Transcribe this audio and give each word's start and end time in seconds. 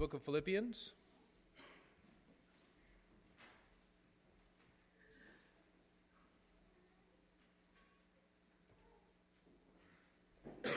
Book 0.00 0.14
of 0.14 0.22
Philippians. 0.22 0.92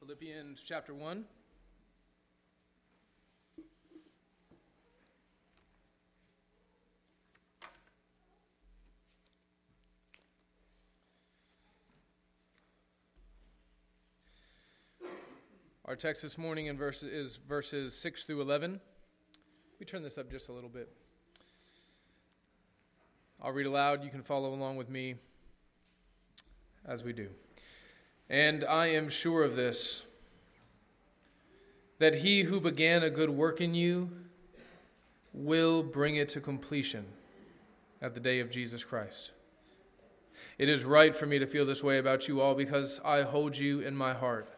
Philippians 0.00 0.62
chapter 0.62 0.94
1. 0.94 1.26
Our 15.88 15.96
text 15.96 16.20
this 16.20 16.36
morning 16.36 16.66
in 16.66 16.76
verse, 16.76 17.02
is 17.02 17.40
verses 17.48 17.96
6 17.96 18.26
through 18.26 18.42
11. 18.42 18.78
We 19.80 19.86
turn 19.86 20.02
this 20.02 20.18
up 20.18 20.30
just 20.30 20.50
a 20.50 20.52
little 20.52 20.68
bit. 20.68 20.90
I'll 23.40 23.52
read 23.52 23.64
aloud. 23.64 24.04
You 24.04 24.10
can 24.10 24.22
follow 24.22 24.52
along 24.52 24.76
with 24.76 24.90
me 24.90 25.14
as 26.84 27.04
we 27.04 27.14
do. 27.14 27.30
And 28.28 28.64
I 28.64 28.88
am 28.88 29.08
sure 29.08 29.42
of 29.42 29.56
this 29.56 30.04
that 31.98 32.16
he 32.16 32.42
who 32.42 32.60
began 32.60 33.02
a 33.02 33.08
good 33.08 33.30
work 33.30 33.62
in 33.62 33.74
you 33.74 34.10
will 35.32 35.82
bring 35.82 36.16
it 36.16 36.28
to 36.28 36.40
completion 36.42 37.06
at 38.02 38.12
the 38.12 38.20
day 38.20 38.40
of 38.40 38.50
Jesus 38.50 38.84
Christ. 38.84 39.32
It 40.58 40.68
is 40.68 40.84
right 40.84 41.16
for 41.16 41.24
me 41.24 41.38
to 41.38 41.46
feel 41.46 41.64
this 41.64 41.82
way 41.82 41.96
about 41.96 42.28
you 42.28 42.42
all 42.42 42.54
because 42.54 43.00
I 43.06 43.22
hold 43.22 43.56
you 43.56 43.80
in 43.80 43.96
my 43.96 44.12
heart. 44.12 44.57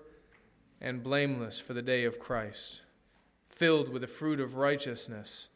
and 0.81 1.03
blameless 1.03 1.59
for 1.59 1.73
the 1.73 1.81
day 1.81 2.05
of 2.05 2.19
Christ, 2.19 2.81
filled 3.49 3.89
with 3.89 4.01
the 4.01 4.07
fruit 4.07 4.39
of 4.39 4.55
righteousness 4.55 5.49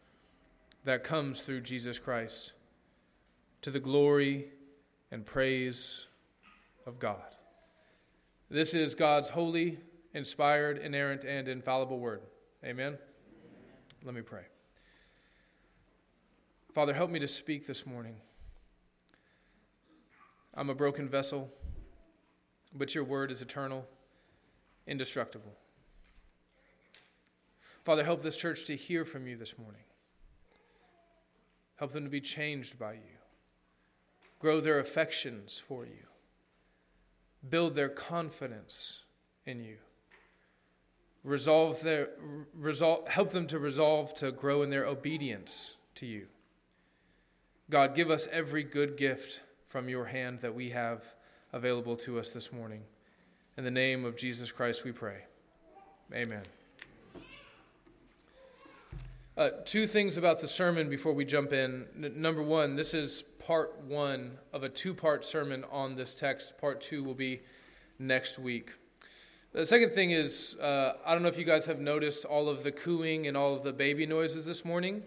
that 0.83 1.03
comes 1.03 1.41
through 1.41 1.61
Jesus 1.61 1.97
Christ, 1.97 2.53
to 3.63 3.71
the 3.71 3.79
glory 3.79 4.49
and 5.11 5.25
praise 5.25 6.05
of 6.85 6.99
God. 6.99 7.35
This 8.51 8.75
is 8.75 8.93
God's 8.93 9.29
holy, 9.29 9.79
inspired, 10.13 10.77
inerrant, 10.77 11.23
and 11.23 11.47
infallible 11.47 11.97
word. 11.97 12.21
Amen? 12.63 12.89
Amen. 12.89 12.99
Let 14.03 14.13
me 14.13 14.21
pray. 14.21 14.43
Father, 16.71 16.93
help 16.93 17.09
me 17.09 17.19
to 17.19 17.27
speak 17.27 17.65
this 17.65 17.87
morning. 17.87 18.17
I'm 20.53 20.69
a 20.69 20.75
broken 20.75 21.09
vessel, 21.09 21.49
but 22.75 22.93
your 22.93 23.03
word 23.03 23.31
is 23.31 23.41
eternal 23.41 23.87
indestructible. 24.87 25.53
Father, 27.83 28.03
help 28.03 28.21
this 28.21 28.37
church 28.37 28.65
to 28.65 28.75
hear 28.75 29.05
from 29.05 29.27
you 29.27 29.37
this 29.37 29.57
morning. 29.57 29.83
Help 31.75 31.91
them 31.91 32.03
to 32.03 32.09
be 32.09 32.21
changed 32.21 32.79
by 32.79 32.93
you. 32.93 33.19
Grow 34.39 34.59
their 34.59 34.79
affections 34.79 35.57
for 35.59 35.85
you. 35.85 36.07
Build 37.47 37.75
their 37.75 37.89
confidence 37.89 39.01
in 39.45 39.63
you. 39.63 39.77
Resolve 41.23 41.81
their 41.81 42.09
resolve, 42.53 43.07
help 43.07 43.31
them 43.31 43.47
to 43.47 43.59
resolve 43.59 44.13
to 44.15 44.31
grow 44.31 44.61
in 44.61 44.69
their 44.69 44.85
obedience 44.85 45.75
to 45.95 46.05
you. 46.05 46.27
God, 47.69 47.95
give 47.95 48.11
us 48.11 48.27
every 48.31 48.63
good 48.63 48.95
gift 48.95 49.41
from 49.65 49.89
your 49.89 50.05
hand 50.05 50.41
that 50.41 50.53
we 50.53 50.69
have 50.69 51.15
available 51.51 51.95
to 51.97 52.19
us 52.19 52.31
this 52.31 52.53
morning. 52.53 52.83
In 53.57 53.63
the 53.63 53.71
name 53.71 54.03
of 54.03 54.17
Jesus 54.17 54.51
Christ, 54.51 54.83
we 54.83 54.91
pray. 54.91 55.19
Amen. 56.13 56.41
Uh, 59.37 59.49
two 59.63 59.87
things 59.87 60.17
about 60.17 60.41
the 60.41 60.47
sermon 60.47 60.89
before 60.89 61.13
we 61.13 61.23
jump 61.23 61.53
in. 61.53 61.87
N- 61.95 62.15
number 62.17 62.43
one, 62.43 62.75
this 62.75 62.93
is 62.93 63.21
part 63.47 63.79
one 63.87 64.33
of 64.51 64.63
a 64.63 64.69
two 64.69 64.93
part 64.93 65.23
sermon 65.23 65.63
on 65.71 65.95
this 65.95 66.13
text. 66.13 66.57
Part 66.57 66.81
two 66.81 67.01
will 67.01 67.13
be 67.13 67.43
next 67.97 68.37
week. 68.37 68.73
The 69.53 69.65
second 69.65 69.91
thing 69.93 70.11
is, 70.11 70.57
uh, 70.59 70.97
I 71.05 71.13
don't 71.13 71.21
know 71.21 71.29
if 71.29 71.37
you 71.37 71.45
guys 71.45 71.65
have 71.67 71.79
noticed 71.79 72.25
all 72.25 72.49
of 72.49 72.61
the 72.61 72.73
cooing 72.73 73.25
and 73.25 73.37
all 73.37 73.53
of 73.53 73.63
the 73.63 73.71
baby 73.71 74.05
noises 74.05 74.45
this 74.45 74.65
morning. 74.65 75.01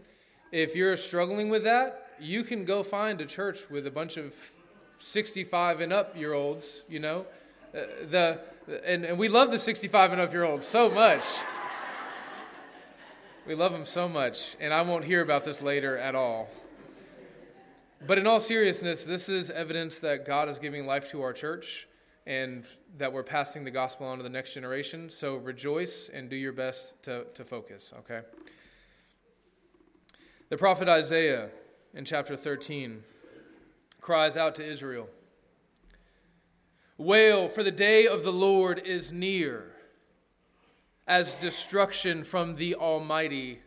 If 0.53 0.75
you're 0.75 0.97
struggling 0.97 1.50
with 1.50 1.64
that, 1.64 2.12
you 2.19 2.44
can 2.44 2.64
go 2.64 2.82
find 2.82 3.20
a 3.20 3.26
church 3.26 3.69
with 3.69 3.87
a 3.87 3.91
bunch 3.91 4.16
of 4.16 4.34
65 4.97 5.82
and 5.82 5.92
up 5.92 6.16
year 6.16 6.32
olds, 6.32 6.84
you 6.88 6.98
know, 6.98 7.26
Uh, 7.75 7.81
the, 8.11 8.41
and, 8.84 9.05
and 9.05 9.19
we 9.19 9.29
love 9.29 9.51
the 9.51 9.59
65 9.59 10.12
and 10.12 10.21
up 10.21 10.33
year 10.33 10.45
olds 10.45 10.67
so 10.67 10.91
much. 10.91 11.25
We 13.47 13.55
love 13.55 13.73
them 13.73 13.84
so 13.84 14.09
much, 14.09 14.56
and 14.61 14.75
I 14.75 14.83
won't 14.83 15.05
hear 15.05 15.23
about 15.23 15.45
this 15.45 15.62
later 15.62 15.97
at 15.97 16.15
all. 16.15 16.49
But 18.06 18.19
in 18.19 18.27
all 18.27 18.41
seriousness, 18.41 19.05
this 19.05 19.29
is 19.29 19.51
evidence 19.51 20.01
that 20.01 20.27
God 20.27 20.49
is 20.49 20.59
giving 20.59 20.87
life 20.87 21.11
to 21.11 21.23
our 21.23 21.33
church 21.33 21.89
and 22.27 22.65
that 22.99 23.12
we're 23.12 23.23
passing 23.23 23.65
the 23.65 23.71
gospel 23.71 24.06
on 24.06 24.19
to 24.19 24.23
the 24.23 24.29
next 24.29 24.55
generation. 24.55 25.09
So 25.09 25.37
rejoice 25.37 26.11
and 26.11 26.29
do 26.29 26.37
your 26.37 26.53
best 26.53 27.03
to, 27.05 27.25
to 27.35 27.45
focus, 27.45 27.93
okay? 28.00 28.21
The 30.50 30.56
prophet 30.56 30.89
Isaiah 30.89 31.49
in 31.95 32.05
chapter 32.05 32.37
13 32.37 33.03
cries 34.00 34.37
out 34.37 34.55
to 34.56 34.65
Israel 34.65 35.09
Wail, 36.98 37.48
for 37.48 37.62
the 37.62 37.70
day 37.70 38.09
of 38.09 38.25
the 38.25 38.32
Lord 38.32 38.82
is 38.84 39.12
near. 39.12 39.70
As 41.06 41.34
destruction 41.34 42.25
from 42.25 42.56
the 42.56 42.75
Almighty, 42.75 43.60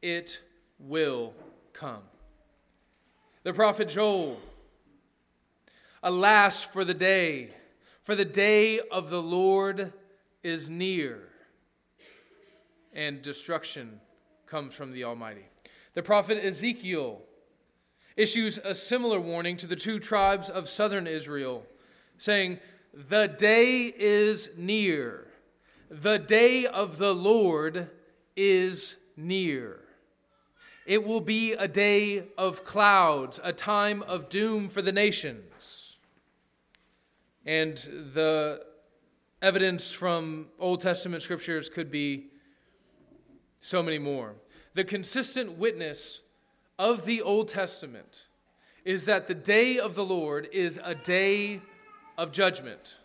it 0.00 0.40
will 0.78 1.34
come. 1.72 2.02
The 3.42 3.52
prophet 3.52 3.88
Joel, 3.88 4.40
Alas 6.04 6.62
for 6.62 6.84
the 6.84 6.94
day, 6.94 7.50
for 8.04 8.14
the 8.14 8.24
day 8.24 8.78
of 8.78 9.10
the 9.10 9.20
Lord 9.20 9.92
is 10.44 10.70
near, 10.70 11.18
and 12.92 13.20
destruction 13.22 14.00
comes 14.46 14.72
from 14.72 14.92
the 14.92 15.02
Almighty. 15.02 15.46
The 15.94 16.02
prophet 16.04 16.38
Ezekiel 16.38 17.22
issues 18.16 18.58
a 18.58 18.74
similar 18.74 19.20
warning 19.20 19.56
to 19.56 19.66
the 19.66 19.74
two 19.74 19.98
tribes 19.98 20.48
of 20.48 20.68
southern 20.68 21.08
Israel 21.08 21.66
saying, 22.22 22.60
The 22.94 23.26
day 23.26 23.92
is 23.96 24.50
near. 24.56 25.26
The 25.90 26.18
day 26.18 26.66
of 26.66 26.98
the 26.98 27.14
Lord 27.14 27.90
is 28.36 28.96
near. 29.16 29.80
It 30.86 31.04
will 31.04 31.20
be 31.20 31.52
a 31.52 31.68
day 31.68 32.28
of 32.38 32.64
clouds, 32.64 33.40
a 33.42 33.52
time 33.52 34.02
of 34.02 34.28
doom 34.28 34.68
for 34.68 34.82
the 34.82 34.92
nations. 34.92 35.96
And 37.44 37.76
the 37.76 38.64
evidence 39.40 39.92
from 39.92 40.48
Old 40.58 40.80
Testament 40.80 41.22
scriptures 41.22 41.68
could 41.68 41.90
be 41.90 42.28
so 43.60 43.82
many 43.82 43.98
more. 43.98 44.34
The 44.74 44.84
consistent 44.84 45.58
witness 45.58 46.20
of 46.78 47.04
the 47.04 47.20
Old 47.20 47.48
Testament 47.48 48.26
is 48.84 49.04
that 49.06 49.28
the 49.28 49.34
day 49.34 49.78
of 49.78 49.94
the 49.96 50.04
Lord 50.04 50.48
is 50.52 50.78
a 50.82 50.94
day 50.94 51.60
of 52.16 52.32
judgment. 52.32 52.98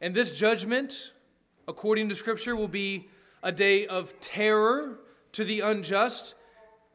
And 0.00 0.14
this 0.14 0.38
judgment, 0.38 1.12
according 1.66 2.08
to 2.08 2.14
Scripture, 2.14 2.56
will 2.56 2.68
be 2.68 3.08
a 3.42 3.52
day 3.52 3.86
of 3.86 4.18
terror 4.20 4.98
to 5.32 5.44
the 5.44 5.60
unjust, 5.60 6.34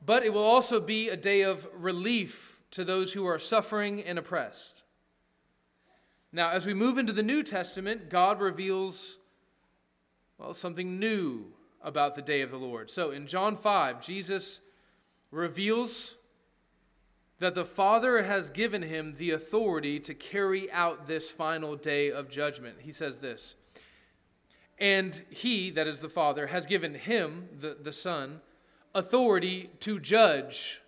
but 0.05 0.23
it 0.23 0.33
will 0.33 0.43
also 0.43 0.79
be 0.79 1.09
a 1.09 1.17
day 1.17 1.41
of 1.41 1.67
relief 1.73 2.61
to 2.71 2.83
those 2.83 3.13
who 3.13 3.25
are 3.25 3.39
suffering 3.39 4.01
and 4.03 4.19
oppressed. 4.19 4.83
Now, 6.31 6.51
as 6.51 6.65
we 6.65 6.73
move 6.73 6.97
into 6.97 7.13
the 7.13 7.23
New 7.23 7.41
Testament, 7.41 8.09
God 8.09 8.39
reveals, 8.39 9.17
well, 10.37 10.53
something 10.53 10.99
new 10.99 11.45
about 11.81 12.13
the 12.15 12.21
day 12.21 12.41
of 12.41 12.51
the 12.51 12.57
Lord. 12.57 12.89
So 12.89 13.11
in 13.11 13.25
John 13.25 13.55
5, 13.55 14.01
Jesus 14.01 14.61
reveals 15.31 16.15
that 17.39 17.55
the 17.55 17.65
Father 17.65 18.23
has 18.23 18.49
given 18.49 18.83
him 18.83 19.13
the 19.13 19.31
authority 19.31 19.99
to 20.01 20.13
carry 20.13 20.71
out 20.71 21.07
this 21.07 21.31
final 21.31 21.75
day 21.75 22.11
of 22.11 22.29
judgment. 22.29 22.75
He 22.81 22.91
says 22.91 23.19
this 23.19 23.55
And 24.77 25.21
he, 25.29 25.69
that 25.71 25.87
is 25.87 26.01
the 26.01 26.09
Father, 26.09 26.47
has 26.47 26.67
given 26.67 26.95
him, 26.95 27.49
the, 27.59 27.77
the 27.81 27.93
Son, 27.93 28.41
authority 28.93 29.69
to 29.79 29.99
judge 29.99 30.81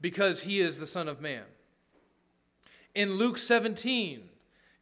because 0.00 0.42
he 0.42 0.60
is 0.60 0.78
the 0.78 0.86
Son 0.86 1.08
of 1.08 1.20
Man. 1.20 1.44
In 2.94 3.14
Luke 3.14 3.38
17, 3.38 4.28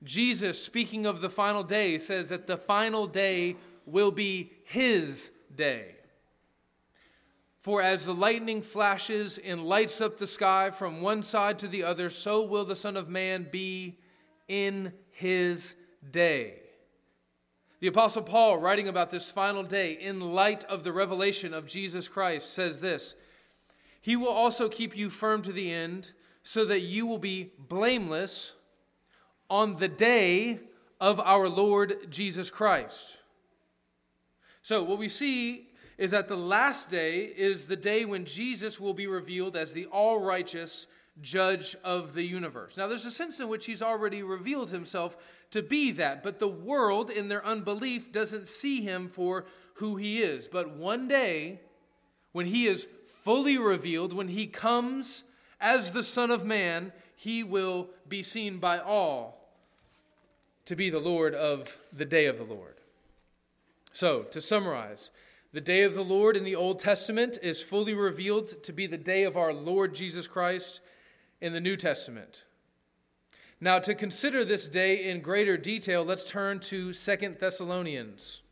Jesus, 0.02 0.62
speaking 0.62 1.06
of 1.06 1.20
the 1.20 1.30
final 1.30 1.62
day, 1.62 1.98
says 1.98 2.28
that 2.28 2.46
the 2.46 2.56
final 2.56 3.06
day 3.06 3.56
will 3.86 4.10
be 4.10 4.52
his 4.64 5.30
day. 5.54 5.95
For 7.66 7.82
as 7.82 8.06
the 8.06 8.14
lightning 8.14 8.62
flashes 8.62 9.38
and 9.38 9.64
lights 9.64 10.00
up 10.00 10.18
the 10.18 10.28
sky 10.28 10.70
from 10.70 11.00
one 11.00 11.24
side 11.24 11.58
to 11.58 11.66
the 11.66 11.82
other, 11.82 12.10
so 12.10 12.44
will 12.44 12.64
the 12.64 12.76
Son 12.76 12.96
of 12.96 13.08
Man 13.08 13.48
be 13.50 13.98
in 14.46 14.92
his 15.10 15.74
day. 16.08 16.60
The 17.80 17.88
Apostle 17.88 18.22
Paul, 18.22 18.58
writing 18.58 18.86
about 18.86 19.10
this 19.10 19.32
final 19.32 19.64
day 19.64 19.94
in 19.94 20.20
light 20.20 20.62
of 20.66 20.84
the 20.84 20.92
revelation 20.92 21.52
of 21.52 21.66
Jesus 21.66 22.08
Christ, 22.08 22.54
says 22.54 22.80
this 22.80 23.16
He 24.00 24.14
will 24.14 24.32
also 24.32 24.68
keep 24.68 24.96
you 24.96 25.10
firm 25.10 25.42
to 25.42 25.52
the 25.52 25.72
end, 25.72 26.12
so 26.44 26.64
that 26.66 26.82
you 26.82 27.04
will 27.04 27.18
be 27.18 27.50
blameless 27.58 28.54
on 29.50 29.78
the 29.78 29.88
day 29.88 30.60
of 31.00 31.18
our 31.18 31.48
Lord 31.48 32.12
Jesus 32.12 32.48
Christ. 32.48 33.18
So, 34.62 34.84
what 34.84 34.98
we 34.98 35.08
see 35.08 35.65
is 35.98 36.10
that 36.10 36.28
the 36.28 36.36
last 36.36 36.90
day 36.90 37.20
is 37.20 37.66
the 37.66 37.76
day 37.76 38.04
when 38.04 38.24
Jesus 38.24 38.78
will 38.78 38.94
be 38.94 39.06
revealed 39.06 39.56
as 39.56 39.72
the 39.72 39.86
all 39.86 40.22
righteous 40.22 40.86
judge 41.22 41.74
of 41.82 42.12
the 42.12 42.22
universe. 42.22 42.76
Now, 42.76 42.86
there's 42.86 43.06
a 43.06 43.10
sense 43.10 43.40
in 43.40 43.48
which 43.48 43.66
he's 43.66 43.82
already 43.82 44.22
revealed 44.22 44.70
himself 44.70 45.16
to 45.52 45.62
be 45.62 45.92
that, 45.92 46.22
but 46.22 46.38
the 46.38 46.48
world, 46.48 47.08
in 47.08 47.28
their 47.28 47.44
unbelief, 47.44 48.12
doesn't 48.12 48.48
see 48.48 48.82
him 48.82 49.08
for 49.08 49.46
who 49.74 49.96
he 49.96 50.18
is. 50.18 50.48
But 50.48 50.76
one 50.76 51.08
day, 51.08 51.60
when 52.32 52.46
he 52.46 52.66
is 52.66 52.86
fully 53.22 53.56
revealed, 53.56 54.12
when 54.12 54.28
he 54.28 54.46
comes 54.46 55.24
as 55.60 55.92
the 55.92 56.02
Son 56.02 56.30
of 56.30 56.44
Man, 56.44 56.92
he 57.14 57.42
will 57.42 57.88
be 58.06 58.22
seen 58.22 58.58
by 58.58 58.78
all 58.78 59.36
to 60.66 60.76
be 60.76 60.90
the 60.90 60.98
Lord 60.98 61.34
of 61.34 61.78
the 61.92 62.04
day 62.04 62.26
of 62.26 62.36
the 62.36 62.44
Lord. 62.44 62.74
So, 63.92 64.24
to 64.24 64.40
summarize, 64.42 65.10
the 65.56 65.62
day 65.62 65.84
of 65.84 65.94
the 65.94 66.04
Lord 66.04 66.36
in 66.36 66.44
the 66.44 66.54
Old 66.54 66.78
Testament 66.80 67.38
is 67.42 67.62
fully 67.62 67.94
revealed 67.94 68.62
to 68.64 68.74
be 68.74 68.86
the 68.86 68.98
day 68.98 69.24
of 69.24 69.38
our 69.38 69.54
Lord 69.54 69.94
Jesus 69.94 70.28
Christ 70.28 70.82
in 71.40 71.54
the 71.54 71.62
New 71.62 71.78
Testament. 71.78 72.44
Now, 73.58 73.78
to 73.78 73.94
consider 73.94 74.44
this 74.44 74.68
day 74.68 75.08
in 75.08 75.22
greater 75.22 75.56
detail, 75.56 76.04
let's 76.04 76.30
turn 76.30 76.60
to 76.60 76.92
Second 76.92 77.36
Thessalonians. 77.36 78.42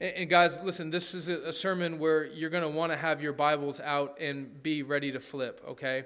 And, 0.00 0.26
guys, 0.30 0.58
listen, 0.62 0.88
this 0.88 1.12
is 1.12 1.28
a 1.28 1.52
sermon 1.52 1.98
where 1.98 2.24
you're 2.24 2.48
going 2.48 2.62
to 2.62 2.70
want 2.70 2.92
to 2.92 2.96
have 2.96 3.22
your 3.22 3.34
Bibles 3.34 3.78
out 3.78 4.16
and 4.18 4.62
be 4.62 4.82
ready 4.82 5.12
to 5.12 5.20
flip, 5.20 5.62
okay? 5.68 6.04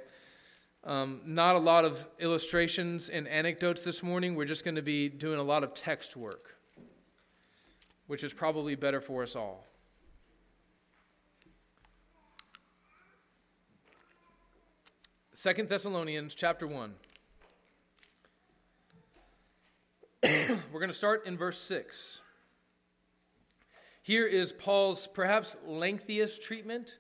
Um, 0.83 1.21
not 1.25 1.55
a 1.55 1.61
lot 1.61 1.85
of 1.85 2.05
illustrations 2.19 3.11
and 3.11 3.29
anecdotes 3.29 3.83
this 3.83 4.03
morning. 4.03 4.35
We're 4.35 4.45
just 4.45 4.65
going 4.65 4.75
to 4.75 4.83
be 4.83 5.09
doing 5.09 5.39
a 5.39 5.45
lot 5.45 5.63
of 5.63 5.73
text 5.73 6.17
work, 6.17 6.57
which 8.09 8.25
is 8.25 8.35
probably 8.35 8.75
better 8.75 9.01
for 9.01 9.23
us 9.23 9.37
all. 9.37 9.65
Second 15.39 15.69
Thessalonians 15.69 16.35
chapter 16.35 16.67
1. 16.67 16.95
We're 20.73 20.81
going 20.81 20.89
to 20.89 20.95
start 20.95 21.27
in 21.27 21.37
verse 21.37 21.59
6. 21.59 22.23
Here 24.01 24.27
is 24.27 24.53
Paul's 24.53 25.07
perhaps 25.07 25.59
lengthiest 25.67 26.43
treatment 26.43 26.97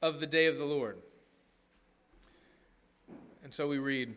of 0.00 0.20
the 0.20 0.28
day 0.28 0.46
of 0.46 0.58
the 0.58 0.64
Lord. 0.64 0.98
And 3.42 3.52
so 3.52 3.66
we 3.66 3.78
read 3.78 4.14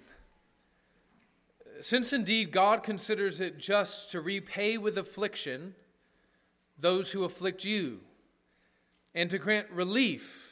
Since 1.81 2.13
indeed 2.13 2.51
God 2.51 2.83
considers 2.83 3.41
it 3.41 3.57
just 3.57 4.11
to 4.11 4.21
repay 4.21 4.77
with 4.77 4.95
affliction 4.95 5.73
those 6.77 7.13
who 7.13 7.23
afflict 7.23 7.65
you, 7.65 8.01
and 9.15 9.27
to 9.31 9.39
grant 9.39 9.71
relief 9.71 10.48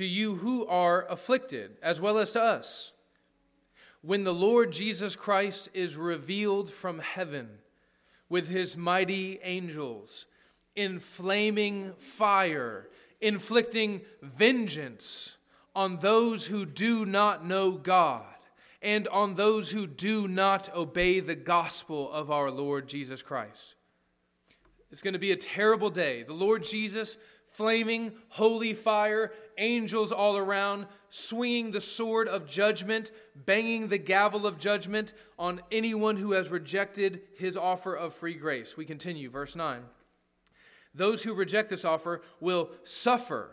to 0.00 0.06
you 0.06 0.36
who 0.36 0.66
are 0.66 1.06
afflicted, 1.10 1.76
as 1.82 2.00
well 2.00 2.16
as 2.16 2.30
to 2.30 2.42
us. 2.42 2.94
When 4.00 4.24
the 4.24 4.32
Lord 4.32 4.72
Jesus 4.72 5.14
Christ 5.14 5.68
is 5.74 5.94
revealed 5.94 6.70
from 6.70 7.00
heaven 7.00 7.50
with 8.26 8.48
his 8.48 8.78
mighty 8.78 9.38
angels 9.42 10.24
in 10.74 11.00
flaming 11.00 11.92
fire, 11.98 12.88
inflicting 13.20 14.00
vengeance 14.22 15.36
on 15.76 15.98
those 15.98 16.46
who 16.46 16.64
do 16.64 17.04
not 17.04 17.44
know 17.44 17.72
God 17.72 18.24
and 18.80 19.06
on 19.08 19.34
those 19.34 19.70
who 19.70 19.86
do 19.86 20.26
not 20.26 20.74
obey 20.74 21.20
the 21.20 21.34
gospel 21.34 22.10
of 22.10 22.30
our 22.30 22.50
Lord 22.50 22.88
Jesus 22.88 23.20
Christ. 23.20 23.74
It's 24.90 25.02
going 25.02 25.12
to 25.12 25.20
be 25.20 25.32
a 25.32 25.36
terrible 25.36 25.90
day. 25.90 26.22
The 26.22 26.32
Lord 26.32 26.62
Jesus 26.62 27.18
flaming 27.50 28.12
holy 28.28 28.72
fire, 28.72 29.32
angels 29.58 30.12
all 30.12 30.36
around, 30.36 30.86
swinging 31.08 31.72
the 31.72 31.80
sword 31.80 32.28
of 32.28 32.46
judgment, 32.46 33.10
banging 33.34 33.88
the 33.88 33.98
gavel 33.98 34.46
of 34.46 34.58
judgment 34.58 35.14
on 35.38 35.60
anyone 35.70 36.16
who 36.16 36.32
has 36.32 36.50
rejected 36.50 37.20
his 37.36 37.56
offer 37.56 37.94
of 37.94 38.14
free 38.14 38.34
grace. 38.34 38.76
We 38.76 38.84
continue, 38.84 39.28
verse 39.28 39.56
9. 39.56 39.82
Those 40.94 41.22
who 41.22 41.34
reject 41.34 41.68
this 41.68 41.84
offer 41.84 42.22
will 42.40 42.70
suffer 42.84 43.50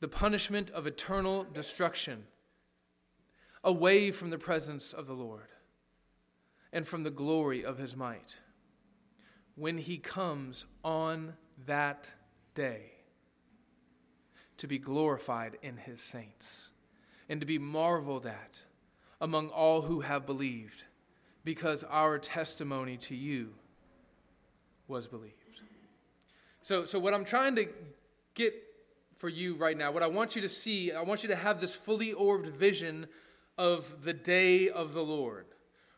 the 0.00 0.08
punishment 0.08 0.70
of 0.70 0.86
eternal 0.86 1.44
destruction 1.52 2.24
away 3.64 4.10
from 4.10 4.30
the 4.30 4.38
presence 4.38 4.92
of 4.92 5.06
the 5.06 5.14
Lord 5.14 5.48
and 6.72 6.86
from 6.86 7.02
the 7.02 7.10
glory 7.10 7.64
of 7.64 7.78
his 7.78 7.96
might 7.96 8.38
when 9.54 9.78
he 9.78 9.98
comes 9.98 10.66
on 10.82 11.34
that 11.66 12.10
day 12.54 12.92
to 14.58 14.66
be 14.66 14.78
glorified 14.78 15.58
in 15.62 15.76
his 15.76 16.00
saints 16.00 16.70
and 17.28 17.40
to 17.40 17.46
be 17.46 17.58
marveled 17.58 18.26
at 18.26 18.62
among 19.20 19.48
all 19.48 19.82
who 19.82 20.00
have 20.00 20.26
believed, 20.26 20.86
because 21.44 21.84
our 21.84 22.18
testimony 22.18 22.96
to 22.96 23.14
you 23.14 23.54
was 24.88 25.06
believed. 25.06 25.34
So, 26.60 26.84
so 26.84 26.98
what 26.98 27.14
I'm 27.14 27.24
trying 27.24 27.56
to 27.56 27.68
get 28.34 28.54
for 29.16 29.28
you 29.28 29.54
right 29.54 29.76
now, 29.76 29.92
what 29.92 30.02
I 30.02 30.08
want 30.08 30.34
you 30.36 30.42
to 30.42 30.48
see, 30.48 30.92
I 30.92 31.02
want 31.02 31.22
you 31.22 31.28
to 31.28 31.36
have 31.36 31.60
this 31.60 31.74
fully 31.74 32.12
orbed 32.12 32.48
vision 32.48 33.06
of 33.56 34.04
the 34.04 34.12
day 34.12 34.68
of 34.68 34.92
the 34.92 35.02
Lord. 35.02 35.46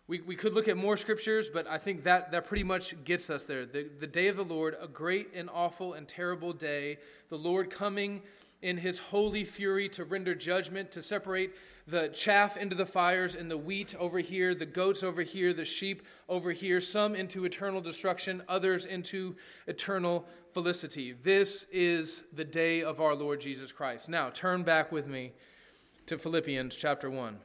We, 0.07 0.21
we 0.21 0.37
could 0.37 0.53
look 0.53 0.69
at 0.69 0.77
more 0.77 0.99
scriptures, 0.99 1.49
but 1.49 1.67
I 1.67 1.79
think 1.79 2.05
that, 2.05 2.31
that 2.33 2.47
pretty 2.47 2.65
much 2.65 3.03
gets 3.05 3.31
us 3.31 3.47
there. 3.47 3.65
The, 3.65 3.89
the 4.01 4.07
day 4.07 4.29
of 4.29 4.37
the 4.37 4.45
Lord, 4.45 4.77
a 4.81 4.87
great 4.87 5.31
and 5.35 5.49
awful 5.53 5.95
and 5.95 6.07
terrible 6.07 6.53
day. 6.53 6.99
The 7.31 7.39
Lord 7.39 7.71
coming 7.71 8.23
in 8.61 8.77
his 8.77 8.99
holy 8.99 9.45
fury 9.45 9.89
to 9.91 10.05
render 10.05 10.35
judgment, 10.35 10.91
to 10.91 11.03
separate 11.03 11.53
the 11.87 12.09
chaff 12.09 12.57
into 12.57 12.75
the 12.75 12.87
fires 12.87 13.35
and 13.35 13.51
the 13.51 13.59
wheat 13.59 13.95
over 13.99 14.19
here, 14.19 14.55
the 14.55 14.67
goats 14.67 15.03
over 15.03 15.23
here, 15.23 15.53
the 15.53 15.65
sheep 15.65 16.03
over 16.29 16.53
here, 16.53 16.81
some 16.81 17.15
into 17.15 17.45
eternal 17.45 17.81
destruction, 17.81 18.43
others 18.49 18.87
into 18.87 19.37
eternal 19.67 20.27
felicity. 20.53 21.13
This 21.13 21.67
is 21.73 22.25
the 22.33 22.45
day 22.45 22.83
of 22.83 23.01
our 23.01 23.15
Lord 23.15 23.41
Jesus 23.41 23.73
Christ. 23.73 24.09
Now, 24.09 24.31
turn 24.31 24.63
back 24.63 24.93
with 24.93 25.09
me 25.09 25.33
to 26.07 26.19
Philippians 26.19 26.77
chapter 26.77 27.11
1. 27.11 27.39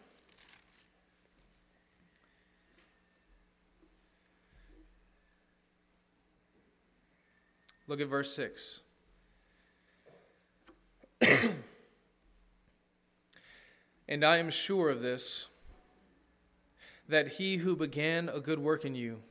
Look 7.89 7.99
at 8.01 8.07
verse 8.07 8.31
6. 8.35 8.81
and 14.07 14.23
I 14.23 14.37
am 14.37 14.51
sure 14.51 14.91
of 14.91 15.01
this, 15.01 15.47
that 17.07 17.29
he 17.29 17.57
who 17.57 17.75
began 17.75 18.29
a 18.29 18.39
good 18.39 18.59
work 18.59 18.85
in 18.85 18.93
you 18.93 19.21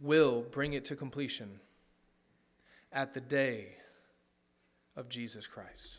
will 0.00 0.46
bring 0.50 0.72
it 0.72 0.86
to 0.86 0.96
completion 0.96 1.60
at 2.90 3.12
the 3.12 3.20
day 3.20 3.76
of 4.96 5.10
Jesus 5.10 5.46
Christ. 5.46 5.98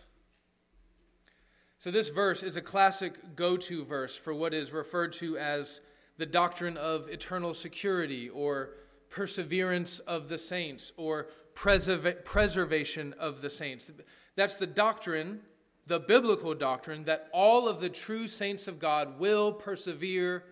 So, 1.78 1.92
this 1.92 2.10
verse 2.10 2.42
is 2.42 2.58
a 2.58 2.62
classic 2.62 3.36
go 3.36 3.58
to 3.58 3.86
verse 3.86 4.18
for 4.18 4.34
what 4.34 4.56
is 4.56 4.74
referred 4.74 5.14
to 5.14 5.38
as 5.38 5.82
the 6.18 6.26
doctrine 6.26 6.78
of 6.78 7.08
eternal 7.10 7.54
security 7.54 8.28
or 8.30 8.72
perseverance 9.10 10.00
of 10.00 10.28
the 10.28 10.38
saints 10.38 10.92
or 10.98 11.28
preserva- 11.54 12.24
preservation 12.26 13.14
of 13.20 13.42
the 13.42 13.50
saints. 13.50 13.92
That's 14.36 14.58
the 14.58 14.68
doctrine, 14.68 15.42
the 15.88 16.00
biblical 16.00 16.54
doctrine, 16.54 17.06
that 17.06 17.30
all 17.32 17.68
of 17.68 17.80
the 17.80 17.90
true 17.90 18.28
saints 18.28 18.68
of 18.68 18.80
God 18.80 19.20
will 19.20 19.54
persevere 19.54 20.44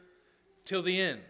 till 0.65 0.81
the 0.81 0.99
end. 0.99 1.21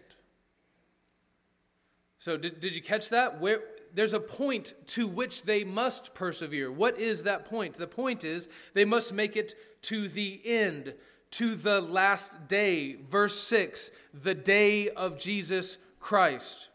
So, 2.20 2.38
did, 2.38 2.60
did 2.60 2.76
you 2.76 2.82
catch 2.82 3.10
that? 3.10 3.42
Where, 3.42 3.60
there's 3.94 4.14
a 4.14 4.20
point 4.20 4.74
to 4.88 5.08
which 5.08 5.44
they 5.44 5.64
must 5.64 6.14
persevere. 6.14 6.72
What 6.72 6.98
is 6.98 7.24
that 7.24 7.46
point? 7.46 7.76
The 7.76 7.88
point 7.88 8.24
is 8.24 8.50
they 8.74 8.86
must 8.86 9.14
make 9.14 9.36
it 9.36 9.54
to 9.84 10.08
the 10.08 10.42
end, 10.46 10.94
to 11.32 11.56
the 11.56 11.82
last 11.82 12.48
day. 12.48 12.96
Verse 13.10 13.38
6 13.40 13.92
the 14.14 14.36
day 14.36 14.90
of 14.90 15.18
Jesus 15.18 15.80
Christ. 16.00 16.70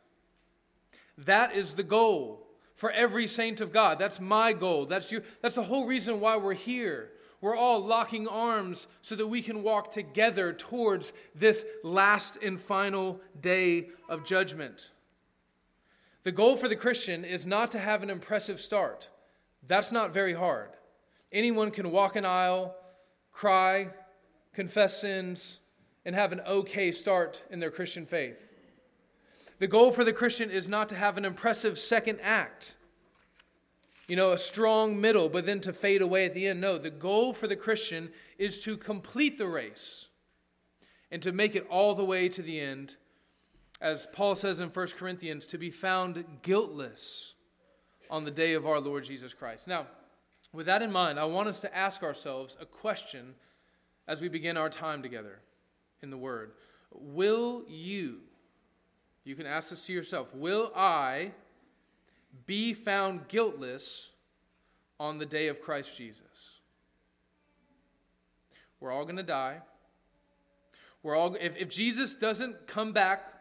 That 1.18 1.54
is 1.54 1.74
the 1.74 1.82
goal 1.82 2.46
for 2.74 2.92
every 2.92 3.26
saint 3.26 3.60
of 3.60 3.72
God. 3.72 3.98
That's 3.98 4.20
my 4.20 4.52
goal. 4.52 4.86
That's 4.86 5.10
you. 5.10 5.22
That's 5.42 5.56
the 5.56 5.64
whole 5.64 5.86
reason 5.86 6.20
why 6.20 6.36
we're 6.36 6.54
here. 6.54 7.10
We're 7.40 7.56
all 7.56 7.84
locking 7.84 8.26
arms 8.26 8.88
so 9.02 9.14
that 9.16 9.26
we 9.26 9.42
can 9.42 9.62
walk 9.62 9.92
together 9.92 10.52
towards 10.52 11.12
this 11.34 11.64
last 11.84 12.36
and 12.42 12.60
final 12.60 13.20
day 13.40 13.90
of 14.08 14.24
judgment. 14.24 14.90
The 16.24 16.32
goal 16.32 16.56
for 16.56 16.68
the 16.68 16.76
Christian 16.76 17.24
is 17.24 17.46
not 17.46 17.70
to 17.72 17.78
have 17.78 18.02
an 18.02 18.10
impressive 18.10 18.60
start. 18.60 19.08
That's 19.66 19.92
not 19.92 20.12
very 20.12 20.32
hard. 20.32 20.70
Anyone 21.32 21.70
can 21.70 21.90
walk 21.90 22.16
an 22.16 22.24
aisle, 22.24 22.74
cry, 23.32 23.88
confess 24.52 25.00
sins, 25.00 25.60
and 26.04 26.14
have 26.14 26.32
an 26.32 26.40
okay 26.40 26.90
start 26.90 27.44
in 27.50 27.60
their 27.60 27.70
Christian 27.70 28.06
faith. 28.06 28.47
The 29.58 29.66
goal 29.66 29.90
for 29.90 30.04
the 30.04 30.12
Christian 30.12 30.50
is 30.50 30.68
not 30.68 30.88
to 30.90 30.94
have 30.94 31.16
an 31.16 31.24
impressive 31.24 31.78
second 31.78 32.20
act, 32.22 32.76
you 34.06 34.14
know, 34.14 34.30
a 34.30 34.38
strong 34.38 35.00
middle, 35.00 35.28
but 35.28 35.46
then 35.46 35.60
to 35.62 35.72
fade 35.72 36.00
away 36.00 36.24
at 36.24 36.34
the 36.34 36.46
end. 36.46 36.60
No, 36.60 36.78
the 36.78 36.90
goal 36.90 37.32
for 37.32 37.48
the 37.48 37.56
Christian 37.56 38.10
is 38.38 38.62
to 38.64 38.76
complete 38.76 39.36
the 39.36 39.48
race 39.48 40.08
and 41.10 41.20
to 41.22 41.32
make 41.32 41.56
it 41.56 41.66
all 41.68 41.94
the 41.94 42.04
way 42.04 42.28
to 42.28 42.42
the 42.42 42.60
end, 42.60 42.96
as 43.80 44.06
Paul 44.06 44.34
says 44.34 44.60
in 44.60 44.68
1 44.68 44.86
Corinthians, 44.96 45.46
to 45.48 45.58
be 45.58 45.70
found 45.70 46.24
guiltless 46.42 47.34
on 48.10 48.24
the 48.24 48.30
day 48.30 48.54
of 48.54 48.66
our 48.66 48.80
Lord 48.80 49.04
Jesus 49.04 49.34
Christ. 49.34 49.66
Now, 49.66 49.86
with 50.52 50.66
that 50.66 50.82
in 50.82 50.92
mind, 50.92 51.18
I 51.18 51.24
want 51.24 51.48
us 51.48 51.58
to 51.60 51.76
ask 51.76 52.02
ourselves 52.02 52.56
a 52.60 52.64
question 52.64 53.34
as 54.06 54.22
we 54.22 54.28
begin 54.28 54.56
our 54.56 54.70
time 54.70 55.02
together 55.02 55.40
in 56.00 56.10
the 56.10 56.16
Word. 56.16 56.52
Will 56.90 57.64
you 57.68 58.20
you 59.28 59.36
can 59.36 59.46
ask 59.46 59.68
this 59.68 59.82
to 59.82 59.92
yourself 59.92 60.34
Will 60.34 60.72
I 60.74 61.32
be 62.46 62.72
found 62.72 63.28
guiltless 63.28 64.12
on 64.98 65.18
the 65.18 65.26
day 65.26 65.48
of 65.48 65.60
Christ 65.60 65.96
Jesus? 65.96 66.22
We're 68.80 68.90
all 68.90 69.04
going 69.04 69.16
to 69.16 69.22
die. 69.22 69.58
We're 71.02 71.14
all, 71.14 71.36
if, 71.40 71.56
if 71.56 71.68
Jesus 71.68 72.14
doesn't 72.14 72.66
come 72.66 72.92
back 72.92 73.34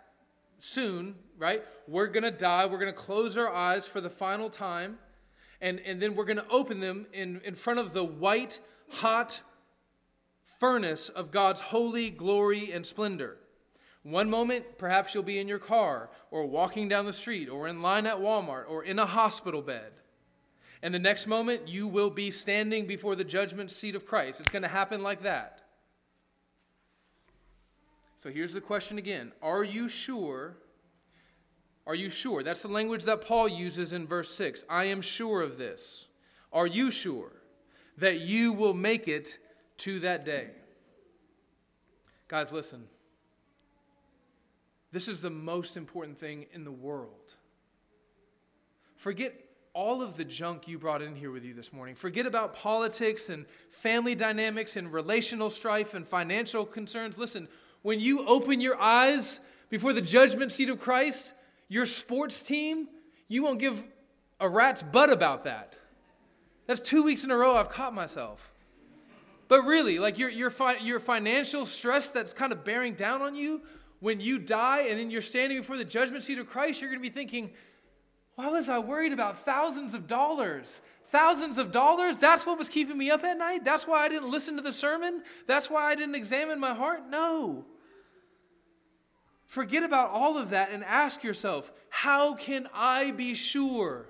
soon, 0.59 1.15
right, 1.37 1.63
we're 1.87 2.07
going 2.07 2.23
to 2.23 2.31
die. 2.31 2.65
We're 2.65 2.79
going 2.79 2.87
to 2.87 2.93
close 2.93 3.37
our 3.37 3.51
eyes 3.51 3.87
for 3.87 4.01
the 4.01 4.09
final 4.09 4.49
time. 4.49 4.97
And, 5.61 5.79
and 5.85 6.01
then 6.01 6.15
we're 6.15 6.25
going 6.25 6.37
to 6.37 6.47
open 6.49 6.79
them 6.79 7.07
in, 7.13 7.41
in 7.45 7.55
front 7.55 7.79
of 7.79 7.93
the 7.93 8.03
white, 8.03 8.59
hot 8.89 9.41
furnace 10.59 11.09
of 11.09 11.31
God's 11.31 11.61
holy 11.61 12.09
glory 12.09 12.71
and 12.71 12.85
splendor. 12.85 13.37
One 14.07 14.29
moment, 14.29 14.77
perhaps 14.77 15.13
you'll 15.13 15.23
be 15.23 15.37
in 15.37 15.49
your 15.49 15.59
car, 15.59 16.09
or 16.31 16.45
walking 16.45 16.87
down 16.87 17.05
the 17.05 17.11
street, 17.11 17.49
or 17.49 17.67
in 17.67 17.81
line 17.81 18.05
at 18.05 18.19
Walmart, 18.19 18.63
or 18.69 18.81
in 18.81 18.99
a 18.99 19.05
hospital 19.05 19.61
bed. 19.61 19.91
And 20.81 20.93
the 20.93 20.99
next 20.99 21.27
moment, 21.27 21.67
you 21.67 21.89
will 21.89 22.09
be 22.09 22.31
standing 22.31 22.87
before 22.87 23.17
the 23.17 23.25
judgment 23.25 23.69
seat 23.69 23.95
of 23.95 24.05
Christ. 24.05 24.39
It's 24.39 24.49
going 24.49 24.61
to 24.61 24.69
happen 24.69 25.03
like 25.03 25.23
that. 25.23 25.61
So 28.17 28.29
here's 28.29 28.53
the 28.53 28.61
question 28.61 28.97
again 28.97 29.33
Are 29.41 29.65
you 29.65 29.89
sure? 29.89 30.55
Are 31.85 31.95
you 31.95 32.09
sure? 32.09 32.43
That's 32.43 32.61
the 32.61 32.69
language 32.69 33.03
that 33.03 33.25
Paul 33.25 33.49
uses 33.49 33.91
in 33.91 34.07
verse 34.07 34.33
6. 34.35 34.63
I 34.69 34.85
am 34.85 35.01
sure 35.01 35.41
of 35.41 35.57
this. 35.57 36.07
Are 36.53 36.67
you 36.67 36.91
sure 36.91 37.33
that 37.97 38.21
you 38.21 38.53
will 38.53 38.73
make 38.73 39.09
it 39.09 39.37
to 39.79 39.99
that 39.99 40.23
day? 40.23 40.51
Guys, 42.29 42.53
listen. 42.53 42.87
This 44.91 45.07
is 45.07 45.21
the 45.21 45.29
most 45.29 45.77
important 45.77 46.17
thing 46.17 46.45
in 46.53 46.63
the 46.63 46.71
world. 46.71 47.35
Forget 48.95 49.33
all 49.73 50.01
of 50.01 50.17
the 50.17 50.25
junk 50.25 50.67
you 50.67 50.79
brought 50.79 51.03
in 51.03 51.15
here 51.15 51.31
with 51.31 51.43
you 51.43 51.53
this 51.53 51.71
morning. 51.71 51.93
Forget 51.93 52.25
about 52.25 52.55
politics 52.55 53.29
and 53.29 53.45
family 53.69 54.15
dynamics 54.15 54.75
and 54.75 54.91
relational 54.91 55.51
strife 55.51 55.93
and 55.93 56.07
financial 56.07 56.65
concerns. 56.65 57.17
Listen, 57.17 57.47
when 57.83 57.99
you 57.99 58.25
open 58.25 58.59
your 58.59 58.79
eyes 58.81 59.39
before 59.69 59.93
the 59.93 60.01
judgment 60.01 60.51
seat 60.51 60.69
of 60.69 60.79
Christ, 60.79 61.35
your 61.67 61.85
sports 61.85 62.41
team, 62.41 62.87
you 63.27 63.43
won't 63.43 63.59
give 63.59 63.83
a 64.39 64.49
rat's 64.49 64.81
butt 64.81 65.11
about 65.11 65.43
that. 65.43 65.77
That's 66.65 66.81
two 66.81 67.03
weeks 67.03 67.23
in 67.23 67.31
a 67.31 67.35
row 67.35 67.55
I've 67.55 67.69
caught 67.69 67.93
myself. 67.93 68.51
But 69.47 69.61
really, 69.61 69.99
like 69.99 70.17
your, 70.17 70.29
your, 70.29 70.49
fi- 70.49 70.77
your 70.79 70.99
financial 70.99 71.65
stress 71.65 72.09
that's 72.09 72.33
kind 72.33 72.51
of 72.51 72.63
bearing 72.65 72.93
down 72.93 73.21
on 73.21 73.35
you, 73.35 73.61
when 73.99 74.19
you 74.19 74.39
die 74.39 74.81
and 74.81 74.99
then 74.99 75.09
you're 75.09 75.21
standing 75.21 75.57
before 75.57 75.77
the 75.77 75.85
judgment 75.85 76.23
seat 76.23 76.37
of 76.37 76.49
Christ, 76.49 76.81
you're 76.81 76.89
going 76.89 77.01
to 77.01 77.09
be 77.09 77.13
thinking, 77.13 77.51
why 78.35 78.49
was 78.49 78.69
I 78.69 78.79
worried 78.79 79.13
about 79.13 79.39
thousands 79.39 79.93
of 79.93 80.07
dollars? 80.07 80.81
Thousands 81.09 81.57
of 81.57 81.71
dollars? 81.71 82.19
That's 82.19 82.45
what 82.45 82.59
was 82.59 82.69
keeping 82.69 82.97
me 82.97 83.09
up 83.09 83.23
at 83.23 83.37
night? 83.37 83.65
That's 83.65 83.87
why 83.87 84.03
I 84.03 84.09
didn't 84.09 84.29
listen 84.29 84.57
to 84.57 84.61
the 84.61 84.73
sermon? 84.73 85.23
That's 85.47 85.69
why 85.69 85.89
I 85.89 85.95
didn't 85.95 86.15
examine 86.15 86.59
my 86.59 86.73
heart? 86.73 87.09
No. 87.09 87.65
Forget 89.47 89.83
about 89.83 90.11
all 90.11 90.37
of 90.37 90.49
that 90.49 90.71
and 90.71 90.83
ask 90.83 91.23
yourself, 91.23 91.71
how 91.89 92.35
can 92.35 92.67
I 92.73 93.11
be 93.11 93.33
sure? 93.33 94.09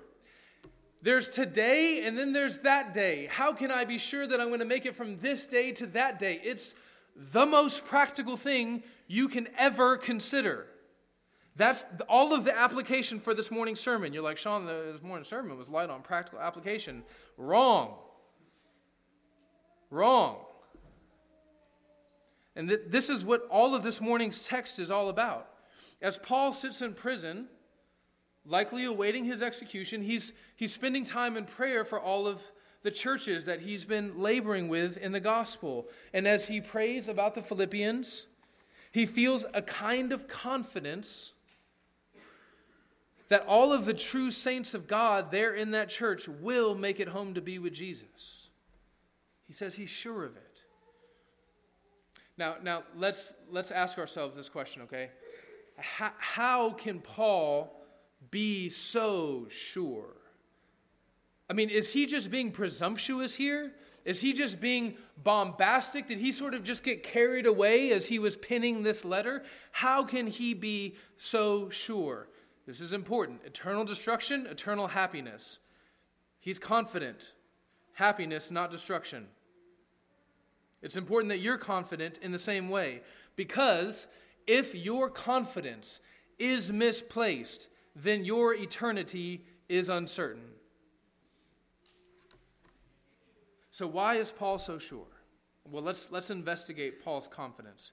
There's 1.00 1.28
today 1.28 2.02
and 2.04 2.18
then 2.18 2.32
there's 2.32 2.60
that 2.60 2.92
day. 2.92 3.28
How 3.30 3.52
can 3.52 3.70
I 3.70 3.84
be 3.84 3.98
sure 3.98 4.26
that 4.26 4.40
I'm 4.40 4.48
going 4.48 4.58
to 4.58 4.66
make 4.66 4.84
it 4.84 4.96
from 4.96 5.16
this 5.18 5.46
day 5.46 5.70
to 5.72 5.86
that 5.88 6.18
day? 6.18 6.40
It's 6.42 6.74
the 7.18 7.44
most 7.44 7.86
practical 7.86 8.36
thing 8.36 8.84
you 9.08 9.28
can 9.28 9.48
ever 9.58 9.96
consider. 9.96 10.66
That's 11.56 11.84
all 12.08 12.32
of 12.32 12.44
the 12.44 12.56
application 12.56 13.18
for 13.18 13.34
this 13.34 13.50
morning's 13.50 13.80
sermon. 13.80 14.12
You're 14.12 14.22
like, 14.22 14.38
Sean, 14.38 14.64
this 14.64 15.02
morning's 15.02 15.26
sermon 15.26 15.58
was 15.58 15.68
light 15.68 15.90
on 15.90 16.02
practical 16.02 16.38
application. 16.38 17.02
Wrong. 17.36 17.96
Wrong. 19.90 20.36
And 22.54 22.68
th- 22.68 22.82
this 22.86 23.10
is 23.10 23.24
what 23.24 23.46
all 23.50 23.74
of 23.74 23.82
this 23.82 24.00
morning's 24.00 24.40
text 24.40 24.78
is 24.78 24.90
all 24.90 25.08
about. 25.08 25.48
As 26.00 26.16
Paul 26.16 26.52
sits 26.52 26.80
in 26.80 26.94
prison, 26.94 27.48
likely 28.46 28.84
awaiting 28.84 29.24
his 29.24 29.42
execution, 29.42 30.02
he's, 30.02 30.32
he's 30.54 30.72
spending 30.72 31.02
time 31.02 31.36
in 31.36 31.44
prayer 31.44 31.84
for 31.84 31.98
all 31.98 32.28
of 32.28 32.40
the 32.82 32.90
churches 32.90 33.44
that 33.46 33.60
he's 33.60 33.84
been 33.84 34.18
laboring 34.18 34.68
with 34.68 34.96
in 34.96 35.12
the 35.12 35.20
gospel. 35.20 35.88
And 36.12 36.26
as 36.26 36.48
he 36.48 36.60
prays 36.60 37.08
about 37.08 37.34
the 37.34 37.42
Philippians, 37.42 38.26
he 38.92 39.06
feels 39.06 39.44
a 39.52 39.62
kind 39.62 40.12
of 40.12 40.28
confidence 40.28 41.32
that 43.28 43.44
all 43.46 43.72
of 43.72 43.84
the 43.84 43.94
true 43.94 44.30
saints 44.30 44.74
of 44.74 44.86
God 44.86 45.30
there 45.30 45.54
in 45.54 45.72
that 45.72 45.88
church 45.88 46.28
will 46.28 46.74
make 46.74 46.98
it 46.98 47.08
home 47.08 47.34
to 47.34 47.40
be 47.40 47.58
with 47.58 47.74
Jesus. 47.74 48.48
He 49.46 49.52
says 49.52 49.74
he's 49.74 49.90
sure 49.90 50.24
of 50.24 50.36
it. 50.36 50.64
Now, 52.36 52.56
now 52.62 52.84
let's, 52.96 53.34
let's 53.50 53.70
ask 53.70 53.98
ourselves 53.98 54.36
this 54.36 54.48
question, 54.48 54.82
okay? 54.82 55.10
How, 55.76 56.12
how 56.18 56.70
can 56.70 57.00
Paul 57.00 57.74
be 58.30 58.68
so 58.68 59.46
sure? 59.50 60.17
I 61.48 61.54
mean, 61.54 61.70
is 61.70 61.92
he 61.92 62.06
just 62.06 62.30
being 62.30 62.50
presumptuous 62.50 63.34
here? 63.34 63.72
Is 64.04 64.20
he 64.20 64.32
just 64.32 64.60
being 64.60 64.96
bombastic? 65.22 66.06
Did 66.06 66.18
he 66.18 66.32
sort 66.32 66.54
of 66.54 66.64
just 66.64 66.84
get 66.84 67.02
carried 67.02 67.46
away 67.46 67.92
as 67.92 68.06
he 68.06 68.18
was 68.18 68.36
penning 68.36 68.82
this 68.82 69.04
letter? 69.04 69.42
How 69.72 70.04
can 70.04 70.26
he 70.26 70.54
be 70.54 70.96
so 71.16 71.68
sure? 71.70 72.28
This 72.66 72.80
is 72.80 72.92
important. 72.92 73.40
Eternal 73.44 73.84
destruction, 73.84 74.46
eternal 74.46 74.88
happiness. 74.88 75.58
He's 76.40 76.58
confident. 76.58 77.32
Happiness, 77.94 78.50
not 78.50 78.70
destruction. 78.70 79.26
It's 80.82 80.96
important 80.96 81.30
that 81.30 81.38
you're 81.38 81.58
confident 81.58 82.18
in 82.18 82.30
the 82.30 82.38
same 82.38 82.68
way 82.68 83.00
because 83.36 84.06
if 84.46 84.74
your 84.74 85.10
confidence 85.10 86.00
is 86.38 86.72
misplaced, 86.72 87.68
then 87.96 88.24
your 88.24 88.54
eternity 88.54 89.44
is 89.68 89.88
uncertain. 89.88 90.44
So, 93.78 93.86
why 93.86 94.16
is 94.16 94.32
Paul 94.32 94.58
so 94.58 94.76
sure? 94.76 95.06
Well, 95.70 95.84
let's, 95.84 96.10
let's 96.10 96.30
investigate 96.30 97.00
Paul's 97.00 97.28
confidence. 97.28 97.92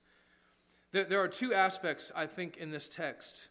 There, 0.92 1.04
there 1.04 1.20
are 1.20 1.28
two 1.28 1.54
aspects, 1.54 2.12
I 2.16 2.26
think, 2.26 2.58
in 2.58 2.72
this 2.72 2.90
text. 2.90 3.50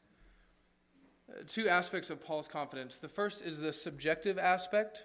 Uh, 1.31 1.45
two 1.47 1.69
aspects 1.69 2.11
of 2.11 2.21
Paul's 2.21 2.49
confidence. 2.49 2.99
The 2.99 3.09
first 3.09 3.43
is 3.43 3.61
the 3.61 3.73
subjective 3.73 4.37
aspect. 4.37 5.05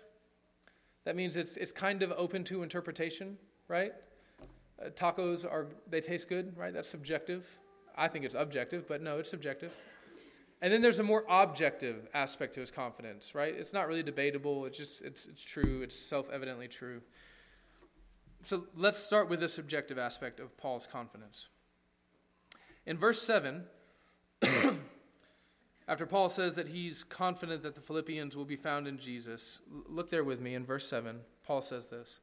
That 1.06 1.16
means 1.16 1.38
it's, 1.38 1.56
it's 1.58 1.72
kind 1.72 2.02
of 2.02 2.12
open 2.18 2.44
to 2.46 2.64
interpretation, 2.64 3.38
right? 3.68 3.94
Uh, 4.84 4.90
tacos 4.90 5.46
are, 5.46 5.68
they 5.88 6.02
taste 6.02 6.30
good, 6.30 6.58
right? 6.58 6.74
That's 6.74 6.90
subjective. 6.90 7.46
I 7.96 8.08
think 8.08 8.26
it's 8.26 8.34
objective, 8.34 8.88
but 8.88 9.04
no, 9.04 9.20
it's 9.20 9.30
subjective. 9.30 9.72
And 10.62 10.74
then 10.74 10.82
there's 10.82 11.00
a 11.00 11.04
more 11.04 11.24
objective 11.30 12.08
aspect 12.14 12.54
to 12.56 12.60
his 12.60 12.72
confidence, 12.72 13.34
right? 13.34 13.54
It's 13.56 13.72
not 13.72 13.88
really 13.88 14.04
debatable. 14.04 14.66
It's 14.66 14.78
just 14.78 15.02
it's 15.02 15.26
it's 15.26 15.44
true. 15.44 15.82
It's 15.82 15.98
self-evidently 15.98 16.68
true. 16.68 17.02
So 18.42 18.68
let's 18.76 18.98
start 18.98 19.30
with 19.30 19.40
the 19.40 19.50
subjective 19.50 19.98
aspect 19.98 20.40
of 20.40 20.58
Paul's 20.58 20.88
confidence. 20.88 21.50
In 22.86 22.98
verse 22.98 23.22
7, 23.22 23.66
after 25.88 26.06
Paul 26.06 26.30
says 26.30 26.56
that 26.56 26.70
he's 26.70 27.04
confident 27.04 27.64
that 27.64 27.76
the 27.76 27.82
Philippians 27.82 28.38
will 28.38 28.46
be 28.46 28.56
found 28.56 28.88
in 28.88 28.98
Jesus, 28.98 29.62
look 29.70 30.10
there 30.10 30.24
with 30.24 30.40
me 30.40 30.56
in 30.56 30.66
verse 30.66 30.88
7. 30.88 31.20
Paul 31.46 31.62
says 31.62 31.90
this 31.90 32.20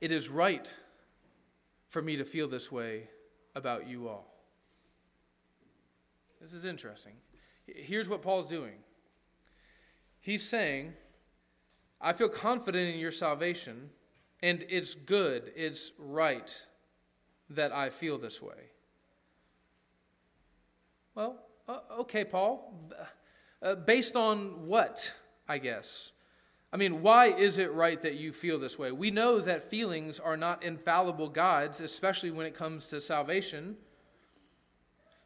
It 0.00 0.12
is 0.12 0.28
right 0.28 0.74
for 1.88 2.00
me 2.00 2.16
to 2.16 2.24
feel 2.24 2.48
this 2.48 2.70
way 2.70 3.08
about 3.54 3.88
you 3.88 4.08
all. 4.08 4.39
This 6.40 6.52
is 6.52 6.64
interesting. 6.64 7.12
Here's 7.66 8.08
what 8.08 8.22
Paul's 8.22 8.48
doing 8.48 8.78
he's 10.20 10.46
saying, 10.46 10.92
I 12.00 12.12
feel 12.12 12.28
confident 12.28 12.94
in 12.94 13.00
your 13.00 13.10
salvation, 13.10 13.90
and 14.42 14.64
it's 14.68 14.94
good, 14.94 15.52
it's 15.54 15.92
right 15.98 16.66
that 17.50 17.72
I 17.72 17.90
feel 17.90 18.16
this 18.18 18.40
way. 18.40 18.70
Well, 21.14 21.36
uh, 21.68 21.80
okay, 22.00 22.24
Paul. 22.24 22.90
Uh, 23.62 23.74
based 23.74 24.16
on 24.16 24.66
what, 24.66 25.12
I 25.48 25.58
guess? 25.58 26.12
I 26.72 26.76
mean, 26.76 27.02
why 27.02 27.26
is 27.26 27.58
it 27.58 27.72
right 27.72 28.00
that 28.00 28.14
you 28.14 28.32
feel 28.32 28.58
this 28.58 28.78
way? 28.78 28.92
We 28.92 29.10
know 29.10 29.40
that 29.40 29.68
feelings 29.68 30.20
are 30.20 30.36
not 30.36 30.62
infallible 30.62 31.28
guides, 31.28 31.80
especially 31.80 32.30
when 32.30 32.46
it 32.46 32.54
comes 32.54 32.86
to 32.88 33.00
salvation. 33.00 33.76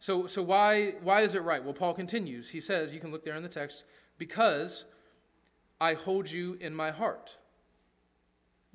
So, 0.05 0.27
so 0.27 0.43
why, 0.43 0.97
why 1.03 1.23
is 1.23 1.35
it 1.35 1.43
right? 1.45 1.65
Well, 1.65 1.73
Paul 1.73 1.95
continues. 1.95 2.51
He 2.51 2.61
says, 2.61 2.93
you 2.93 3.01
can 3.01 3.11
look 3.11 3.25
there 3.25 3.37
in 3.37 3.43
the 3.43 3.49
text, 3.49 3.87
because 4.19 4.85
I 5.81 5.95
hold 5.95 6.31
you 6.31 6.59
in 6.61 6.75
my 6.75 6.91
heart. 6.91 7.39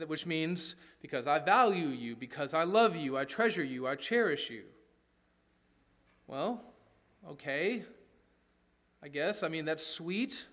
Which 0.07 0.25
means 0.25 0.75
because 1.03 1.27
I 1.27 1.37
value 1.37 1.89
you, 1.89 2.15
because 2.15 2.55
I 2.55 2.63
love 2.63 2.95
you, 2.95 3.15
I 3.15 3.25
treasure 3.25 3.63
you, 3.63 3.85
I 3.85 3.93
cherish 3.93 4.49
you. 4.49 4.63
Well, 6.25 6.63
okay, 7.29 7.83
I 9.03 9.07
guess. 9.07 9.43
I 9.43 9.49
mean, 9.49 9.65
that's 9.65 9.85
sweet 9.85 10.47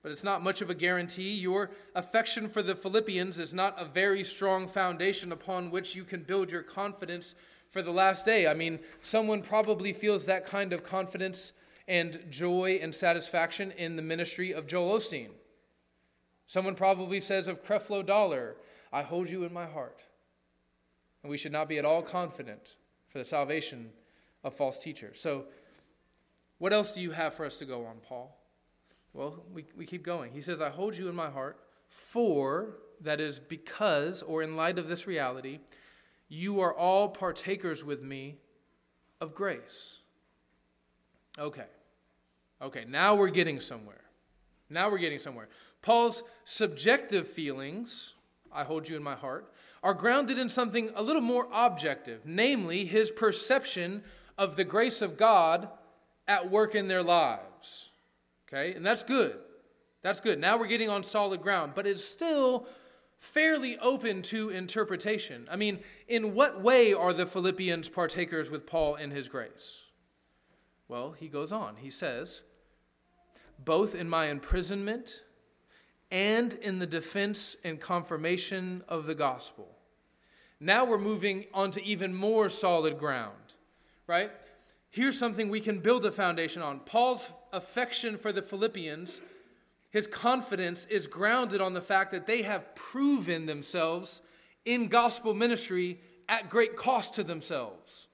but 0.00 0.12
it's 0.12 0.24
not 0.24 0.42
much 0.42 0.62
of 0.62 0.70
a 0.70 0.74
guarantee. 0.74 1.34
Your 1.34 1.70
affection 1.94 2.48
for 2.48 2.62
the 2.62 2.76
Philippians 2.76 3.38
is 3.38 3.52
not 3.52 3.74
a 3.78 3.84
very 3.84 4.22
strong 4.22 4.68
foundation 4.68 5.32
upon 5.32 5.70
which 5.70 5.96
you 5.96 6.04
can 6.04 6.22
build 6.22 6.52
your 6.52 6.62
confidence 6.62 7.34
for 7.70 7.82
the 7.82 7.90
last 7.90 8.24
day. 8.24 8.46
I 8.46 8.54
mean, 8.54 8.78
someone 9.00 9.42
probably 9.42 9.92
feels 9.92 10.26
that 10.26 10.46
kind 10.46 10.72
of 10.72 10.84
confidence 10.84 11.52
and 11.86 12.20
joy 12.30 12.78
and 12.82 12.94
satisfaction 12.94 13.72
in 13.72 13.96
the 13.96 14.02
ministry 14.02 14.52
of 14.52 14.66
Joel 14.66 14.98
Osteen. 14.98 15.30
Someone 16.46 16.74
probably 16.74 17.20
says 17.20 17.48
of 17.48 17.64
Creflo 17.64 18.04
Dollar, 18.04 18.56
I 18.92 19.02
hold 19.02 19.28
you 19.28 19.44
in 19.44 19.52
my 19.52 19.66
heart. 19.66 20.06
And 21.22 21.30
we 21.30 21.38
should 21.38 21.52
not 21.52 21.68
be 21.68 21.78
at 21.78 21.84
all 21.84 22.02
confident 22.02 22.76
for 23.08 23.18
the 23.18 23.24
salvation 23.24 23.90
of 24.44 24.54
false 24.54 24.78
teachers. 24.78 25.20
So, 25.20 25.44
what 26.58 26.72
else 26.72 26.92
do 26.92 27.00
you 27.00 27.12
have 27.12 27.34
for 27.34 27.44
us 27.44 27.56
to 27.56 27.64
go 27.64 27.86
on, 27.86 27.96
Paul? 28.02 28.36
Well, 29.12 29.44
we, 29.52 29.64
we 29.76 29.86
keep 29.86 30.02
going. 30.02 30.32
He 30.32 30.40
says, 30.40 30.60
I 30.60 30.70
hold 30.70 30.96
you 30.96 31.08
in 31.08 31.14
my 31.14 31.30
heart, 31.30 31.58
for, 31.88 32.78
that 33.00 33.20
is, 33.20 33.38
because, 33.38 34.22
or 34.22 34.42
in 34.42 34.56
light 34.56 34.78
of 34.78 34.88
this 34.88 35.06
reality, 35.06 35.60
you 36.28 36.60
are 36.60 36.74
all 36.74 37.08
partakers 37.08 37.84
with 37.84 38.02
me 38.02 38.36
of 39.20 39.34
grace. 39.34 39.98
Okay. 41.38 41.66
Okay, 42.60 42.84
now 42.88 43.14
we're 43.14 43.30
getting 43.30 43.60
somewhere. 43.60 44.02
Now 44.68 44.90
we're 44.90 44.98
getting 44.98 45.20
somewhere. 45.20 45.48
Paul's 45.80 46.22
subjective 46.44 47.26
feelings, 47.26 48.14
I 48.52 48.64
hold 48.64 48.88
you 48.88 48.96
in 48.96 49.02
my 49.02 49.14
heart, 49.14 49.52
are 49.82 49.94
grounded 49.94 50.38
in 50.38 50.48
something 50.48 50.90
a 50.94 51.02
little 51.02 51.22
more 51.22 51.46
objective, 51.52 52.22
namely 52.24 52.84
his 52.84 53.10
perception 53.10 54.02
of 54.36 54.56
the 54.56 54.64
grace 54.64 55.02
of 55.02 55.16
God 55.16 55.68
at 56.26 56.50
work 56.50 56.74
in 56.74 56.88
their 56.88 57.02
lives. 57.02 57.90
Okay? 58.48 58.74
And 58.74 58.84
that's 58.84 59.04
good. 59.04 59.36
That's 60.02 60.20
good. 60.20 60.40
Now 60.40 60.58
we're 60.58 60.66
getting 60.66 60.90
on 60.90 61.02
solid 61.02 61.42
ground, 61.42 61.72
but 61.74 61.86
it's 61.86 62.04
still 62.04 62.66
fairly 63.18 63.78
open 63.78 64.22
to 64.22 64.50
interpretation. 64.50 65.48
I 65.50 65.56
mean, 65.56 65.80
in 66.06 66.34
what 66.34 66.60
way 66.60 66.92
are 66.92 67.12
the 67.12 67.26
Philippians 67.26 67.88
partakers 67.88 68.50
with 68.50 68.66
Paul 68.66 68.96
in 68.96 69.10
his 69.10 69.28
grace? 69.28 69.84
Well, 70.86 71.12
he 71.12 71.28
goes 71.28 71.52
on. 71.52 71.76
He 71.76 71.90
says, 71.90 72.42
both 73.64 73.94
in 73.94 74.08
my 74.08 74.26
imprisonment 74.26 75.24
and 76.10 76.54
in 76.54 76.78
the 76.78 76.86
defense 76.86 77.56
and 77.64 77.80
confirmation 77.80 78.82
of 78.88 79.06
the 79.06 79.14
gospel. 79.14 79.68
Now 80.60 80.84
we're 80.84 80.98
moving 80.98 81.44
on 81.52 81.70
to 81.72 81.84
even 81.84 82.14
more 82.14 82.48
solid 82.48 82.98
ground, 82.98 83.54
right? 84.06 84.30
here's 84.90 85.18
something 85.18 85.48
we 85.48 85.60
can 85.60 85.78
build 85.80 86.04
a 86.04 86.12
foundation 86.12 86.62
on. 86.62 86.80
Paul's 86.80 87.32
affection 87.52 88.16
for 88.16 88.32
the 88.32 88.42
Philippians, 88.42 89.20
his 89.90 90.06
confidence 90.06 90.84
is 90.86 91.06
grounded 91.06 91.60
on 91.60 91.72
the 91.72 91.80
fact 91.80 92.12
that 92.12 92.26
they 92.26 92.42
have 92.42 92.74
proven 92.74 93.46
themselves 93.46 94.20
in 94.64 94.88
gospel 94.88 95.34
ministry 95.34 96.00
at 96.28 96.50
great 96.50 96.76
cost 96.76 97.14
to 97.14 97.24
themselves. 97.24 98.08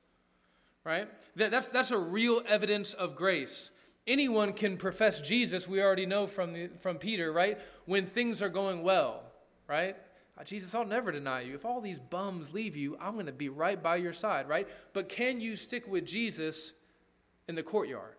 Right? 0.84 1.08
That's, 1.34 1.68
that's 1.68 1.90
a 1.90 1.98
real 1.98 2.42
evidence 2.46 2.92
of 2.92 3.16
grace. 3.16 3.70
Anyone 4.06 4.52
can 4.52 4.76
profess 4.76 5.20
Jesus, 5.20 5.66
we 5.66 5.82
already 5.82 6.04
know 6.04 6.26
from, 6.26 6.52
the, 6.52 6.68
from 6.80 6.98
Peter, 6.98 7.32
right? 7.32 7.58
When 7.86 8.06
things 8.06 8.42
are 8.42 8.50
going 8.50 8.82
well, 8.82 9.22
right? 9.66 9.96
Uh, 10.38 10.44
Jesus, 10.44 10.74
I'll 10.74 10.84
never 10.84 11.10
deny 11.10 11.40
you. 11.40 11.54
If 11.54 11.64
all 11.64 11.80
these 11.80 11.98
bums 11.98 12.52
leave 12.52 12.76
you, 12.76 12.98
I'm 13.00 13.14
going 13.14 13.26
to 13.26 13.32
be 13.32 13.48
right 13.48 13.82
by 13.82 13.96
your 13.96 14.12
side, 14.12 14.46
right? 14.46 14.68
But 14.92 15.08
can 15.08 15.40
you 15.40 15.56
stick 15.56 15.88
with 15.88 16.04
Jesus 16.04 16.74
in 17.48 17.54
the 17.54 17.62
courtyard 17.62 18.16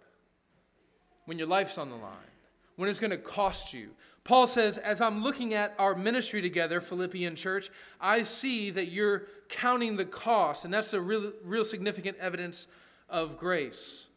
when 1.25 1.37
your 1.37 1.47
life's 1.47 1.77
on 1.77 1.89
the 1.89 1.95
line, 1.95 2.31
when 2.75 2.89
it's 2.89 2.99
going 2.99 3.11
to 3.11 3.17
cost 3.17 3.73
you? 3.73 3.91
Paul 4.23 4.47
says, 4.47 4.77
as 4.79 5.01
I'm 5.01 5.23
looking 5.23 5.53
at 5.53 5.75
our 5.77 5.95
ministry 5.95 6.41
together, 6.41 6.81
Philippian 6.81 7.35
church, 7.35 7.69
I 8.01 8.23
see 8.23 8.71
that 8.71 8.87
you're 8.87 9.27
counting 9.49 9.97
the 9.97 10.05
cost, 10.05 10.65
and 10.65 10.73
that's 10.73 10.93
a 10.93 11.01
real, 11.01 11.31
real 11.43 11.63
significant 11.65 12.17
evidence 12.17 12.67
of 13.07 13.37
grace. 13.37 14.07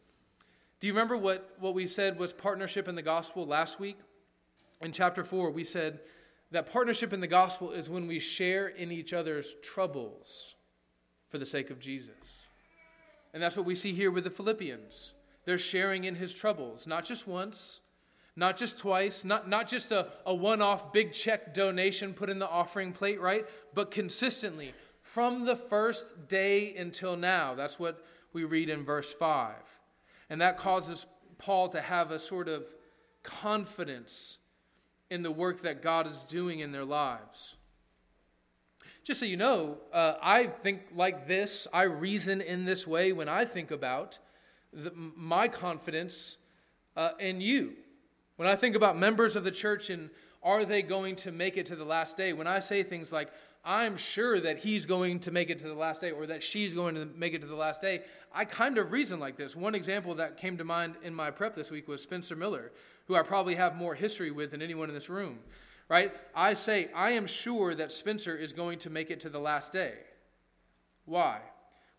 Do 0.79 0.87
you 0.87 0.93
remember 0.93 1.15
what, 1.15 1.55
what 1.59 1.75
we 1.75 1.85
said 1.85 2.17
was 2.17 2.33
partnership 2.33 2.87
in 2.87 2.95
the 2.95 3.01
gospel 3.03 3.45
last 3.45 3.79
week? 3.79 3.97
In 4.81 4.91
chapter 4.91 5.23
4, 5.23 5.51
we 5.51 5.63
said, 5.63 5.99
that 6.51 6.71
partnership 6.71 7.13
in 7.13 7.19
the 7.19 7.27
gospel 7.27 7.71
is 7.71 7.89
when 7.89 8.07
we 8.07 8.19
share 8.19 8.67
in 8.67 8.91
each 8.91 9.13
other's 9.13 9.55
troubles 9.61 10.55
for 11.27 11.37
the 11.37 11.45
sake 11.45 11.69
of 11.69 11.79
Jesus. 11.79 12.47
And 13.33 13.43
that's 13.43 13.55
what 13.55 13.65
we 13.65 13.75
see 13.75 13.93
here 13.93 14.09
with 14.09 14.23
the 14.23 14.31
Philippians. 14.31 15.13
They're 15.45 15.59
sharing 15.59 16.05
in 16.05 16.15
his 16.15 16.33
troubles, 16.33 16.87
not 16.87 17.05
just 17.05 17.27
once, 17.27 17.81
not 18.39 18.55
just 18.55 18.79
twice, 18.79 19.25
not, 19.25 19.49
not 19.49 19.67
just 19.67 19.91
a, 19.91 20.07
a 20.25 20.33
one 20.33 20.61
off 20.61 20.93
big 20.93 21.11
check 21.11 21.53
donation 21.53 22.13
put 22.13 22.29
in 22.29 22.39
the 22.39 22.49
offering 22.49 22.93
plate, 22.93 23.19
right? 23.19 23.45
But 23.73 23.91
consistently 23.91 24.73
from 25.01 25.45
the 25.45 25.55
first 25.55 26.27
day 26.27 26.75
until 26.75 27.17
now. 27.17 27.53
That's 27.53 27.79
what 27.79 28.05
we 28.31 28.45
read 28.45 28.69
in 28.69 28.85
verse 28.85 29.11
5. 29.11 29.55
And 30.29 30.39
that 30.39 30.57
causes 30.57 31.05
Paul 31.37 31.67
to 31.69 31.81
have 31.81 32.11
a 32.11 32.19
sort 32.19 32.47
of 32.47 32.65
confidence 33.23 34.37
in 35.09 35.21
the 35.21 35.31
work 35.31 35.61
that 35.61 35.81
God 35.81 36.07
is 36.07 36.21
doing 36.21 36.59
in 36.59 36.71
their 36.71 36.85
lives. 36.85 37.55
Just 39.03 39.19
so 39.19 39.25
you 39.25 39.37
know, 39.37 39.79
uh, 39.91 40.13
I 40.21 40.45
think 40.45 40.81
like 40.95 41.27
this, 41.27 41.67
I 41.73 41.83
reason 41.83 42.39
in 42.39 42.63
this 42.63 42.87
way 42.87 43.11
when 43.11 43.27
I 43.27 43.43
think 43.43 43.71
about 43.71 44.19
the, 44.71 44.93
my 44.95 45.47
confidence 45.49 46.37
uh, 46.95 47.11
in 47.19 47.41
you. 47.41 47.73
When 48.39 48.47
I 48.47 48.55
think 48.55 48.77
about 48.77 48.97
members 48.97 49.35
of 49.35 49.43
the 49.43 49.51
church 49.51 49.89
and 49.89 50.09
are 50.41 50.63
they 50.63 50.81
going 50.81 51.17
to 51.17 51.31
make 51.33 51.57
it 51.57 51.65
to 51.65 51.75
the 51.75 51.83
last 51.83 52.15
day, 52.15 52.31
when 52.31 52.47
I 52.47 52.61
say 52.61 52.83
things 52.83 53.11
like, 53.11 53.29
I'm 53.65 53.97
sure 53.97 54.39
that 54.39 54.59
he's 54.59 54.85
going 54.85 55.19
to 55.19 55.31
make 55.31 55.49
it 55.49 55.59
to 55.59 55.67
the 55.67 55.73
last 55.73 55.99
day 55.99 56.11
or 56.11 56.25
that 56.27 56.41
she's 56.41 56.73
going 56.73 56.95
to 56.95 57.05
make 57.05 57.33
it 57.33 57.41
to 57.41 57.47
the 57.47 57.55
last 57.57 57.81
day, 57.81 58.03
I 58.33 58.45
kind 58.45 58.77
of 58.77 58.93
reason 58.93 59.19
like 59.19 59.35
this. 59.35 59.57
One 59.57 59.75
example 59.75 60.15
that 60.15 60.37
came 60.37 60.57
to 60.57 60.63
mind 60.63 60.95
in 61.03 61.13
my 61.13 61.31
prep 61.31 61.53
this 61.53 61.69
week 61.69 61.89
was 61.89 62.01
Spencer 62.01 62.37
Miller, 62.37 62.71
who 63.07 63.15
I 63.17 63.23
probably 63.23 63.55
have 63.55 63.75
more 63.75 63.93
history 63.93 64.31
with 64.31 64.51
than 64.51 64.61
anyone 64.61 64.87
in 64.87 64.95
this 64.95 65.09
room, 65.09 65.39
right? 65.89 66.13
I 66.33 66.53
say, 66.53 66.87
I 66.95 67.11
am 67.11 67.27
sure 67.27 67.75
that 67.75 67.91
Spencer 67.91 68.37
is 68.37 68.53
going 68.53 68.79
to 68.79 68.89
make 68.89 69.11
it 69.11 69.19
to 69.19 69.29
the 69.29 69.39
last 69.39 69.73
day. 69.73 69.95
Why? 71.03 71.39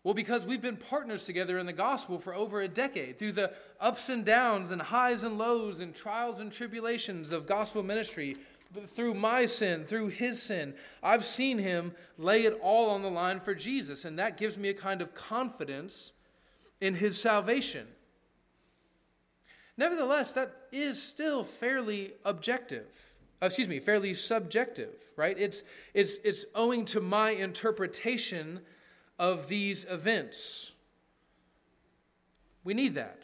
Well, 0.03 0.13
because 0.15 0.47
we've 0.47 0.61
been 0.61 0.77
partners 0.77 1.25
together 1.25 1.59
in 1.59 1.67
the 1.67 1.73
gospel 1.73 2.17
for 2.17 2.33
over 2.33 2.61
a 2.61 2.67
decade 2.67 3.19
through 3.19 3.33
the 3.33 3.53
ups 3.79 4.09
and 4.09 4.25
downs 4.25 4.71
and 4.71 4.81
highs 4.81 5.23
and 5.23 5.37
lows 5.37 5.79
and 5.79 5.93
trials 5.93 6.39
and 6.39 6.51
tribulations 6.51 7.31
of 7.31 7.45
gospel 7.45 7.83
ministry. 7.83 8.37
Through 8.87 9.15
my 9.15 9.45
sin, 9.45 9.83
through 9.83 10.07
his 10.07 10.41
sin, 10.41 10.73
I've 11.03 11.25
seen 11.25 11.59
him 11.59 11.93
lay 12.17 12.45
it 12.45 12.57
all 12.63 12.89
on 12.89 13.03
the 13.03 13.09
line 13.09 13.41
for 13.41 13.53
Jesus, 13.53 14.05
and 14.05 14.17
that 14.17 14.37
gives 14.37 14.57
me 14.57 14.69
a 14.69 14.73
kind 14.73 15.01
of 15.01 15.13
confidence 15.13 16.13
in 16.79 16.95
his 16.95 17.21
salvation. 17.21 17.85
Nevertheless, 19.77 20.33
that 20.33 20.55
is 20.71 21.01
still 21.01 21.43
fairly 21.43 22.13
objective. 22.25 23.13
Uh, 23.41 23.47
excuse 23.47 23.67
me, 23.67 23.79
fairly 23.79 24.13
subjective, 24.13 24.93
right? 25.15 25.37
It's, 25.37 25.63
it's, 25.93 26.17
it's 26.23 26.45
owing 26.55 26.85
to 26.85 27.01
my 27.01 27.31
interpretation 27.31 28.61
of 29.21 29.47
these 29.47 29.85
events. 29.87 30.71
We 32.63 32.73
need 32.73 32.95
that. 32.95 33.23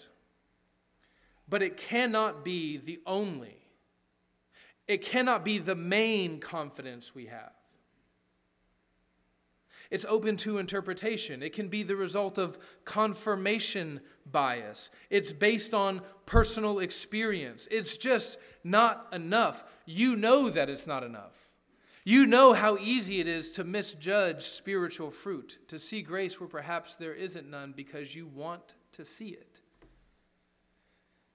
But 1.50 1.64
it 1.64 1.76
cannot 1.76 2.46
be 2.46 2.78
the 2.78 3.00
only, 3.06 3.58
it 4.88 5.02
cannot 5.02 5.44
be 5.44 5.58
the 5.58 5.76
main 5.76 6.40
confidence 6.40 7.16
we 7.16 7.26
have. 7.26 7.52
It's 9.90 10.06
open 10.06 10.38
to 10.38 10.60
interpretation. 10.60 11.42
It 11.42 11.54
can 11.54 11.68
be 11.68 11.82
the 11.82 11.96
result 11.96 12.38
of 12.38 12.60
confirmation 12.86 14.02
bias. 14.30 14.92
It's 15.10 15.32
based 15.32 15.74
on 15.74 16.02
personal 16.26 16.80
experience. 16.80 17.68
It's 17.72 17.98
just 17.98 18.38
not 18.64 19.08
enough. 19.14 19.64
You 19.86 20.16
know 20.16 20.50
that 20.50 20.70
it's 20.70 20.86
not 20.86 21.04
enough. 21.04 21.47
You 22.08 22.26
know 22.26 22.54
how 22.54 22.78
easy 22.78 23.20
it 23.20 23.28
is 23.28 23.52
to 23.52 23.66
misjudge 23.66 24.42
spiritual 24.44 25.12
fruit, 25.12 25.60
to 25.68 25.78
see 25.78 26.02
grace 26.02 26.40
where 26.40 26.48
perhaps 26.48 26.96
there 26.96 27.14
isn't 27.14 27.50
none 27.50 27.74
because 27.76 28.16
you 28.16 28.28
want 28.28 28.76
to 28.94 29.04
see 29.04 29.28
it. 29.28 29.60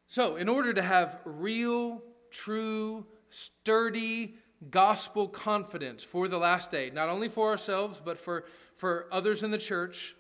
So, 0.06 0.36
in 0.36 0.48
order 0.48 0.72
to 0.72 0.80
have 0.80 1.20
real, 1.26 2.02
true, 2.30 3.04
sturdy 3.28 4.36
gospel 4.70 5.28
confidence 5.28 6.02
for 6.02 6.26
the 6.26 6.38
last 6.38 6.70
day, 6.70 6.88
not 6.88 7.10
only 7.10 7.28
for 7.28 7.50
ourselves, 7.50 8.00
but 8.02 8.16
for, 8.16 8.46
for 8.74 9.08
others 9.12 9.44
in 9.44 9.50
the 9.50 9.58
church, 9.58 10.16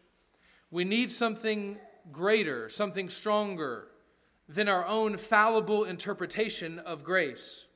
we 0.70 0.84
need 0.84 1.10
something 1.10 1.78
greater, 2.10 2.68
something 2.68 3.08
stronger 3.08 3.88
than 4.50 4.68
our 4.68 4.84
own 4.84 5.16
fallible 5.16 5.84
interpretation 5.84 6.78
of 6.80 7.04
grace. 7.04 7.68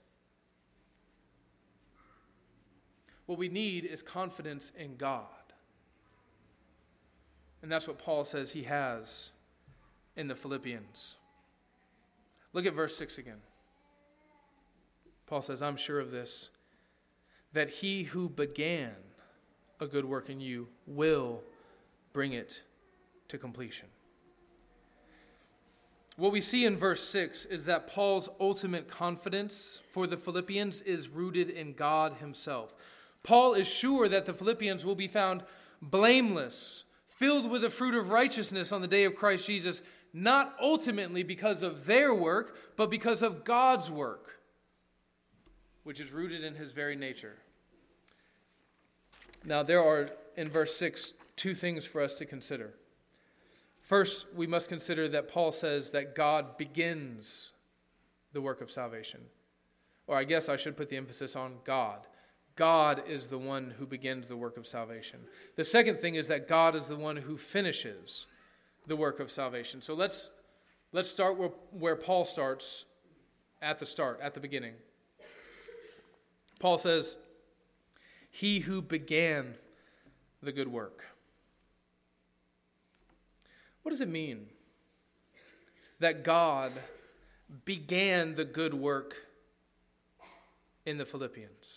What 3.27 3.39
we 3.39 3.49
need 3.49 3.85
is 3.85 4.03
confidence 4.03 4.73
in 4.79 4.97
God. 4.97 5.25
And 7.62 7.71
that's 7.71 7.89
what 7.89 7.99
Paul 7.99 8.25
says 8.25 8.53
he 8.53 8.62
has 8.65 9.31
in 10.17 10.29
the 10.29 10.35
Philippians. 10.35 11.17
Look 12.53 12.67
at 12.67 12.75
verse 12.75 12.97
6 12.97 13.19
again. 13.19 13.41
Paul 15.27 15.43
says, 15.43 15.61
I'm 15.61 15.77
sure 15.77 15.99
of 15.99 16.11
this, 16.11 16.51
that 17.53 17.69
he 17.69 18.05
who 18.05 18.29
began 18.29 18.93
a 19.81 19.87
good 19.87 20.05
work 20.05 20.31
in 20.31 20.41
you 20.41 20.69
will 20.87 21.43
bring 22.12 22.33
it 22.33 22.62
to 23.29 23.39
completion. 23.39 23.89
What 26.17 26.33
we 26.33 26.41
see 26.41 26.65
in 26.65 26.79
verse 26.79 27.03
6 27.09 27.45
is 27.47 27.67
that 27.67 27.89
Paul's 27.89 28.31
ultimate 28.41 28.89
confidence 28.89 29.83
for 29.91 30.07
the 30.07 30.17
Philippians 30.17 30.81
is 30.83 31.11
rooted 31.11 31.51
in 31.51 31.75
God 31.75 32.15
himself. 32.21 32.75
Paul 33.27 33.55
is 33.55 33.67
sure 33.67 34.09
that 34.09 34.25
the 34.25 34.33
Philippians 34.33 34.87
will 34.87 34.95
be 34.95 35.09
found 35.09 35.43
blameless, 35.83 36.85
filled 37.09 37.51
with 37.51 37.62
the 37.62 37.71
fruit 37.71 37.97
of 37.97 38.11
righteousness 38.11 38.71
on 38.71 38.83
the 38.83 38.87
day 38.87 39.03
of 39.03 39.17
Christ 39.17 39.49
Jesus, 39.49 39.83
not 40.12 40.55
ultimately 40.62 41.25
because 41.25 41.65
of 41.65 41.87
their 41.87 42.15
work, 42.15 42.57
but 42.77 42.89
because 42.89 43.23
of 43.23 43.43
God's 43.43 43.91
work, 43.91 44.41
which 45.83 45.99
is 45.99 46.12
rooted 46.12 46.45
in 46.45 46.55
his 46.55 46.71
very 46.71 46.95
nature. 46.95 47.35
Now, 49.45 49.65
there 49.65 49.83
are, 49.83 50.07
in 50.37 50.49
verse 50.49 50.77
6, 50.77 51.15
two 51.35 51.55
things 51.55 51.85
for 51.85 52.01
us 52.01 52.15
to 52.19 52.27
consider. 52.27 52.75
First, 53.83 54.33
we 54.37 54.47
must 54.47 54.69
consider 54.69 55.09
that 55.09 55.29
Paul 55.29 55.51
says 55.51 55.91
that 55.91 56.15
God 56.15 56.57
begins 56.57 57.51
the 58.33 58.41
work 58.41 58.61
of 58.61 58.71
salvation. 58.71 59.21
Or 60.07 60.17
I 60.17 60.23
guess 60.23 60.49
I 60.49 60.55
should 60.55 60.77
put 60.77 60.89
the 60.89 60.97
emphasis 60.97 61.35
on 61.35 61.55
God. 61.65 62.07
God 62.57 63.03
is 63.07 63.29
the 63.29 63.38
one 63.38 63.75
who 63.79 63.87
begins 63.87 64.29
the 64.29 64.37
work 64.37 64.57
of 64.57 64.66
salvation. 64.66 65.21
The 65.57 65.64
second 65.64 66.01
thing 66.01 66.14
is 66.14 66.29
that 66.29 66.49
God 66.49 66.75
is 66.75 66.88
the 66.88 66.97
one 66.97 67.16
who 67.16 67.37
finishes 67.37 68.27
the 68.87 68.97
work 68.97 69.21
of 69.21 69.31
salvation. 69.31 69.83
So 69.83 69.95
let's 69.95 70.31
let's 70.92 71.09
start 71.11 71.37
where, 71.37 71.51
where 71.71 71.97
Paul 71.97 72.25
starts 72.25 72.87
at 73.61 73.79
the 73.79 73.87
start, 73.87 74.21
at 74.23 74.33
the 74.33 74.40
beginning. 74.40 74.73
Paul 76.59 76.79
says, 76.79 77.16
He 78.31 78.61
who 78.61 78.81
began 78.81 79.55
the 80.42 80.53
good 80.53 80.69
work. 80.69 81.05
What 83.83 83.90
does 83.90 84.01
it 84.01 84.09
mean 84.09 84.47
that 86.01 86.25
God 86.25 86.73
began 87.64 88.35
the 88.35 88.45
good 88.45 88.75
work 88.75 89.16
in 90.87 90.99
the 90.99 91.05
Philippians? 91.05 91.76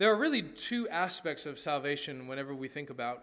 There 0.00 0.10
are 0.10 0.16
really 0.16 0.40
two 0.40 0.88
aspects 0.88 1.44
of 1.44 1.58
salvation 1.58 2.26
whenever 2.26 2.54
we 2.54 2.68
think 2.68 2.88
about 2.88 3.22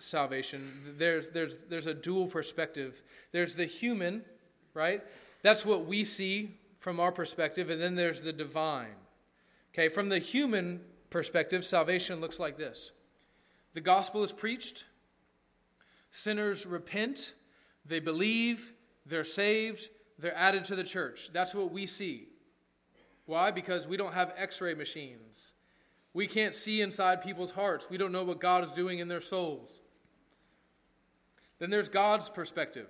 salvation. 0.00 0.96
There's, 0.98 1.28
there's, 1.28 1.58
there's 1.68 1.86
a 1.86 1.94
dual 1.94 2.26
perspective. 2.26 3.00
There's 3.30 3.54
the 3.54 3.64
human, 3.64 4.24
right? 4.74 5.04
That's 5.42 5.64
what 5.64 5.86
we 5.86 6.02
see 6.02 6.58
from 6.78 6.98
our 6.98 7.12
perspective, 7.12 7.70
and 7.70 7.80
then 7.80 7.94
there's 7.94 8.22
the 8.22 8.32
divine. 8.32 8.96
Okay, 9.72 9.88
from 9.88 10.08
the 10.08 10.18
human 10.18 10.80
perspective, 11.10 11.64
salvation 11.64 12.20
looks 12.20 12.40
like 12.40 12.58
this 12.58 12.90
the 13.74 13.80
gospel 13.80 14.24
is 14.24 14.32
preached, 14.32 14.86
sinners 16.10 16.66
repent, 16.66 17.34
they 17.86 18.00
believe, 18.00 18.74
they're 19.06 19.22
saved, 19.22 19.88
they're 20.18 20.36
added 20.36 20.64
to 20.64 20.74
the 20.74 20.82
church. 20.82 21.32
That's 21.32 21.54
what 21.54 21.70
we 21.70 21.86
see. 21.86 22.26
Why? 23.26 23.52
Because 23.52 23.86
we 23.86 23.96
don't 23.96 24.14
have 24.14 24.34
x 24.36 24.60
ray 24.60 24.74
machines. 24.74 25.52
We 26.12 26.26
can't 26.26 26.54
see 26.54 26.80
inside 26.80 27.22
people's 27.22 27.52
hearts. 27.52 27.88
We 27.88 27.96
don't 27.96 28.12
know 28.12 28.24
what 28.24 28.40
God 28.40 28.64
is 28.64 28.72
doing 28.72 28.98
in 28.98 29.08
their 29.08 29.20
souls. 29.20 29.70
Then 31.58 31.70
there's 31.70 31.88
God's 31.88 32.28
perspective, 32.28 32.88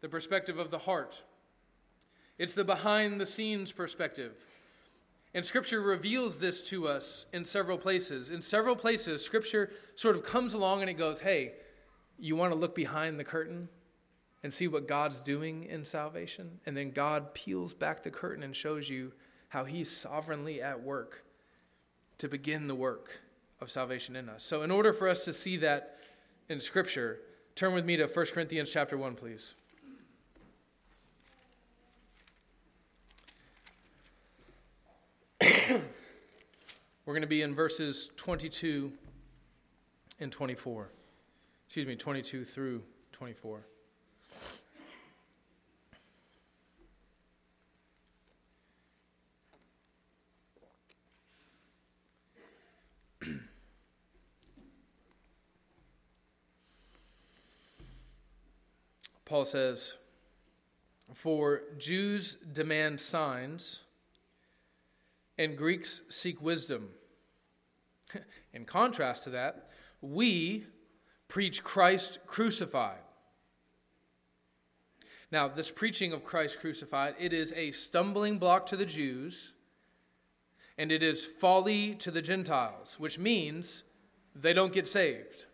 the 0.00 0.08
perspective 0.08 0.58
of 0.58 0.70
the 0.70 0.78
heart. 0.78 1.22
It's 2.38 2.54
the 2.54 2.64
behind 2.64 3.20
the 3.20 3.26
scenes 3.26 3.72
perspective. 3.72 4.32
And 5.34 5.44
Scripture 5.44 5.82
reveals 5.82 6.38
this 6.38 6.66
to 6.70 6.88
us 6.88 7.26
in 7.32 7.44
several 7.44 7.76
places. 7.76 8.30
In 8.30 8.40
several 8.40 8.76
places, 8.76 9.22
Scripture 9.22 9.70
sort 9.94 10.16
of 10.16 10.24
comes 10.24 10.54
along 10.54 10.80
and 10.80 10.88
it 10.88 10.94
goes, 10.94 11.20
hey, 11.20 11.52
you 12.18 12.36
want 12.36 12.52
to 12.52 12.58
look 12.58 12.74
behind 12.74 13.18
the 13.18 13.24
curtain 13.24 13.68
and 14.42 14.54
see 14.54 14.68
what 14.68 14.88
God's 14.88 15.20
doing 15.20 15.64
in 15.64 15.84
salvation? 15.84 16.60
And 16.64 16.74
then 16.74 16.90
God 16.90 17.34
peels 17.34 17.74
back 17.74 18.02
the 18.02 18.10
curtain 18.10 18.44
and 18.44 18.56
shows 18.56 18.88
you 18.88 19.12
how 19.48 19.64
He's 19.64 19.90
sovereignly 19.90 20.62
at 20.62 20.82
work 20.82 21.25
to 22.18 22.28
begin 22.28 22.66
the 22.66 22.74
work 22.74 23.20
of 23.60 23.70
salvation 23.70 24.16
in 24.16 24.28
us. 24.28 24.44
So, 24.44 24.62
in 24.62 24.70
order 24.70 24.92
for 24.92 25.08
us 25.08 25.24
to 25.24 25.32
see 25.32 25.56
that 25.58 25.98
in 26.48 26.60
Scripture, 26.60 27.20
turn 27.54 27.72
with 27.72 27.84
me 27.84 27.96
to 27.96 28.06
1 28.06 28.26
Corinthians 28.26 28.70
chapter 28.70 28.96
1, 28.96 29.14
please. 29.14 29.54
We're 37.06 37.14
going 37.14 37.20
to 37.22 37.26
be 37.26 37.42
in 37.42 37.54
verses 37.54 38.10
22 38.16 38.92
and 40.20 40.32
24. 40.32 40.90
Excuse 41.66 41.86
me, 41.86 41.96
22 41.96 42.44
through 42.44 42.82
24. 43.12 43.66
Paul 59.26 59.44
says, 59.44 59.98
For 61.12 61.62
Jews 61.76 62.36
demand 62.36 63.00
signs, 63.00 63.82
and 65.36 65.58
Greeks 65.58 66.02
seek 66.08 66.40
wisdom. 66.40 66.88
In 68.54 68.64
contrast 68.64 69.24
to 69.24 69.30
that, 69.30 69.68
we 70.00 70.64
preach 71.28 71.62
Christ 71.62 72.20
crucified. 72.26 73.00
Now, 75.32 75.48
this 75.48 75.72
preaching 75.72 76.12
of 76.12 76.24
Christ 76.24 76.60
crucified, 76.60 77.16
it 77.18 77.32
is 77.32 77.52
a 77.54 77.72
stumbling 77.72 78.38
block 78.38 78.64
to 78.66 78.76
the 78.76 78.86
Jews, 78.86 79.54
and 80.78 80.92
it 80.92 81.02
is 81.02 81.26
folly 81.26 81.96
to 81.96 82.12
the 82.12 82.22
Gentiles, 82.22 83.00
which 83.00 83.18
means 83.18 83.82
they 84.36 84.52
don't 84.52 84.72
get 84.72 84.86
saved. 84.86 85.46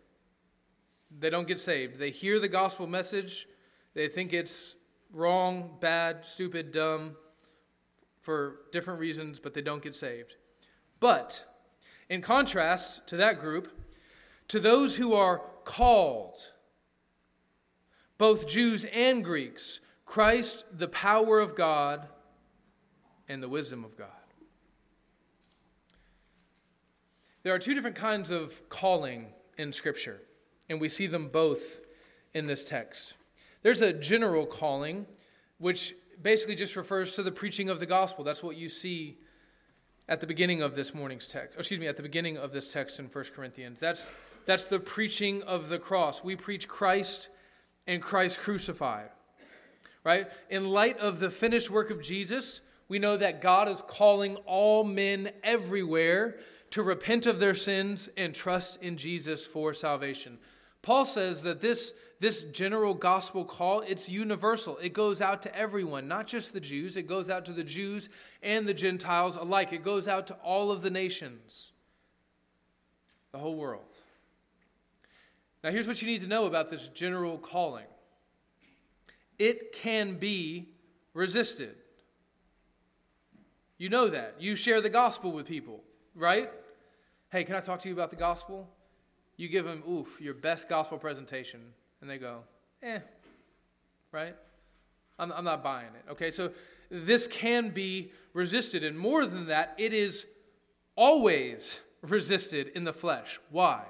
They 1.19 1.31
don't 1.31 1.47
get 1.47 1.59
saved. 1.59 1.97
They 1.97 2.11
hear 2.11 2.39
the 2.39 2.47
gospel 2.47 2.85
message, 2.85 3.47
they 3.93 4.07
think 4.07 4.33
it's 4.33 4.75
wrong, 5.11 5.77
bad, 5.79 6.25
stupid, 6.25 6.71
dumb 6.71 7.15
for 8.21 8.61
different 8.71 8.99
reasons, 8.99 9.39
but 9.39 9.53
they 9.53 9.61
don't 9.61 9.83
get 9.83 9.95
saved. 9.95 10.35
But 10.99 11.45
in 12.09 12.21
contrast 12.21 13.07
to 13.07 13.17
that 13.17 13.39
group, 13.39 13.71
to 14.47 14.59
those 14.59 14.97
who 14.97 15.13
are 15.13 15.41
called, 15.65 16.37
both 18.17 18.47
Jews 18.47 18.85
and 18.85 19.23
Greeks, 19.23 19.81
Christ, 20.05 20.65
the 20.77 20.87
power 20.87 21.39
of 21.39 21.55
God 21.55 22.07
and 23.27 23.41
the 23.41 23.49
wisdom 23.49 23.83
of 23.83 23.97
God. 23.97 24.09
There 27.43 27.53
are 27.53 27.59
two 27.59 27.73
different 27.73 27.97
kinds 27.97 28.31
of 28.31 28.69
calling 28.69 29.27
in 29.57 29.73
Scripture, 29.73 30.21
and 30.69 30.79
we 30.79 30.87
see 30.87 31.07
them 31.07 31.27
both 31.27 31.81
in 32.33 32.47
this 32.47 32.63
text. 32.63 33.15
There's 33.63 33.81
a 33.81 33.93
general 33.93 34.45
calling, 34.45 35.07
which 35.57 35.95
basically 36.21 36.55
just 36.55 36.75
refers 36.75 37.15
to 37.15 37.23
the 37.23 37.31
preaching 37.31 37.69
of 37.69 37.79
the 37.79 37.85
gospel. 37.85 38.23
That's 38.23 38.43
what 38.43 38.57
you 38.57 38.69
see 38.69 39.17
at 40.07 40.19
the 40.19 40.27
beginning 40.27 40.61
of 40.61 40.75
this 40.75 40.93
morning's 40.93 41.27
text. 41.27 41.57
Excuse 41.57 41.79
me, 41.79 41.87
at 41.87 41.95
the 41.95 42.03
beginning 42.03 42.37
of 42.37 42.51
this 42.51 42.71
text 42.71 42.99
in 42.99 43.05
1 43.05 43.23
Corinthians. 43.35 43.79
That's, 43.79 44.09
that's 44.45 44.65
the 44.65 44.79
preaching 44.79 45.41
of 45.43 45.69
the 45.69 45.79
cross. 45.79 46.23
We 46.23 46.35
preach 46.35 46.67
Christ 46.67 47.29
and 47.87 48.01
Christ 48.01 48.39
crucified. 48.39 49.09
Right? 50.03 50.27
In 50.49 50.65
light 50.65 50.99
of 50.99 51.19
the 51.19 51.29
finished 51.29 51.71
work 51.71 51.89
of 51.89 52.01
Jesus, 52.01 52.59
we 52.89 52.99
know 52.99 53.15
that 53.15 53.41
God 53.41 53.69
is 53.69 53.81
calling 53.87 54.35
all 54.45 54.83
men 54.83 55.31
everywhere 55.41 56.35
to 56.71 56.83
repent 56.83 57.25
of 57.27 57.39
their 57.39 57.53
sins 57.53 58.09
and 58.17 58.35
trust 58.35 58.83
in 58.83 58.97
Jesus 58.97 59.45
for 59.45 59.73
salvation. 59.73 60.37
Paul 60.81 61.05
says 61.05 61.43
that 61.43 61.61
this 61.61 61.93
this 62.23 62.43
general 62.43 62.93
gospel 62.93 63.43
call, 63.43 63.81
it's 63.81 64.07
universal. 64.07 64.77
It 64.77 64.93
goes 64.93 65.21
out 65.21 65.41
to 65.41 65.53
everyone, 65.53 66.07
not 66.07 66.25
just 66.25 66.53
the 66.53 66.61
Jews. 66.61 66.95
It 66.95 67.05
goes 67.05 67.29
out 67.29 67.43
to 67.47 67.51
the 67.51 67.65
Jews 67.65 68.07
and 68.41 68.65
the 68.65 68.73
Gentiles 68.73 69.35
alike. 69.35 69.73
It 69.73 69.83
goes 69.83 70.07
out 70.07 70.27
to 70.27 70.33
all 70.35 70.71
of 70.71 70.81
the 70.81 70.89
nations, 70.89 71.73
the 73.33 73.39
whole 73.39 73.55
world. 73.55 73.83
Now, 75.65 75.71
here's 75.71 75.85
what 75.85 76.01
you 76.01 76.07
need 76.07 76.21
to 76.21 76.27
know 76.27 76.45
about 76.45 76.69
this 76.69 76.87
general 76.87 77.37
calling 77.37 77.87
it 79.37 79.73
can 79.73 80.15
be 80.15 80.69
resisted. 81.13 81.75
You 83.77 83.89
know 83.89 84.07
that. 84.07 84.35
You 84.39 84.55
share 84.55 84.79
the 84.79 84.89
gospel 84.89 85.33
with 85.33 85.45
people, 85.45 85.83
right? 86.15 86.49
Hey, 87.33 87.43
can 87.43 87.55
I 87.55 87.59
talk 87.59 87.81
to 87.81 87.89
you 87.89 87.93
about 87.93 88.11
the 88.11 88.15
gospel? 88.15 88.69
You 89.35 89.49
give 89.49 89.65
them, 89.65 89.83
oof, 89.89 90.21
your 90.21 90.35
best 90.35 90.69
gospel 90.69 90.97
presentation 90.97 91.73
and 92.03 92.09
they 92.09 92.17
go, 92.17 92.41
eh, 92.81 92.99
right? 94.11 94.35
I'm, 95.17 95.31
I'm 95.31 95.45
not 95.45 95.63
buying 95.63 95.87
it. 95.87 96.11
Okay, 96.11 96.31
so 96.31 96.51
this 96.91 97.27
can 97.27 97.69
be 97.69 98.11
resisted. 98.33 98.83
And 98.83 98.99
more 98.99 99.25
than 99.25 99.47
that, 99.47 99.73
it 99.77 99.93
is 99.93 100.25
always 100.97 101.79
resisted 102.01 102.67
in 102.75 102.83
the 102.83 102.91
flesh. 102.91 103.39
Why? 103.51 103.83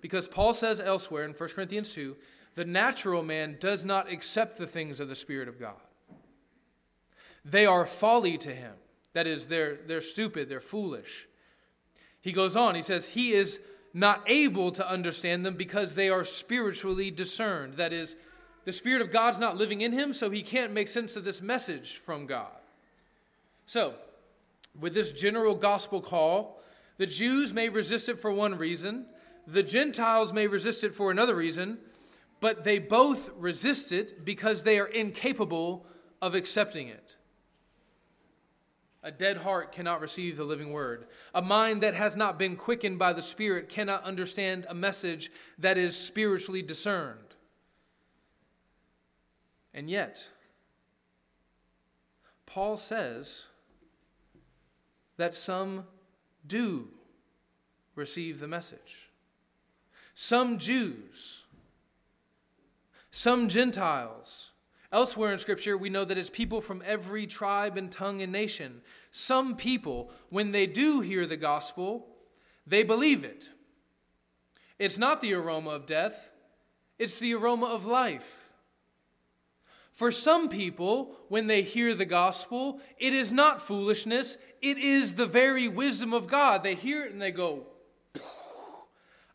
Because 0.00 0.26
Paul 0.26 0.54
says 0.54 0.80
elsewhere 0.80 1.24
in 1.24 1.32
1 1.32 1.48
Corinthians 1.50 1.92
2 1.94 2.16
the 2.54 2.64
natural 2.64 3.22
man 3.22 3.58
does 3.60 3.84
not 3.84 4.10
accept 4.10 4.56
the 4.56 4.66
things 4.66 4.98
of 4.98 5.08
the 5.08 5.14
Spirit 5.14 5.48
of 5.48 5.60
God. 5.60 5.80
They 7.44 7.66
are 7.66 7.84
folly 7.84 8.38
to 8.38 8.54
him. 8.54 8.72
That 9.12 9.26
is, 9.26 9.48
they're, 9.48 9.78
they're 9.86 10.00
stupid, 10.00 10.48
they're 10.48 10.60
foolish. 10.60 11.28
He 12.22 12.32
goes 12.32 12.56
on, 12.56 12.74
he 12.74 12.82
says, 12.82 13.08
He 13.08 13.32
is 13.32 13.60
not 13.94 14.22
able 14.26 14.70
to 14.72 14.88
understand 14.88 15.44
them 15.44 15.54
because 15.54 15.94
they 15.94 16.08
are 16.08 16.24
spiritually 16.24 17.10
discerned. 17.10 17.74
That 17.74 17.92
is, 17.92 18.16
the 18.64 18.72
Spirit 18.72 19.02
of 19.02 19.10
God's 19.10 19.38
not 19.38 19.56
living 19.56 19.80
in 19.80 19.92
him, 19.92 20.12
so 20.12 20.30
he 20.30 20.42
can't 20.42 20.72
make 20.72 20.88
sense 20.88 21.16
of 21.16 21.24
this 21.24 21.42
message 21.42 21.96
from 21.96 22.26
God. 22.26 22.52
So, 23.66 23.94
with 24.78 24.94
this 24.94 25.12
general 25.12 25.54
gospel 25.54 26.00
call, 26.00 26.62
the 26.96 27.06
Jews 27.06 27.52
may 27.52 27.68
resist 27.68 28.08
it 28.08 28.18
for 28.18 28.32
one 28.32 28.56
reason, 28.56 29.06
the 29.46 29.62
Gentiles 29.62 30.32
may 30.32 30.46
resist 30.46 30.84
it 30.84 30.94
for 30.94 31.10
another 31.10 31.34
reason, 31.34 31.78
but 32.40 32.64
they 32.64 32.78
both 32.78 33.30
resist 33.36 33.92
it 33.92 34.24
because 34.24 34.62
they 34.62 34.78
are 34.78 34.86
incapable 34.86 35.86
of 36.20 36.34
accepting 36.34 36.88
it. 36.88 37.16
A 39.02 39.10
dead 39.10 39.38
heart 39.38 39.72
cannot 39.72 40.00
receive 40.00 40.36
the 40.36 40.44
living 40.44 40.72
word. 40.72 41.06
A 41.34 41.42
mind 41.42 41.82
that 41.82 41.94
has 41.94 42.14
not 42.14 42.38
been 42.38 42.54
quickened 42.54 42.98
by 42.98 43.12
the 43.12 43.22
Spirit 43.22 43.68
cannot 43.68 44.04
understand 44.04 44.64
a 44.68 44.74
message 44.74 45.30
that 45.58 45.76
is 45.76 45.96
spiritually 45.96 46.62
discerned. 46.62 47.18
And 49.74 49.90
yet, 49.90 50.28
Paul 52.46 52.76
says 52.76 53.46
that 55.16 55.34
some 55.34 55.86
do 56.46 56.88
receive 57.96 58.38
the 58.38 58.48
message. 58.48 59.10
Some 60.14 60.58
Jews, 60.58 61.44
some 63.10 63.48
Gentiles, 63.48 64.51
Elsewhere 64.92 65.32
in 65.32 65.38
Scripture, 65.38 65.76
we 65.76 65.88
know 65.88 66.04
that 66.04 66.18
it's 66.18 66.28
people 66.28 66.60
from 66.60 66.82
every 66.84 67.26
tribe 67.26 67.78
and 67.78 67.90
tongue 67.90 68.20
and 68.20 68.30
nation. 68.30 68.82
Some 69.10 69.56
people, 69.56 70.10
when 70.28 70.52
they 70.52 70.66
do 70.66 71.00
hear 71.00 71.26
the 71.26 71.38
gospel, 71.38 72.08
they 72.66 72.82
believe 72.82 73.24
it. 73.24 73.50
It's 74.78 74.98
not 74.98 75.22
the 75.22 75.32
aroma 75.32 75.70
of 75.70 75.86
death, 75.86 76.30
it's 76.98 77.18
the 77.18 77.34
aroma 77.34 77.66
of 77.66 77.86
life. 77.86 78.50
For 79.92 80.10
some 80.10 80.48
people, 80.48 81.14
when 81.28 81.46
they 81.46 81.62
hear 81.62 81.94
the 81.94 82.04
gospel, 82.04 82.80
it 82.98 83.12
is 83.12 83.32
not 83.32 83.60
foolishness, 83.60 84.36
it 84.60 84.78
is 84.78 85.14
the 85.14 85.26
very 85.26 85.68
wisdom 85.68 86.12
of 86.12 86.28
God. 86.28 86.62
They 86.62 86.74
hear 86.74 87.04
it 87.04 87.12
and 87.12 87.20
they 87.20 87.30
go, 87.30 87.66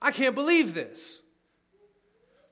I 0.01 0.11
can't 0.11 0.35
believe 0.35 0.73
this. 0.73 1.21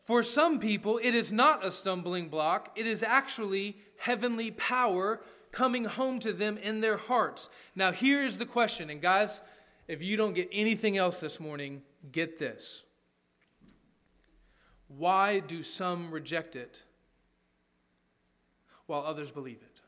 For 0.05 0.21
some 0.21 0.59
people, 0.59 0.99
it 1.01 1.15
is 1.15 1.33
not 1.33 1.65
a 1.65 1.71
stumbling 1.71 2.29
block, 2.29 2.71
it 2.75 2.85
is 2.85 3.01
actually 3.01 3.77
heavenly 3.97 4.51
power 4.51 5.19
coming 5.51 5.85
home 5.85 6.19
to 6.19 6.31
them 6.31 6.57
in 6.57 6.81
their 6.81 6.97
hearts. 6.97 7.49
Now, 7.75 7.91
here 7.91 8.21
is 8.23 8.37
the 8.37 8.45
question, 8.45 8.89
and 8.91 9.01
guys, 9.01 9.41
if 9.87 10.03
you 10.03 10.15
don't 10.15 10.33
get 10.33 10.49
anything 10.51 10.95
else 10.95 11.19
this 11.19 11.39
morning, 11.39 11.81
get 12.11 12.37
this. 12.37 12.83
Why 14.87 15.39
do 15.39 15.63
some 15.63 16.11
reject 16.11 16.55
it 16.55 16.83
while 18.85 19.01
others 19.01 19.31
believe 19.31 19.61
it? 19.61 19.81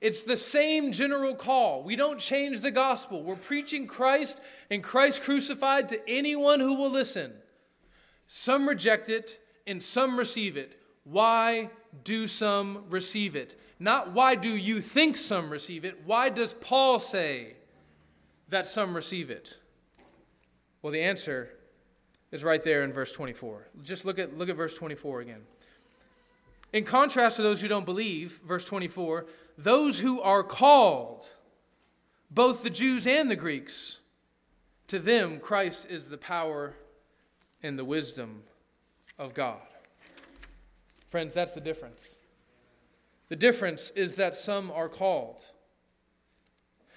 It's 0.00 0.24
the 0.24 0.36
same 0.36 0.90
general 0.90 1.34
call. 1.34 1.82
We 1.82 1.94
don't 1.94 2.18
change 2.18 2.60
the 2.60 2.70
gospel. 2.72 3.22
We're 3.22 3.36
preaching 3.36 3.86
Christ 3.86 4.40
and 4.68 4.82
Christ 4.82 5.22
crucified 5.22 5.88
to 5.90 6.08
anyone 6.08 6.60
who 6.60 6.74
will 6.74 6.90
listen. 6.90 7.32
Some 8.26 8.68
reject 8.68 9.08
it 9.08 9.40
and 9.66 9.82
some 9.82 10.18
receive 10.18 10.56
it. 10.56 10.80
Why 11.04 11.70
do 12.04 12.26
some 12.26 12.84
receive 12.88 13.36
it? 13.36 13.56
Not 13.78 14.12
why 14.12 14.34
do 14.34 14.50
you 14.50 14.80
think 14.80 15.16
some 15.16 15.50
receive 15.50 15.84
it? 15.84 16.00
Why 16.04 16.28
does 16.28 16.54
Paul 16.54 16.98
say 16.98 17.54
that 18.48 18.66
some 18.66 18.94
receive 18.94 19.30
it? 19.30 19.58
Well, 20.82 20.92
the 20.92 21.02
answer 21.02 21.50
is 22.32 22.44
right 22.44 22.62
there 22.62 22.82
in 22.82 22.92
verse 22.92 23.12
24. 23.12 23.68
Just 23.82 24.04
look 24.04 24.18
at, 24.18 24.36
look 24.36 24.48
at 24.48 24.56
verse 24.56 24.76
24 24.76 25.20
again. 25.20 25.42
In 26.72 26.84
contrast 26.84 27.36
to 27.36 27.42
those 27.42 27.60
who 27.60 27.68
don't 27.68 27.86
believe, 27.86 28.40
verse 28.46 28.64
24, 28.64 29.26
those 29.56 30.00
who 30.00 30.20
are 30.20 30.42
called, 30.42 31.28
both 32.30 32.62
the 32.62 32.70
Jews 32.70 33.06
and 33.06 33.30
the 33.30 33.36
Greeks, 33.36 34.00
to 34.88 34.98
them 34.98 35.38
Christ 35.40 35.88
is 35.90 36.08
the 36.08 36.18
power 36.18 36.74
in 37.66 37.76
the 37.76 37.84
wisdom 37.84 38.42
of 39.18 39.34
God. 39.34 39.60
Friends, 41.08 41.34
that's 41.34 41.52
the 41.52 41.60
difference. 41.60 42.16
The 43.28 43.36
difference 43.36 43.90
is 43.90 44.16
that 44.16 44.34
some 44.36 44.70
are 44.70 44.88
called. 44.88 45.42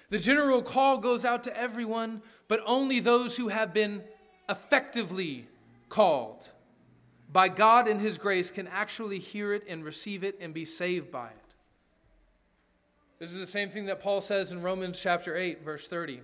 The 0.08 0.18
general 0.18 0.62
call 0.62 0.98
goes 0.98 1.24
out 1.24 1.42
to 1.44 1.56
everyone, 1.56 2.22
but 2.48 2.60
only 2.66 3.00
those 3.00 3.36
who 3.36 3.48
have 3.48 3.74
been 3.74 4.02
effectively 4.48 5.46
called 5.88 6.48
by 7.32 7.48
God 7.48 7.86
in 7.86 7.98
His 8.00 8.18
grace 8.18 8.50
can 8.50 8.66
actually 8.66 9.18
hear 9.18 9.52
it 9.52 9.64
and 9.68 9.84
receive 9.84 10.24
it 10.24 10.38
and 10.40 10.52
be 10.52 10.64
saved 10.64 11.10
by 11.10 11.26
it. 11.28 11.54
This 13.18 13.32
is 13.32 13.38
the 13.38 13.46
same 13.46 13.68
thing 13.68 13.86
that 13.86 14.00
Paul 14.00 14.20
says 14.20 14.50
in 14.50 14.62
Romans 14.62 14.98
chapter 15.00 15.36
8, 15.36 15.62
verse 15.64 15.86
30. 15.86 16.22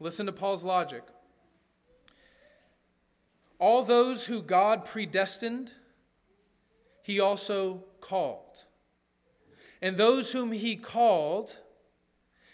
Listen 0.00 0.26
to 0.26 0.32
Paul's 0.32 0.64
logic. 0.64 1.02
All 3.60 3.82
those 3.82 4.26
who 4.26 4.42
God 4.42 4.84
predestined, 4.84 5.72
he 7.02 7.20
also 7.20 7.84
called. 8.00 8.64
And 9.82 9.96
those 9.96 10.32
whom 10.32 10.52
he 10.52 10.76
called, 10.76 11.58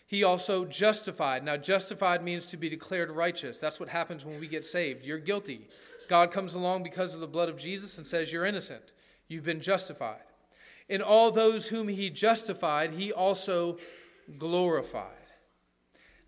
he 0.06 0.24
also 0.24 0.64
justified. 0.64 1.44
Now, 1.44 1.56
justified 1.56 2.22
means 2.22 2.46
to 2.46 2.56
be 2.56 2.68
declared 2.68 3.10
righteous. 3.10 3.58
That's 3.58 3.80
what 3.80 3.88
happens 3.88 4.24
when 4.24 4.38
we 4.38 4.48
get 4.48 4.64
saved. 4.64 5.06
You're 5.06 5.18
guilty. 5.18 5.68
God 6.08 6.30
comes 6.30 6.54
along 6.54 6.82
because 6.82 7.14
of 7.14 7.20
the 7.20 7.26
blood 7.26 7.48
of 7.48 7.56
Jesus 7.56 7.98
and 7.98 8.06
says, 8.06 8.32
You're 8.32 8.44
innocent. 8.44 8.92
You've 9.28 9.44
been 9.44 9.60
justified. 9.60 10.22
And 10.88 11.02
all 11.02 11.30
those 11.32 11.68
whom 11.68 11.88
he 11.88 12.10
justified, 12.10 12.92
he 12.92 13.12
also 13.12 13.78
glorified. 14.38 15.10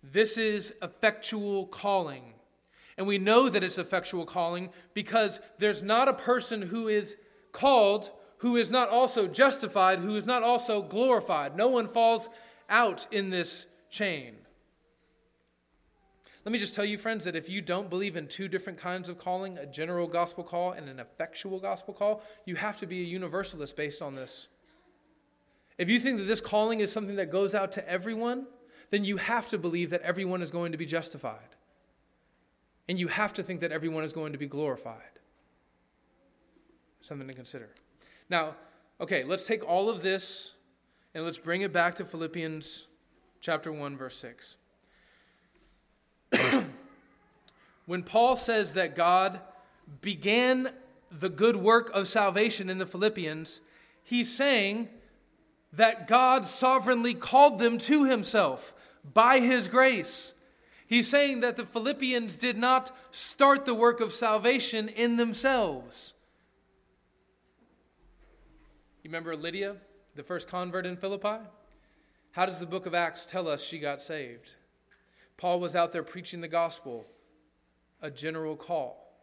This 0.03 0.37
is 0.37 0.73
effectual 0.81 1.67
calling. 1.67 2.33
And 2.99 3.07
we 3.07 3.17
know 3.17 3.49
that 3.49 3.63
it's 3.63 3.77
effectual 3.79 4.25
calling 4.25 4.69
because 4.93 5.39
there's 5.57 5.81
not 5.81 6.07
a 6.09 6.13
person 6.13 6.61
who 6.61 6.89
is 6.89 7.17
called 7.53 8.11
who 8.39 8.55
is 8.55 8.71
not 8.71 8.89
also 8.89 9.27
justified, 9.27 9.99
who 9.99 10.15
is 10.15 10.25
not 10.25 10.43
also 10.43 10.81
glorified. 10.81 11.55
No 11.57 11.67
one 11.67 11.87
falls 11.87 12.29
out 12.69 13.07
in 13.11 13.29
this 13.29 13.67
chain. 13.89 14.35
Let 16.45 16.53
me 16.53 16.59
just 16.59 16.73
tell 16.73 16.85
you, 16.85 16.97
friends, 16.97 17.25
that 17.25 17.35
if 17.35 17.49
you 17.49 17.61
don't 17.61 17.89
believe 17.89 18.15
in 18.15 18.27
two 18.27 18.47
different 18.47 18.79
kinds 18.79 19.09
of 19.09 19.17
calling, 19.17 19.57
a 19.57 19.65
general 19.65 20.07
gospel 20.07 20.43
call 20.43 20.71
and 20.71 20.87
an 20.87 20.99
effectual 20.99 21.59
gospel 21.59 21.93
call, 21.93 22.23
you 22.45 22.55
have 22.55 22.77
to 22.77 22.85
be 22.85 23.01
a 23.01 23.05
universalist 23.05 23.75
based 23.75 24.01
on 24.01 24.15
this. 24.15 24.47
If 25.77 25.89
you 25.89 25.99
think 25.99 26.17
that 26.17 26.23
this 26.23 26.41
calling 26.41 26.79
is 26.79 26.91
something 26.91 27.17
that 27.17 27.31
goes 27.31 27.53
out 27.53 27.73
to 27.73 27.89
everyone, 27.89 28.47
then 28.89 29.03
you 29.03 29.17
have 29.17 29.49
to 29.49 29.57
believe 29.57 29.89
that 29.89 30.01
everyone 30.01 30.41
is 30.41 30.51
going 30.51 30.71
to 30.71 30.77
be 30.77 30.85
justified. 30.85 31.55
And 32.89 32.99
you 32.99 33.07
have 33.07 33.33
to 33.33 33.43
think 33.43 33.59
that 33.59 33.71
everyone 33.71 34.03
is 34.03 34.13
going 34.13 34.33
to 34.33 34.39
be 34.39 34.47
glorified. 34.47 34.97
Something 37.01 37.27
to 37.27 37.33
consider. 37.35 37.69
Now, 38.29 38.55
okay, 38.99 39.23
let's 39.23 39.43
take 39.43 39.63
all 39.63 39.91
of 39.91 40.01
this 40.01 40.55
and 41.13 41.23
let's 41.23 41.37
bring 41.37 41.61
it 41.61 41.71
back 41.71 41.95
to 41.95 42.05
Philippians 42.05 42.87
chapter 43.41 43.71
1 43.71 43.95
verse 43.95 44.17
6. 44.17 44.57
when 47.85 48.01
Paul 48.01 48.35
says 48.35 48.73
that 48.73 48.95
God 48.95 49.39
began 50.01 50.71
the 51.11 51.29
good 51.29 51.55
work 51.55 51.91
of 51.93 52.07
salvation 52.07 52.71
in 52.71 52.79
the 52.79 52.87
Philippians, 52.87 53.61
he's 54.03 54.35
saying 54.35 54.89
that 55.73 56.07
God 56.07 56.43
sovereignly 56.43 57.13
called 57.13 57.59
them 57.59 57.77
to 57.77 58.05
himself 58.05 58.73
by 59.13 59.39
his 59.39 59.67
grace. 59.67 60.33
He's 60.89 61.07
saying 61.07 61.41
that 61.41 61.55
the 61.55 61.67
Philippians 61.67 62.39
did 62.39 62.57
not 62.57 62.91
start 63.11 63.67
the 63.67 63.75
work 63.75 63.99
of 63.99 64.11
salvation 64.11 64.89
in 64.89 65.17
themselves. 65.17 66.15
You 69.03 69.11
remember 69.11 69.35
Lydia, 69.35 69.75
the 70.15 70.23
first 70.23 70.49
convert 70.49 70.87
in 70.87 70.97
Philippi? 70.97 71.45
How 72.31 72.47
does 72.47 72.59
the 72.59 72.65
book 72.65 72.87
of 72.87 72.95
Acts 72.95 73.27
tell 73.27 73.47
us 73.47 73.63
she 73.63 73.77
got 73.77 74.01
saved? 74.01 74.55
Paul 75.37 75.59
was 75.59 75.75
out 75.75 75.91
there 75.91 76.01
preaching 76.01 76.41
the 76.41 76.47
gospel, 76.47 77.05
a 78.01 78.09
general 78.09 78.55
call. 78.55 79.13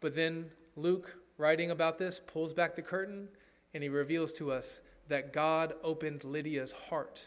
But 0.00 0.14
then 0.14 0.50
Luke, 0.76 1.16
writing 1.36 1.72
about 1.72 1.98
this, 1.98 2.22
pulls 2.24 2.52
back 2.52 2.76
the 2.76 2.82
curtain 2.82 3.26
and 3.74 3.82
he 3.82 3.88
reveals 3.88 4.32
to 4.34 4.52
us 4.52 4.82
that 5.08 5.32
God 5.32 5.74
opened 5.82 6.22
Lydia's 6.22 6.70
heart 6.70 7.26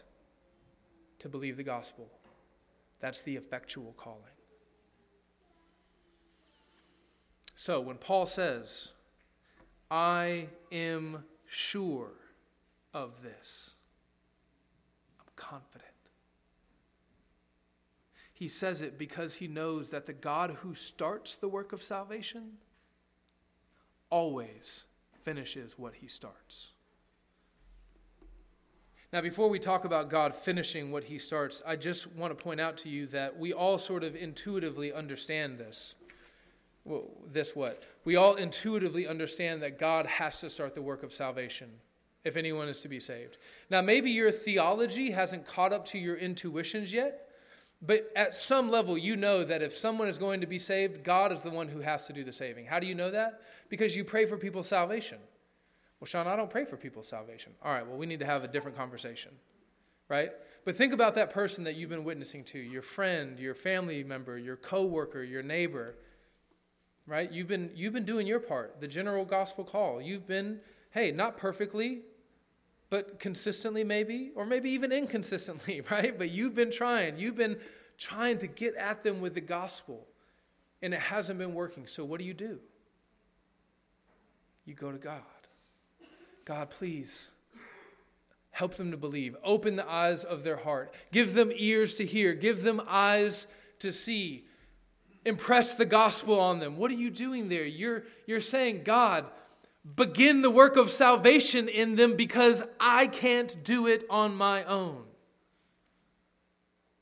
to 1.18 1.28
believe 1.28 1.58
the 1.58 1.62
gospel. 1.62 2.10
That's 3.00 3.22
the 3.22 3.36
effectual 3.36 3.94
calling. 3.96 4.22
So 7.54 7.80
when 7.80 7.96
Paul 7.96 8.26
says, 8.26 8.92
I 9.90 10.48
am 10.72 11.24
sure 11.46 12.12
of 12.92 13.22
this. 13.22 13.72
I'm 15.20 15.26
confident. 15.36 15.82
He 18.32 18.48
says 18.48 18.82
it 18.82 18.98
because 18.98 19.34
he 19.34 19.48
knows 19.48 19.90
that 19.90 20.06
the 20.06 20.12
God 20.12 20.50
who 20.60 20.74
starts 20.74 21.36
the 21.36 21.48
work 21.48 21.72
of 21.72 21.82
salvation 21.82 22.58
always 24.10 24.86
finishes 25.22 25.78
what 25.78 25.94
he 25.94 26.06
starts. 26.06 26.72
Now, 29.16 29.22
before 29.22 29.48
we 29.48 29.58
talk 29.58 29.86
about 29.86 30.10
God 30.10 30.36
finishing 30.36 30.92
what 30.92 31.02
he 31.02 31.16
starts, 31.16 31.62
I 31.66 31.74
just 31.74 32.14
want 32.16 32.36
to 32.36 32.44
point 32.44 32.60
out 32.60 32.76
to 32.76 32.90
you 32.90 33.06
that 33.06 33.38
we 33.38 33.54
all 33.54 33.78
sort 33.78 34.04
of 34.04 34.14
intuitively 34.14 34.92
understand 34.92 35.56
this. 35.56 35.94
Well, 36.84 37.04
this 37.32 37.56
what? 37.56 37.82
We 38.04 38.16
all 38.16 38.34
intuitively 38.34 39.08
understand 39.08 39.62
that 39.62 39.78
God 39.78 40.04
has 40.04 40.40
to 40.40 40.50
start 40.50 40.74
the 40.74 40.82
work 40.82 41.02
of 41.02 41.14
salvation 41.14 41.70
if 42.24 42.36
anyone 42.36 42.68
is 42.68 42.80
to 42.80 42.88
be 42.88 43.00
saved. 43.00 43.38
Now, 43.70 43.80
maybe 43.80 44.10
your 44.10 44.30
theology 44.30 45.12
hasn't 45.12 45.46
caught 45.46 45.72
up 45.72 45.86
to 45.86 45.98
your 45.98 46.16
intuitions 46.16 46.92
yet, 46.92 47.30
but 47.80 48.12
at 48.16 48.34
some 48.34 48.70
level, 48.70 48.98
you 48.98 49.16
know 49.16 49.44
that 49.44 49.62
if 49.62 49.74
someone 49.74 50.08
is 50.08 50.18
going 50.18 50.42
to 50.42 50.46
be 50.46 50.58
saved, 50.58 51.04
God 51.04 51.32
is 51.32 51.42
the 51.42 51.48
one 51.48 51.68
who 51.68 51.80
has 51.80 52.06
to 52.08 52.12
do 52.12 52.22
the 52.22 52.34
saving. 52.34 52.66
How 52.66 52.78
do 52.78 52.86
you 52.86 52.94
know 52.94 53.10
that? 53.10 53.40
Because 53.70 53.96
you 53.96 54.04
pray 54.04 54.26
for 54.26 54.36
people's 54.36 54.68
salvation. 54.68 55.16
Well, 56.00 56.06
Sean, 56.06 56.26
I 56.26 56.36
don't 56.36 56.50
pray 56.50 56.64
for 56.64 56.76
people's 56.76 57.08
salvation. 57.08 57.52
All 57.62 57.72
right, 57.72 57.86
well, 57.86 57.96
we 57.96 58.06
need 58.06 58.20
to 58.20 58.26
have 58.26 58.44
a 58.44 58.48
different 58.48 58.76
conversation, 58.76 59.32
right? 60.08 60.30
But 60.64 60.76
think 60.76 60.92
about 60.92 61.14
that 61.14 61.30
person 61.30 61.64
that 61.64 61.76
you've 61.76 61.90
been 61.90 62.04
witnessing 62.04 62.44
to 62.44 62.58
your 62.58 62.82
friend, 62.82 63.38
your 63.38 63.54
family 63.54 64.04
member, 64.04 64.36
your 64.36 64.56
coworker, 64.56 65.22
your 65.22 65.42
neighbor 65.42 65.96
right? 67.06 67.30
You've 67.30 67.48
been, 67.48 67.70
you've 67.74 67.92
been 67.92 68.04
doing 68.04 68.26
your 68.26 68.40
part, 68.40 68.80
the 68.80 68.88
general 68.88 69.24
gospel 69.24 69.64
call. 69.64 70.00
You've 70.00 70.26
been, 70.26 70.60
hey, 70.90 71.12
not 71.12 71.36
perfectly, 71.36 72.00
but 72.90 73.18
consistently 73.18 73.84
maybe, 73.84 74.32
or 74.34 74.46
maybe 74.46 74.70
even 74.70 74.92
inconsistently, 74.92 75.80
right? 75.90 76.16
But 76.18 76.30
you've 76.30 76.54
been 76.54 76.70
trying. 76.70 77.18
You've 77.18 77.36
been 77.36 77.58
trying 77.98 78.38
to 78.38 78.46
get 78.46 78.74
at 78.74 79.02
them 79.02 79.20
with 79.20 79.34
the 79.34 79.40
gospel, 79.40 80.06
and 80.82 80.92
it 80.92 81.00
hasn't 81.00 81.38
been 81.38 81.54
working. 81.54 81.86
So 81.86 82.04
what 82.04 82.18
do 82.18 82.26
you 82.26 82.34
do? 82.34 82.58
You 84.64 84.74
go 84.74 84.90
to 84.90 84.98
God. 84.98 85.22
God, 86.46 86.70
please 86.70 87.28
help 88.52 88.76
them 88.76 88.92
to 88.92 88.96
believe. 88.96 89.36
Open 89.44 89.76
the 89.76 89.86
eyes 89.86 90.24
of 90.24 90.42
their 90.42 90.56
heart. 90.56 90.94
Give 91.12 91.34
them 91.34 91.52
ears 91.54 91.94
to 91.94 92.06
hear. 92.06 92.32
Give 92.32 92.62
them 92.62 92.80
eyes 92.88 93.46
to 93.80 93.92
see 93.92 94.46
impress 95.26 95.74
the 95.74 95.84
gospel 95.84 96.40
on 96.40 96.60
them. 96.60 96.76
What 96.76 96.90
are 96.90 96.94
you 96.94 97.10
doing 97.10 97.48
there? 97.48 97.64
You're, 97.64 98.04
you're 98.26 98.40
saying, 98.40 98.82
God, 98.84 99.26
begin 99.96 100.40
the 100.40 100.50
work 100.50 100.76
of 100.76 100.88
salvation 100.90 101.68
in 101.68 101.96
them 101.96 102.14
because 102.14 102.62
I 102.80 103.08
can't 103.08 103.54
do 103.64 103.88
it 103.88 104.06
on 104.08 104.36
my 104.36 104.62
own. 104.64 105.02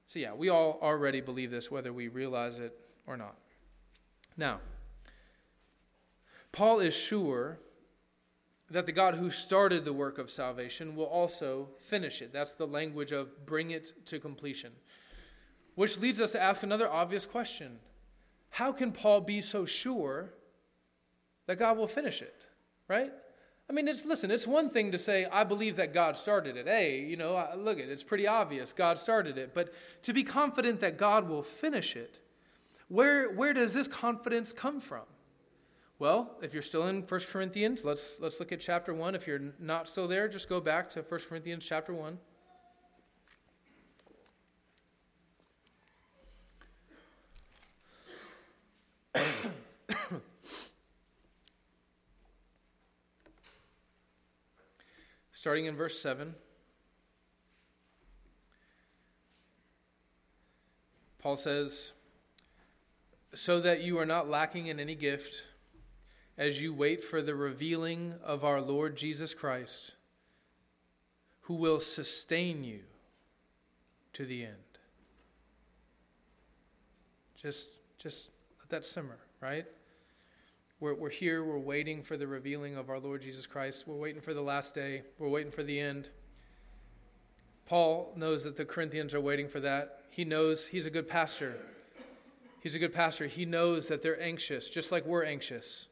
So, 0.09 0.18
yeah, 0.18 0.33
we 0.33 0.48
all 0.48 0.78
already 0.80 1.20
believe 1.20 1.50
this, 1.50 1.70
whether 1.70 1.92
we 1.92 2.09
realize 2.09 2.59
it 2.59 2.76
or 3.07 3.16
not. 3.16 3.37
Now, 4.37 4.61
Paul 6.50 6.80
is 6.80 6.96
sure 6.96 7.59
that 8.74 8.87
the 8.87 8.92
God 8.92 9.14
who 9.14 9.30
started 9.30 9.84
the 9.84 9.92
work 9.92 10.18
of 10.18 10.28
salvation 10.28 10.96
will 10.96 11.06
also 11.06 11.68
finish 11.78 12.20
it. 12.20 12.32
That's 12.32 12.54
the 12.54 12.66
language 12.66 13.12
of 13.12 13.46
bring 13.46 13.70
it 13.70 13.92
to 14.06 14.18
completion. 14.18 14.72
Which 15.76 16.00
leads 16.00 16.20
us 16.20 16.32
to 16.32 16.42
ask 16.42 16.64
another 16.64 16.90
obvious 16.90 17.24
question 17.24 17.78
how 18.50 18.72
can 18.72 18.90
Paul 18.90 19.20
be 19.20 19.40
so 19.40 19.64
sure 19.64 20.30
that 21.46 21.56
God 21.56 21.78
will 21.78 21.87
finish 21.87 22.20
it? 22.20 22.46
Right? 22.88 23.12
I 23.70 23.72
mean, 23.72 23.87
it's 23.87 24.04
listen, 24.04 24.32
it's 24.32 24.46
one 24.46 24.68
thing 24.68 24.90
to 24.90 24.98
say, 24.98 25.24
I 25.24 25.44
believe 25.44 25.76
that 25.76 25.94
God 25.94 26.16
started 26.16 26.56
it. 26.56 26.66
Hey, 26.66 26.98
you 26.98 27.16
know, 27.16 27.48
look 27.56 27.78
it's 27.78 28.02
pretty 28.02 28.26
obvious. 28.26 28.72
God 28.72 28.98
started 28.98 29.38
it. 29.38 29.54
But 29.54 29.72
to 30.02 30.12
be 30.12 30.24
confident 30.24 30.80
that 30.80 30.98
God 30.98 31.28
will 31.28 31.44
finish 31.44 31.94
it, 31.94 32.18
where, 32.88 33.30
where 33.30 33.54
does 33.54 33.72
this 33.72 33.87
confidence 33.87 34.52
come 34.52 34.80
from? 34.80 35.04
Well, 36.00 36.38
if 36.42 36.52
you're 36.52 36.62
still 36.62 36.88
in 36.88 37.02
1 37.02 37.20
Corinthians, 37.30 37.85
let's, 37.85 38.20
let's 38.20 38.40
look 38.40 38.50
at 38.50 38.59
chapter 38.59 38.92
1. 38.92 39.14
If 39.14 39.28
you're 39.28 39.52
not 39.61 39.88
still 39.88 40.09
there, 40.09 40.26
just 40.26 40.48
go 40.48 40.61
back 40.61 40.90
to 40.90 41.02
1 41.02 41.20
Corinthians 41.28 41.64
chapter 41.64 41.94
1. 41.94 42.18
starting 55.33 55.66
in 55.66 55.76
verse 55.76 56.00
7. 56.00 56.35
Paul 61.20 61.37
says, 61.37 61.92
So 63.33 63.61
that 63.61 63.83
you 63.83 63.96
are 64.00 64.07
not 64.07 64.28
lacking 64.28 64.66
in 64.66 64.80
any 64.80 64.96
gift 64.96 65.53
as 66.37 66.61
you 66.61 66.75
wait 66.75 67.03
for 67.03 67.23
the 67.23 67.35
revealing 67.35 68.14
of 68.25 68.44
our 68.44 68.61
Lord 68.61 68.97
Jesus 68.97 69.35
Christ, 69.35 69.92
who 71.43 71.55
will 71.55 71.80
sustain 71.80 72.64
you 72.64 72.80
to 74.14 74.24
the 74.24 74.45
end. 74.45 74.55
Just, 77.41 77.70
just 77.99 78.28
let 78.61 78.70
that 78.70 78.87
simmer, 78.87 79.18
right? 79.41 79.66
We're, 80.80 80.95
we're 80.95 81.11
here, 81.11 81.45
we're 81.45 81.59
waiting 81.59 82.03
for 82.03 82.16
the 82.16 82.26
revealing 82.26 82.76
of 82.76 82.91
our 82.91 82.99
Lord 82.99 83.22
Jesus 83.22 83.47
Christ. 83.47 83.87
We're 83.87 83.97
waiting 83.97 84.20
for 84.20 84.35
the 84.35 84.43
last 84.43 84.74
day, 84.74 85.03
we're 85.18 85.28
waiting 85.28 85.53
for 85.53 85.62
the 85.62 85.78
end. 85.78 86.09
Paul 87.66 88.12
knows 88.16 88.45
that 88.45 88.57
the 88.57 88.64
Corinthians 88.64 89.14
are 89.14 89.20
waiting 89.20 89.49
for 89.49 89.61
that. 89.61 90.01
He 90.11 90.24
knows 90.24 90.66
he's 90.66 90.87
a 90.87 90.91
good 90.91 91.09
pastor. 91.09 91.55
He's 92.61 92.74
a 92.74 92.78
good 92.78 92.95
pastor. 92.95 93.26
He 93.26 93.45
knows 93.45 93.89
that 93.89 94.03
they're 94.03 94.20
anxious, 94.20 94.68
just 94.70 94.93
like 94.93 95.07
we're 95.07 95.24
anxious. 95.24 95.89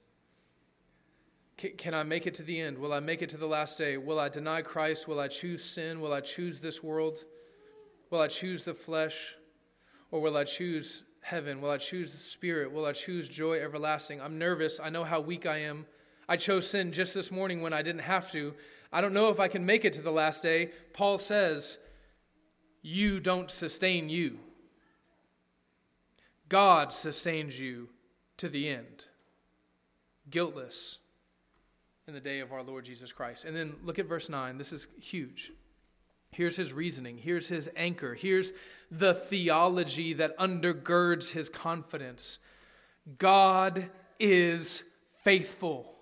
Can 1.71 1.95
I 1.95 2.03
make 2.03 2.27
it 2.27 2.35
to 2.35 2.43
the 2.43 2.61
end? 2.61 2.79
Will 2.79 2.93
I 2.93 3.01
make 3.01 3.23
it 3.23 3.29
to 3.31 3.37
the 3.37 3.47
last 3.47 3.79
day? 3.79 3.97
Will 3.97 4.19
I 4.19 4.29
deny 4.29 4.63
Christ? 4.63 5.07
Will 5.07 5.21
I 5.21 5.29
choose 5.29 5.63
sin? 5.63 6.01
Will 6.01 6.13
I 6.13 6.21
choose 6.21 6.61
this 6.61 6.83
world? 6.83 7.25
Will 8.11 8.21
I 8.21 8.27
choose 8.29 8.65
the 8.65 8.75
flesh? 8.75 9.37
Or 10.11 10.21
will 10.21 10.37
I 10.37 10.45
choose 10.45 11.05
heaven? 11.21 11.61
Will 11.61 11.71
I 11.71 11.79
choose 11.79 12.13
the 12.13 12.19
Spirit? 12.19 12.73
Will 12.73 12.85
I 12.85 12.93
choose 12.93 13.29
joy 13.29 13.61
everlasting? 13.61 14.21
I'm 14.21 14.39
nervous. 14.39 14.81
I 14.83 14.91
know 14.91 15.05
how 15.05 15.21
weak 15.21 15.47
I 15.47 15.59
am. 15.59 15.87
I 16.29 16.37
chose 16.37 16.69
sin 16.69 16.93
just 16.93 17.15
this 17.15 17.31
morning 17.31 17.63
when 17.63 17.73
I 17.73 17.83
didn't 17.83 18.03
have 18.03 18.31
to. 18.33 18.55
I 18.93 19.01
don't 19.01 19.15
know 19.15 19.29
if 19.29 19.39
I 19.39 19.49
can 19.49 19.65
make 19.65 19.85
it 19.85 19.93
to 19.95 20.03
the 20.03 20.11
last 20.11 20.43
day. 20.43 20.71
Paul 20.93 21.19
says, 21.19 21.79
You 22.83 23.21
don't 23.21 23.51
sustain 23.51 24.09
you. 24.09 24.41
God 26.49 26.93
sustains 26.93 27.59
you 27.59 27.89
to 28.37 28.49
the 28.49 28.69
end, 28.69 29.07
guiltless 30.29 30.99
in 32.13 32.23
the 32.23 32.29
day 32.29 32.41
of 32.41 32.53
our 32.53 32.63
Lord 32.63 32.85
Jesus 32.85 33.11
Christ. 33.11 33.47
And 33.47 33.57
then 33.57 33.75
look 33.85 33.99
at 33.99 34.05
verse 34.05 34.29
9. 34.29 34.59
This 34.59 34.71
is 34.71 34.87
huge. 35.01 35.51
Here's 36.31 36.57
his 36.57 36.71
reasoning. 36.71 37.17
Here's 37.17 37.49
his 37.49 37.71
anchor. 37.75 38.13
Here's 38.13 38.53
the 38.91 39.15
theology 39.15 40.13
that 40.13 40.37
undergirds 40.37 41.33
his 41.33 41.49
confidence. 41.49 42.39
God 43.17 43.89
is 44.21 44.85
faithful, 45.25 45.95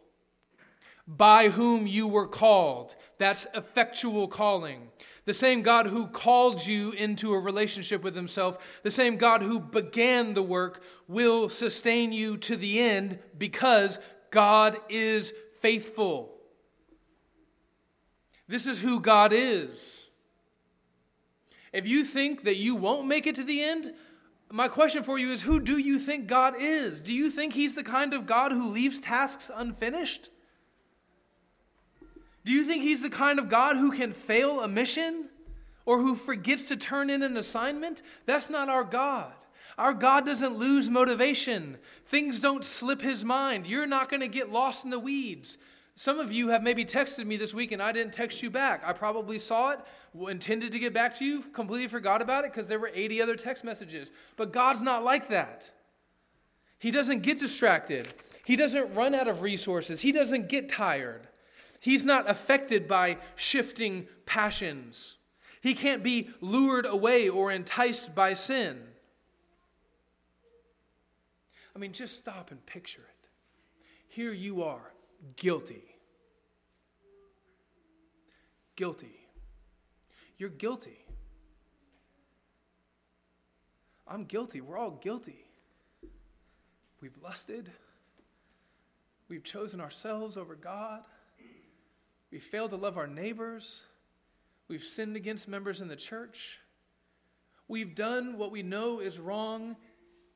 by 1.06 1.48
whom 1.48 1.86
you 1.86 2.08
were 2.08 2.26
called. 2.26 2.96
That's 3.18 3.46
effectual 3.54 4.26
calling. 4.26 4.88
The 5.26 5.32
same 5.32 5.62
God 5.62 5.86
who 5.86 6.08
called 6.08 6.66
you 6.66 6.90
into 6.90 7.32
a 7.34 7.38
relationship 7.38 8.02
with 8.02 8.16
himself, 8.16 8.80
the 8.82 8.90
same 8.90 9.16
God 9.16 9.42
who 9.42 9.60
began 9.60 10.34
the 10.34 10.42
work, 10.42 10.82
will 11.06 11.48
sustain 11.48 12.10
you 12.10 12.36
to 12.38 12.56
the 12.56 12.80
end 12.80 13.20
because 13.38 14.00
God 14.32 14.76
is 14.88 15.32
faithful. 15.60 16.34
This 18.48 18.66
is 18.66 18.80
who 18.80 19.00
God 19.00 19.32
is. 19.32 20.04
If 21.72 21.86
you 21.86 22.04
think 22.04 22.44
that 22.44 22.56
you 22.56 22.74
won't 22.74 23.06
make 23.06 23.26
it 23.26 23.36
to 23.36 23.44
the 23.44 23.62
end, 23.62 23.92
my 24.50 24.66
question 24.66 25.04
for 25.04 25.18
you 25.18 25.30
is 25.30 25.42
who 25.42 25.60
do 25.60 25.78
you 25.78 25.98
think 25.98 26.26
God 26.26 26.54
is? 26.58 27.00
Do 27.00 27.12
you 27.12 27.30
think 27.30 27.52
He's 27.52 27.76
the 27.76 27.84
kind 27.84 28.12
of 28.12 28.26
God 28.26 28.50
who 28.50 28.68
leaves 28.68 29.00
tasks 29.00 29.50
unfinished? 29.54 30.30
Do 32.44 32.52
you 32.52 32.64
think 32.64 32.82
He's 32.82 33.02
the 33.02 33.10
kind 33.10 33.38
of 33.38 33.48
God 33.48 33.76
who 33.76 33.92
can 33.92 34.12
fail 34.12 34.60
a 34.60 34.68
mission 34.68 35.26
or 35.86 36.00
who 36.00 36.16
forgets 36.16 36.64
to 36.64 36.76
turn 36.76 37.10
in 37.10 37.22
an 37.22 37.36
assignment? 37.36 38.02
That's 38.26 38.50
not 38.50 38.68
our 38.68 38.84
God. 38.84 39.32
Our 39.80 39.94
God 39.94 40.26
doesn't 40.26 40.58
lose 40.58 40.90
motivation. 40.90 41.78
Things 42.04 42.42
don't 42.42 42.62
slip 42.62 43.00
his 43.00 43.24
mind. 43.24 43.66
You're 43.66 43.86
not 43.86 44.10
going 44.10 44.20
to 44.20 44.28
get 44.28 44.52
lost 44.52 44.84
in 44.84 44.90
the 44.90 44.98
weeds. 44.98 45.56
Some 45.94 46.20
of 46.20 46.30
you 46.30 46.48
have 46.48 46.62
maybe 46.62 46.84
texted 46.84 47.24
me 47.24 47.38
this 47.38 47.54
week 47.54 47.72
and 47.72 47.80
I 47.80 47.90
didn't 47.90 48.12
text 48.12 48.42
you 48.42 48.50
back. 48.50 48.82
I 48.84 48.92
probably 48.92 49.38
saw 49.38 49.70
it, 49.70 49.78
intended 50.28 50.72
to 50.72 50.78
get 50.78 50.92
back 50.92 51.14
to 51.14 51.24
you, 51.24 51.40
completely 51.40 51.88
forgot 51.88 52.20
about 52.20 52.44
it 52.44 52.52
because 52.52 52.68
there 52.68 52.78
were 52.78 52.90
80 52.92 53.22
other 53.22 53.36
text 53.36 53.64
messages. 53.64 54.12
But 54.36 54.52
God's 54.52 54.82
not 54.82 55.02
like 55.02 55.30
that. 55.30 55.70
He 56.78 56.90
doesn't 56.90 57.22
get 57.22 57.40
distracted, 57.40 58.06
He 58.44 58.56
doesn't 58.56 58.94
run 58.94 59.14
out 59.14 59.28
of 59.28 59.40
resources, 59.40 60.02
He 60.02 60.12
doesn't 60.12 60.50
get 60.50 60.68
tired. 60.68 61.26
He's 61.80 62.04
not 62.04 62.28
affected 62.28 62.86
by 62.86 63.16
shifting 63.34 64.08
passions. 64.26 65.16
He 65.62 65.72
can't 65.72 66.02
be 66.02 66.28
lured 66.42 66.84
away 66.84 67.30
or 67.30 67.50
enticed 67.50 68.14
by 68.14 68.34
sin. 68.34 68.89
I 71.74 71.78
mean, 71.78 71.92
just 71.92 72.16
stop 72.16 72.50
and 72.50 72.64
picture 72.66 73.02
it. 73.02 73.28
Here 74.08 74.32
you 74.32 74.62
are, 74.62 74.92
guilty 75.36 75.90
guilty. 78.80 79.20
You're 80.38 80.48
guilty. 80.48 81.04
I'm 84.08 84.24
guilty. 84.24 84.62
We're 84.62 84.78
all 84.78 84.92
guilty. 84.92 85.44
We've 87.02 87.18
lusted. 87.22 87.70
We've 89.28 89.44
chosen 89.44 89.82
ourselves 89.82 90.38
over 90.38 90.54
God. 90.54 91.02
We've 92.32 92.42
failed 92.42 92.70
to 92.70 92.76
love 92.76 92.96
our 92.96 93.06
neighbors. 93.06 93.82
We've 94.66 94.82
sinned 94.82 95.14
against 95.14 95.46
members 95.46 95.82
in 95.82 95.88
the 95.88 95.94
church. 95.94 96.58
We've 97.68 97.94
done 97.94 98.38
what 98.38 98.50
we 98.50 98.62
know 98.62 99.00
is 99.00 99.20
wrong. 99.20 99.76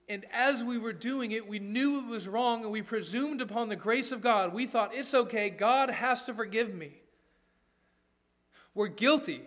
And 0.09 0.27
as 0.33 0.63
we 0.63 0.77
were 0.77 0.93
doing 0.93 1.33
it, 1.33 1.49
we 1.49 1.59
knew 1.59 1.99
it 1.99 2.07
was 2.07 2.29
wrong 2.29 2.63
and 2.63 2.71
we 2.71 2.83
presumed 2.83 3.41
upon 3.41 3.69
the 3.69 3.77
grace 3.77 4.13
of 4.13 4.21
God. 4.21 4.53
We 4.53 4.67
thought, 4.67 4.95
it's 4.95 5.15
okay. 5.15 5.49
God 5.49 5.89
has 5.91 6.25
to 6.27 6.35
forgive 6.35 6.75
me. 6.75 6.93
We're 8.75 8.89
guilty. 8.89 9.43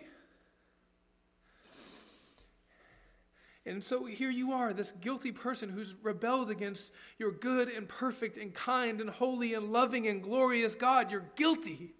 And 3.68 3.84
so 3.84 4.06
here 4.06 4.30
you 4.30 4.54
are, 4.54 4.72
this 4.72 4.94
guilty 4.94 5.34
person 5.34 5.70
who's 5.70 5.94
rebelled 6.02 6.50
against 6.50 6.94
your 7.20 7.32
good 7.32 7.68
and 7.68 7.88
perfect 7.88 8.38
and 8.38 8.54
kind 8.54 9.02
and 9.02 9.10
holy 9.10 9.54
and 9.54 9.74
loving 9.74 10.08
and 10.08 10.24
glorious 10.24 10.74
God. 10.74 11.12
You're 11.12 11.30
guilty. 11.36 11.94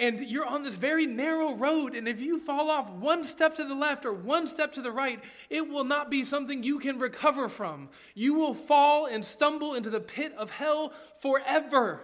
And 0.00 0.20
you're 0.20 0.46
on 0.46 0.62
this 0.62 0.76
very 0.76 1.04
narrow 1.04 1.54
road. 1.54 1.94
And 1.94 2.08
if 2.08 2.22
you 2.22 2.38
fall 2.38 2.70
off 2.70 2.90
one 2.90 3.22
step 3.22 3.54
to 3.56 3.64
the 3.64 3.74
left 3.74 4.06
or 4.06 4.14
one 4.14 4.46
step 4.46 4.72
to 4.72 4.82
the 4.82 4.90
right, 4.90 5.22
it 5.50 5.68
will 5.68 5.84
not 5.84 6.10
be 6.10 6.24
something 6.24 6.62
you 6.62 6.78
can 6.78 6.98
recover 6.98 7.50
from. 7.50 7.90
You 8.14 8.32
will 8.32 8.54
fall 8.54 9.04
and 9.04 9.22
stumble 9.22 9.74
into 9.74 9.90
the 9.90 10.00
pit 10.00 10.32
of 10.38 10.50
hell 10.50 10.94
forever. 11.20 12.00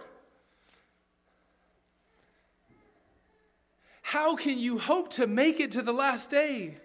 How 4.03 4.35
can 4.35 4.59
you 4.59 4.77
hope 4.77 5.09
to 5.13 5.25
make 5.25 5.59
it 5.59 5.71
to 5.71 5.81
the 5.81 5.91
last 5.91 6.29
day? 6.29 6.77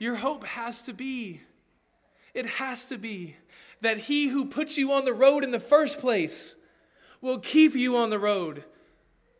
Your 0.00 0.16
hope 0.16 0.44
has 0.44 0.82
to 0.82 0.92
be, 0.92 1.42
it 2.34 2.46
has 2.46 2.88
to 2.88 2.98
be 2.98 3.36
that 3.82 3.98
He 3.98 4.26
who 4.26 4.46
puts 4.46 4.76
you 4.76 4.92
on 4.92 5.04
the 5.04 5.14
road 5.14 5.44
in 5.44 5.52
the 5.52 5.60
first 5.60 6.00
place 6.00 6.56
will 7.20 7.38
keep 7.38 7.74
you 7.74 7.96
on 7.96 8.10
the 8.10 8.18
road. 8.18 8.64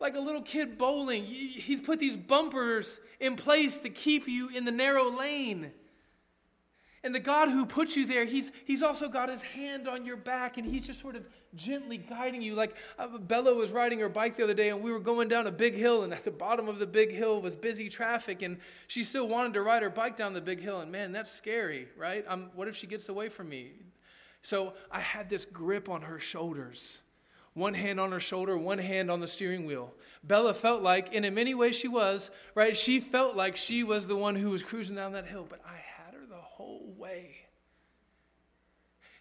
Like 0.00 0.14
a 0.14 0.20
little 0.20 0.42
kid 0.42 0.76
bowling, 0.76 1.24
He's 1.24 1.80
put 1.80 1.98
these 1.98 2.16
bumpers 2.16 3.00
in 3.18 3.36
place 3.36 3.78
to 3.78 3.88
keep 3.88 4.28
you 4.28 4.50
in 4.50 4.64
the 4.64 4.70
narrow 4.70 5.10
lane. 5.10 5.72
And 7.06 7.14
the 7.14 7.20
God 7.20 7.50
who 7.50 7.66
put 7.66 7.94
you 7.94 8.04
there, 8.04 8.24
he's, 8.24 8.50
he's 8.64 8.82
also 8.82 9.08
got 9.08 9.28
his 9.28 9.40
hand 9.40 9.86
on 9.86 10.04
your 10.04 10.16
back 10.16 10.58
and 10.58 10.68
he's 10.68 10.84
just 10.84 11.00
sort 11.00 11.14
of 11.14 11.24
gently 11.54 11.98
guiding 11.98 12.42
you. 12.42 12.56
Like 12.56 12.76
uh, 12.98 13.18
Bella 13.18 13.54
was 13.54 13.70
riding 13.70 14.00
her 14.00 14.08
bike 14.08 14.34
the 14.34 14.42
other 14.42 14.54
day 14.54 14.70
and 14.70 14.82
we 14.82 14.90
were 14.90 14.98
going 14.98 15.28
down 15.28 15.46
a 15.46 15.52
big 15.52 15.74
hill, 15.74 16.02
and 16.02 16.12
at 16.12 16.24
the 16.24 16.32
bottom 16.32 16.68
of 16.68 16.80
the 16.80 16.86
big 16.86 17.12
hill 17.12 17.40
was 17.40 17.54
busy 17.54 17.88
traffic, 17.88 18.42
and 18.42 18.58
she 18.88 19.04
still 19.04 19.28
wanted 19.28 19.54
to 19.54 19.62
ride 19.62 19.84
her 19.84 19.88
bike 19.88 20.16
down 20.16 20.34
the 20.34 20.40
big 20.40 20.60
hill. 20.60 20.80
And 20.80 20.90
man, 20.90 21.12
that's 21.12 21.30
scary, 21.30 21.86
right? 21.96 22.24
Um, 22.26 22.50
what 22.56 22.66
if 22.66 22.74
she 22.74 22.88
gets 22.88 23.08
away 23.08 23.28
from 23.28 23.48
me? 23.48 23.70
So 24.42 24.74
I 24.90 24.98
had 24.98 25.28
this 25.28 25.44
grip 25.44 25.88
on 25.88 26.02
her 26.02 26.18
shoulders 26.18 26.98
one 27.57 27.72
hand 27.72 27.98
on 27.98 28.12
her 28.12 28.20
shoulder, 28.20 28.57
one 28.57 28.76
hand 28.76 29.11
on 29.11 29.20
the 29.20 29.26
steering 29.26 29.64
wheel. 29.64 29.94
Bella 30.22 30.52
felt 30.52 30.82
like, 30.82 31.14
and 31.14 31.24
in 31.24 31.34
many 31.34 31.54
ways 31.54 31.74
she 31.74 31.88
was, 31.88 32.30
right? 32.54 32.76
She 32.76 33.00
felt 33.00 33.34
like 33.34 33.57
she 33.57 33.82
was 33.82 34.07
the 34.07 34.16
one 34.16 34.36
who 34.36 34.50
was 34.50 34.62
cruising 34.62 34.94
down 34.94 35.12
that 35.12 35.26
hill, 35.26 35.46
but 35.48 35.62
I 35.66 35.76
had 35.76 36.14
her 36.14 36.26
the 36.28 36.34
whole 36.34 36.92
way. 36.98 37.34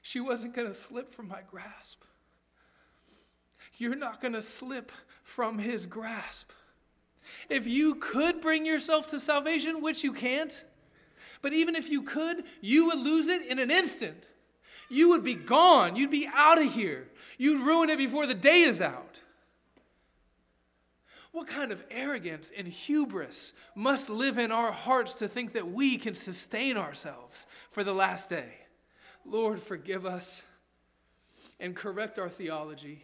She 0.01 0.19
wasn't 0.19 0.53
going 0.53 0.67
to 0.67 0.73
slip 0.73 1.13
from 1.13 1.29
my 1.29 1.39
grasp. 1.49 2.03
You're 3.77 3.95
not 3.95 4.21
going 4.21 4.33
to 4.33 4.41
slip 4.41 4.91
from 5.23 5.57
his 5.57 5.85
grasp. 5.85 6.51
If 7.49 7.67
you 7.67 7.95
could 7.95 8.41
bring 8.41 8.65
yourself 8.65 9.09
to 9.11 9.19
salvation, 9.19 9.81
which 9.81 10.03
you 10.03 10.11
can't, 10.11 10.65
but 11.41 11.53
even 11.53 11.73
if 11.73 11.89
you 11.89 12.01
could, 12.01 12.43
you 12.59 12.87
would 12.87 12.99
lose 12.99 13.29
it 13.29 13.47
in 13.47 13.59
an 13.59 13.71
instant. 13.71 14.29
You 14.89 15.09
would 15.09 15.23
be 15.23 15.35
gone. 15.35 15.95
You'd 15.95 16.11
be 16.11 16.29
out 16.31 16.61
of 16.61 16.71
here. 16.71 17.07
You'd 17.37 17.65
ruin 17.65 17.89
it 17.89 17.97
before 17.97 18.25
the 18.27 18.33
day 18.33 18.61
is 18.61 18.81
out. 18.81 19.21
What 21.31 21.47
kind 21.47 21.73
of 21.73 21.83
arrogance 21.91 22.51
and 22.57 22.65
hubris 22.65 23.51
must 23.75 24.09
live 24.09 24.37
in 24.37 24.53
our 24.53 24.71
hearts 24.71 25.15
to 25.15 25.27
think 25.27 25.51
that 25.51 25.69
we 25.69 25.97
can 25.97 26.15
sustain 26.15 26.77
ourselves 26.77 27.45
for 27.71 27.83
the 27.83 27.93
last 27.93 28.29
day? 28.29 28.53
Lord, 29.25 29.61
forgive 29.61 30.05
us 30.05 30.45
and 31.59 31.75
correct 31.75 32.19
our 32.19 32.29
theology 32.29 33.03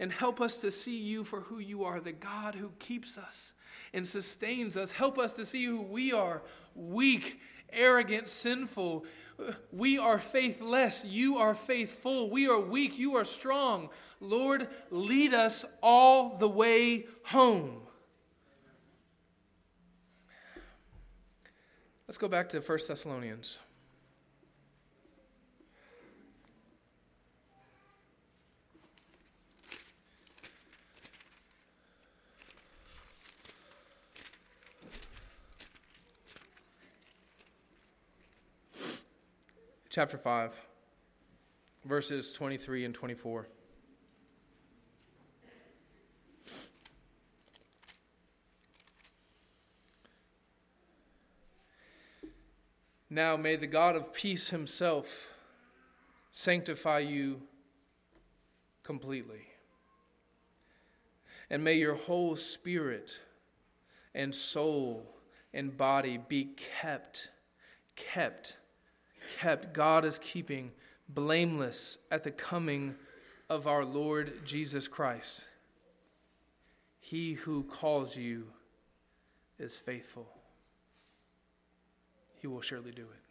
and 0.00 0.12
help 0.12 0.40
us 0.40 0.60
to 0.62 0.70
see 0.70 0.98
you 1.00 1.24
for 1.24 1.40
who 1.40 1.58
you 1.58 1.84
are, 1.84 2.00
the 2.00 2.12
God 2.12 2.54
who 2.54 2.70
keeps 2.78 3.18
us 3.18 3.52
and 3.92 4.06
sustains 4.06 4.76
us. 4.76 4.92
Help 4.92 5.18
us 5.18 5.34
to 5.36 5.44
see 5.44 5.64
who 5.64 5.82
we 5.82 6.12
are 6.12 6.42
weak, 6.74 7.40
arrogant, 7.72 8.28
sinful, 8.28 9.04
we 9.72 9.98
are 9.98 10.18
faithless. 10.18 11.04
You 11.04 11.38
are 11.38 11.54
faithful. 11.54 12.30
We 12.30 12.48
are 12.48 12.60
weak. 12.60 12.98
You 12.98 13.16
are 13.16 13.24
strong. 13.24 13.90
Lord, 14.20 14.68
lead 14.90 15.34
us 15.34 15.64
all 15.82 16.36
the 16.36 16.48
way 16.48 17.06
home. 17.24 17.82
Let's 22.06 22.18
go 22.18 22.28
back 22.28 22.48
to 22.50 22.60
1 22.60 22.78
Thessalonians. 22.88 23.58
Chapter 39.90 40.18
5, 40.18 40.54
verses 41.86 42.30
23 42.32 42.84
and 42.84 42.94
24. 42.94 43.48
Now 53.08 53.38
may 53.38 53.56
the 53.56 53.66
God 53.66 53.96
of 53.96 54.12
peace 54.12 54.50
himself 54.50 55.28
sanctify 56.32 56.98
you 56.98 57.40
completely. 58.82 59.46
And 61.48 61.64
may 61.64 61.74
your 61.74 61.94
whole 61.94 62.36
spirit 62.36 63.18
and 64.14 64.34
soul 64.34 65.14
and 65.54 65.74
body 65.74 66.18
be 66.28 66.54
kept, 66.80 67.30
kept, 67.96 68.58
kept. 69.28 69.72
God 69.72 70.04
is 70.04 70.18
keeping 70.18 70.72
blameless 71.08 71.98
at 72.10 72.24
the 72.24 72.30
coming 72.30 72.94
of 73.48 73.66
our 73.66 73.84
Lord 73.84 74.44
Jesus 74.44 74.88
Christ. 74.88 75.42
He 77.00 77.34
who 77.34 77.62
calls 77.62 78.16
you 78.16 78.48
is 79.58 79.78
faithful. 79.78 80.28
He 82.40 82.46
will 82.46 82.60
surely 82.60 82.92
do 82.92 83.02
it. 83.02 83.22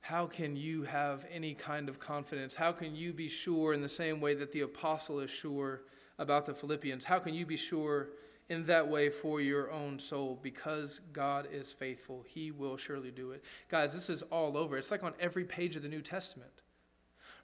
How 0.00 0.26
can 0.26 0.56
you 0.56 0.82
have 0.82 1.24
any 1.30 1.54
kind 1.54 1.88
of 1.88 2.00
confidence? 2.00 2.56
How 2.56 2.72
can 2.72 2.96
you 2.96 3.12
be 3.12 3.28
sure 3.28 3.72
in 3.72 3.82
the 3.82 3.88
same 3.88 4.20
way 4.20 4.34
that 4.34 4.50
the 4.50 4.62
apostle 4.62 5.20
is 5.20 5.30
sure 5.30 5.82
about 6.18 6.44
the 6.44 6.54
Philippians? 6.54 7.04
How 7.04 7.20
can 7.20 7.34
you 7.34 7.46
be 7.46 7.56
sure 7.56 8.08
in 8.52 8.66
that 8.66 8.86
way 8.86 9.08
for 9.08 9.40
your 9.40 9.72
own 9.72 9.98
soul? 9.98 10.38
Because 10.42 11.00
God 11.12 11.48
is 11.50 11.72
faithful, 11.72 12.24
He 12.28 12.50
will 12.50 12.76
surely 12.76 13.10
do 13.10 13.32
it. 13.32 13.42
Guys, 13.68 13.92
this 13.92 14.08
is 14.08 14.22
all 14.24 14.56
over. 14.56 14.76
It's 14.76 14.90
like 14.90 15.02
on 15.02 15.14
every 15.18 15.44
page 15.44 15.74
of 15.74 15.82
the 15.82 15.88
New 15.88 16.02
Testament. 16.02 16.62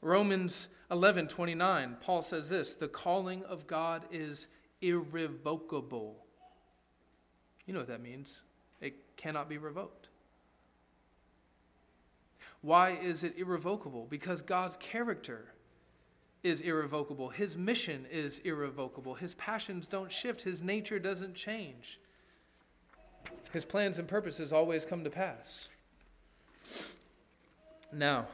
Romans 0.00 0.68
11 0.90 1.26
29, 1.26 1.96
Paul 2.00 2.22
says 2.22 2.48
this 2.48 2.74
The 2.74 2.88
calling 2.88 3.42
of 3.44 3.66
God 3.66 4.04
is 4.12 4.48
irrevocable. 4.80 6.24
You 7.66 7.74
know 7.74 7.80
what 7.80 7.88
that 7.88 8.02
means 8.02 8.42
it 8.80 9.16
cannot 9.16 9.48
be 9.48 9.58
revoked. 9.58 10.08
Why 12.60 12.90
is 12.90 13.24
it 13.24 13.36
irrevocable? 13.38 14.06
Because 14.08 14.42
God's 14.42 14.76
character 14.76 15.52
is 16.42 16.60
irrevocable. 16.60 17.30
His 17.30 17.56
mission 17.56 18.06
is 18.10 18.38
irrevocable. 18.40 19.14
His 19.14 19.34
passions 19.34 19.88
don't 19.88 20.12
shift. 20.12 20.42
His 20.42 20.62
nature 20.62 20.98
doesn't 20.98 21.34
change. 21.34 21.98
His 23.52 23.64
plans 23.64 23.98
and 23.98 24.06
purposes 24.06 24.52
always 24.52 24.84
come 24.84 25.04
to 25.04 25.10
pass. 25.10 25.68
Now, 27.92 28.26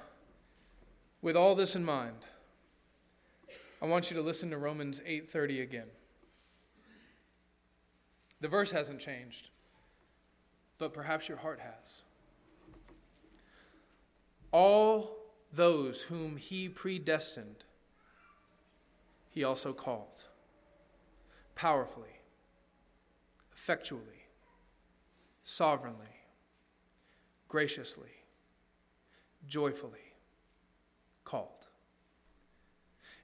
with 1.22 1.36
all 1.36 1.54
this 1.54 1.76
in 1.76 1.84
mind, 1.84 2.26
I 3.80 3.86
want 3.86 4.10
you 4.10 4.16
to 4.16 4.22
listen 4.22 4.50
to 4.50 4.58
Romans 4.58 5.00
8:30 5.06 5.62
again. 5.62 5.88
The 8.40 8.48
verse 8.48 8.72
hasn't 8.72 9.00
changed 9.00 9.48
but 10.78 10.92
perhaps 10.92 11.28
your 11.28 11.38
heart 11.38 11.60
has. 11.60 12.02
All 14.52 15.16
those 15.52 16.02
whom 16.02 16.36
he 16.36 16.68
predestined, 16.68 17.64
he 19.34 19.42
also 19.42 19.72
called 19.72 20.22
powerfully, 21.56 22.20
effectually, 23.52 24.28
sovereignly, 25.42 26.06
graciously, 27.48 28.12
joyfully 29.48 30.14
called. 31.24 31.66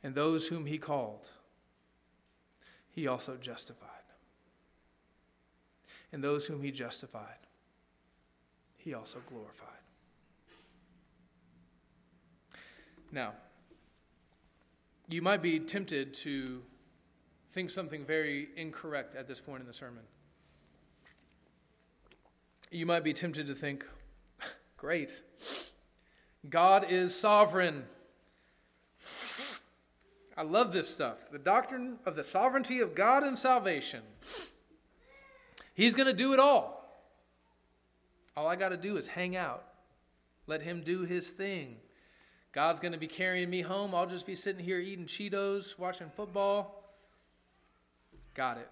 And 0.02 0.12
those 0.12 0.48
whom 0.48 0.66
he 0.66 0.78
called, 0.78 1.28
he 2.90 3.06
also 3.06 3.36
justified. 3.36 3.86
And 6.12 6.24
those 6.24 6.44
whom 6.44 6.60
he 6.60 6.72
justified, 6.72 7.46
he 8.78 8.94
also 8.94 9.20
glorified. 9.28 9.68
Now, 13.12 13.34
you 15.12 15.22
might 15.22 15.42
be 15.42 15.58
tempted 15.58 16.14
to 16.14 16.62
think 17.52 17.70
something 17.70 18.04
very 18.04 18.48
incorrect 18.56 19.16
at 19.16 19.26
this 19.26 19.40
point 19.40 19.60
in 19.60 19.66
the 19.66 19.72
sermon. 19.72 20.04
You 22.70 22.86
might 22.86 23.02
be 23.02 23.12
tempted 23.12 23.48
to 23.48 23.54
think, 23.54 23.84
great, 24.76 25.20
God 26.48 26.86
is 26.88 27.14
sovereign. 27.14 27.84
I 30.36 30.42
love 30.42 30.72
this 30.72 30.88
stuff. 30.88 31.18
The 31.30 31.38
doctrine 31.38 31.98
of 32.06 32.14
the 32.14 32.24
sovereignty 32.24 32.80
of 32.80 32.94
God 32.94 33.24
and 33.24 33.36
salvation. 33.36 34.02
He's 35.74 35.94
going 35.94 36.06
to 36.06 36.14
do 36.14 36.32
it 36.32 36.38
all. 36.38 36.80
All 38.36 38.46
I 38.46 38.54
got 38.54 38.68
to 38.68 38.76
do 38.76 38.96
is 38.96 39.08
hang 39.08 39.36
out, 39.36 39.64
let 40.46 40.62
Him 40.62 40.82
do 40.82 41.04
His 41.04 41.30
thing. 41.30 41.78
God's 42.52 42.80
going 42.80 42.92
to 42.92 42.98
be 42.98 43.06
carrying 43.06 43.48
me 43.48 43.62
home. 43.62 43.94
I'll 43.94 44.06
just 44.06 44.26
be 44.26 44.34
sitting 44.34 44.64
here 44.64 44.78
eating 44.78 45.06
Cheetos, 45.06 45.78
watching 45.78 46.10
football. 46.10 46.84
Got 48.34 48.58
it. 48.58 48.68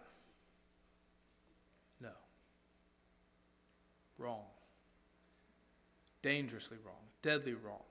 No. 2.00 2.10
Wrong. 4.18 4.42
Dangerously 6.22 6.78
wrong. 6.84 6.96
Deadly 7.22 7.54
wrong. 7.54 7.82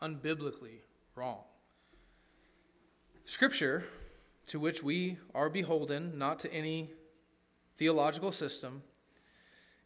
Unbiblically 0.00 0.82
wrong. 1.16 1.40
Scripture, 3.24 3.84
to 4.46 4.60
which 4.60 4.82
we 4.82 5.18
are 5.34 5.48
beholden, 5.48 6.16
not 6.16 6.38
to 6.40 6.52
any 6.52 6.90
theological 7.76 8.30
system 8.30 8.82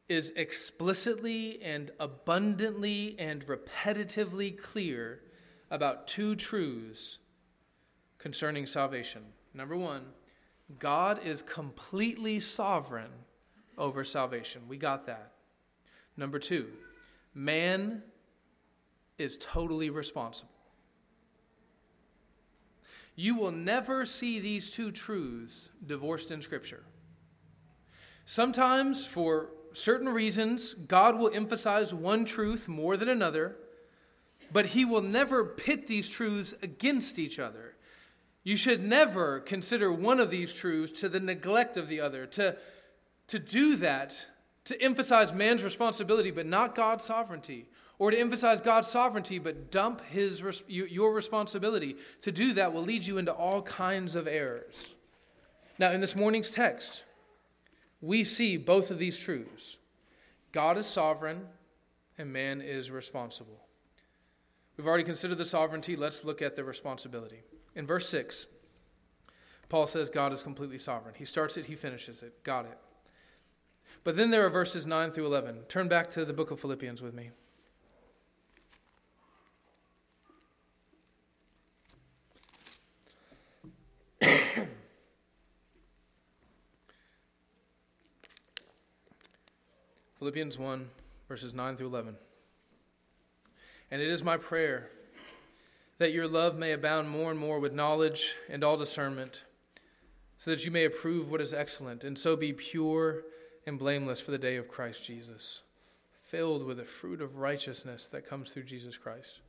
is 0.08 0.30
explicitly 0.36 1.60
and 1.62 1.90
abundantly 2.00 3.14
and 3.18 3.46
repetitively 3.46 4.60
clear 4.60 5.20
about 5.70 6.06
two 6.06 6.34
truths 6.34 7.18
concerning 8.18 8.66
salvation. 8.66 9.22
Number 9.54 9.76
one, 9.76 10.02
God 10.78 11.24
is 11.24 11.42
completely 11.42 12.40
sovereign 12.40 13.10
over 13.76 14.04
salvation. 14.04 14.62
We 14.68 14.76
got 14.76 15.06
that. 15.06 15.32
Number 16.16 16.38
two, 16.38 16.68
man 17.34 18.02
is 19.18 19.38
totally 19.38 19.90
responsible. 19.90 20.52
You 23.14 23.34
will 23.34 23.50
never 23.50 24.06
see 24.06 24.38
these 24.38 24.70
two 24.70 24.92
truths 24.92 25.70
divorced 25.84 26.30
in 26.30 26.40
Scripture. 26.40 26.84
Sometimes, 28.24 29.04
for 29.04 29.50
certain 29.72 30.08
reasons, 30.08 30.74
God 30.74 31.18
will 31.18 31.30
emphasize 31.34 31.92
one 31.92 32.24
truth 32.24 32.68
more 32.68 32.96
than 32.96 33.08
another, 33.08 33.56
but 34.52 34.66
He 34.66 34.84
will 34.84 35.02
never 35.02 35.44
pit 35.44 35.86
these 35.86 36.08
truths 36.08 36.54
against 36.62 37.18
each 37.18 37.38
other. 37.38 37.74
You 38.42 38.56
should 38.56 38.82
never 38.82 39.40
consider 39.40 39.92
one 39.92 40.20
of 40.20 40.30
these 40.30 40.54
truths 40.54 41.00
to 41.00 41.08
the 41.08 41.20
neglect 41.20 41.76
of 41.76 41.88
the 41.88 42.00
other. 42.00 42.26
To, 42.26 42.56
to 43.28 43.38
do 43.38 43.76
that, 43.76 44.26
to 44.64 44.80
emphasize 44.82 45.32
man's 45.32 45.62
responsibility 45.62 46.30
but 46.30 46.46
not 46.46 46.74
God's 46.74 47.04
sovereignty, 47.04 47.66
or 47.98 48.10
to 48.10 48.18
emphasize 48.18 48.60
God's 48.60 48.88
sovereignty 48.88 49.38
but 49.38 49.70
dump 49.70 50.02
his, 50.06 50.62
your 50.68 51.12
responsibility, 51.12 51.96
to 52.22 52.32
do 52.32 52.54
that 52.54 52.72
will 52.72 52.82
lead 52.82 53.06
you 53.06 53.18
into 53.18 53.32
all 53.32 53.62
kinds 53.62 54.14
of 54.14 54.26
errors. 54.26 54.94
Now, 55.78 55.90
in 55.90 56.00
this 56.00 56.16
morning's 56.16 56.50
text, 56.50 57.04
we 58.00 58.24
see 58.24 58.56
both 58.56 58.90
of 58.90 58.98
these 58.98 59.18
truths 59.18 59.78
God 60.52 60.78
is 60.78 60.86
sovereign 60.86 61.46
and 62.16 62.32
man 62.32 62.62
is 62.62 62.90
responsible. 62.90 63.67
We've 64.78 64.86
already 64.86 65.04
considered 65.04 65.36
the 65.38 65.44
sovereignty. 65.44 65.96
Let's 65.96 66.24
look 66.24 66.40
at 66.40 66.54
the 66.54 66.62
responsibility. 66.62 67.42
In 67.74 67.84
verse 67.84 68.08
6, 68.08 68.46
Paul 69.68 69.88
says 69.88 70.08
God 70.08 70.32
is 70.32 70.44
completely 70.44 70.78
sovereign. 70.78 71.16
He 71.18 71.24
starts 71.24 71.56
it, 71.56 71.66
he 71.66 71.74
finishes 71.74 72.22
it. 72.22 72.44
Got 72.44 72.66
it. 72.66 72.78
But 74.04 74.14
then 74.16 74.30
there 74.30 74.46
are 74.46 74.50
verses 74.50 74.86
9 74.86 75.10
through 75.10 75.26
11. 75.26 75.64
Turn 75.68 75.88
back 75.88 76.08
to 76.10 76.24
the 76.24 76.32
book 76.32 76.52
of 76.52 76.60
Philippians 76.60 77.02
with 77.02 77.12
me. 77.12 77.30
Philippians 90.20 90.56
1, 90.56 90.88
verses 91.28 91.52
9 91.52 91.76
through 91.76 91.88
11. 91.88 92.16
And 93.90 94.02
it 94.02 94.08
is 94.08 94.22
my 94.22 94.36
prayer 94.36 94.90
that 95.98 96.12
your 96.12 96.28
love 96.28 96.56
may 96.56 96.72
abound 96.72 97.08
more 97.08 97.30
and 97.30 97.40
more 97.40 97.58
with 97.58 97.72
knowledge 97.72 98.34
and 98.48 98.62
all 98.62 98.76
discernment, 98.76 99.44
so 100.36 100.50
that 100.50 100.64
you 100.64 100.70
may 100.70 100.84
approve 100.84 101.30
what 101.30 101.40
is 101.40 101.52
excellent, 101.52 102.04
and 102.04 102.16
so 102.16 102.36
be 102.36 102.52
pure 102.52 103.24
and 103.66 103.78
blameless 103.78 104.20
for 104.20 104.30
the 104.30 104.38
day 104.38 104.56
of 104.56 104.68
Christ 104.68 105.04
Jesus, 105.04 105.62
filled 106.20 106.64
with 106.64 106.76
the 106.76 106.84
fruit 106.84 107.20
of 107.20 107.36
righteousness 107.36 108.08
that 108.08 108.28
comes 108.28 108.52
through 108.52 108.62
Jesus 108.64 108.96
Christ, 108.96 109.40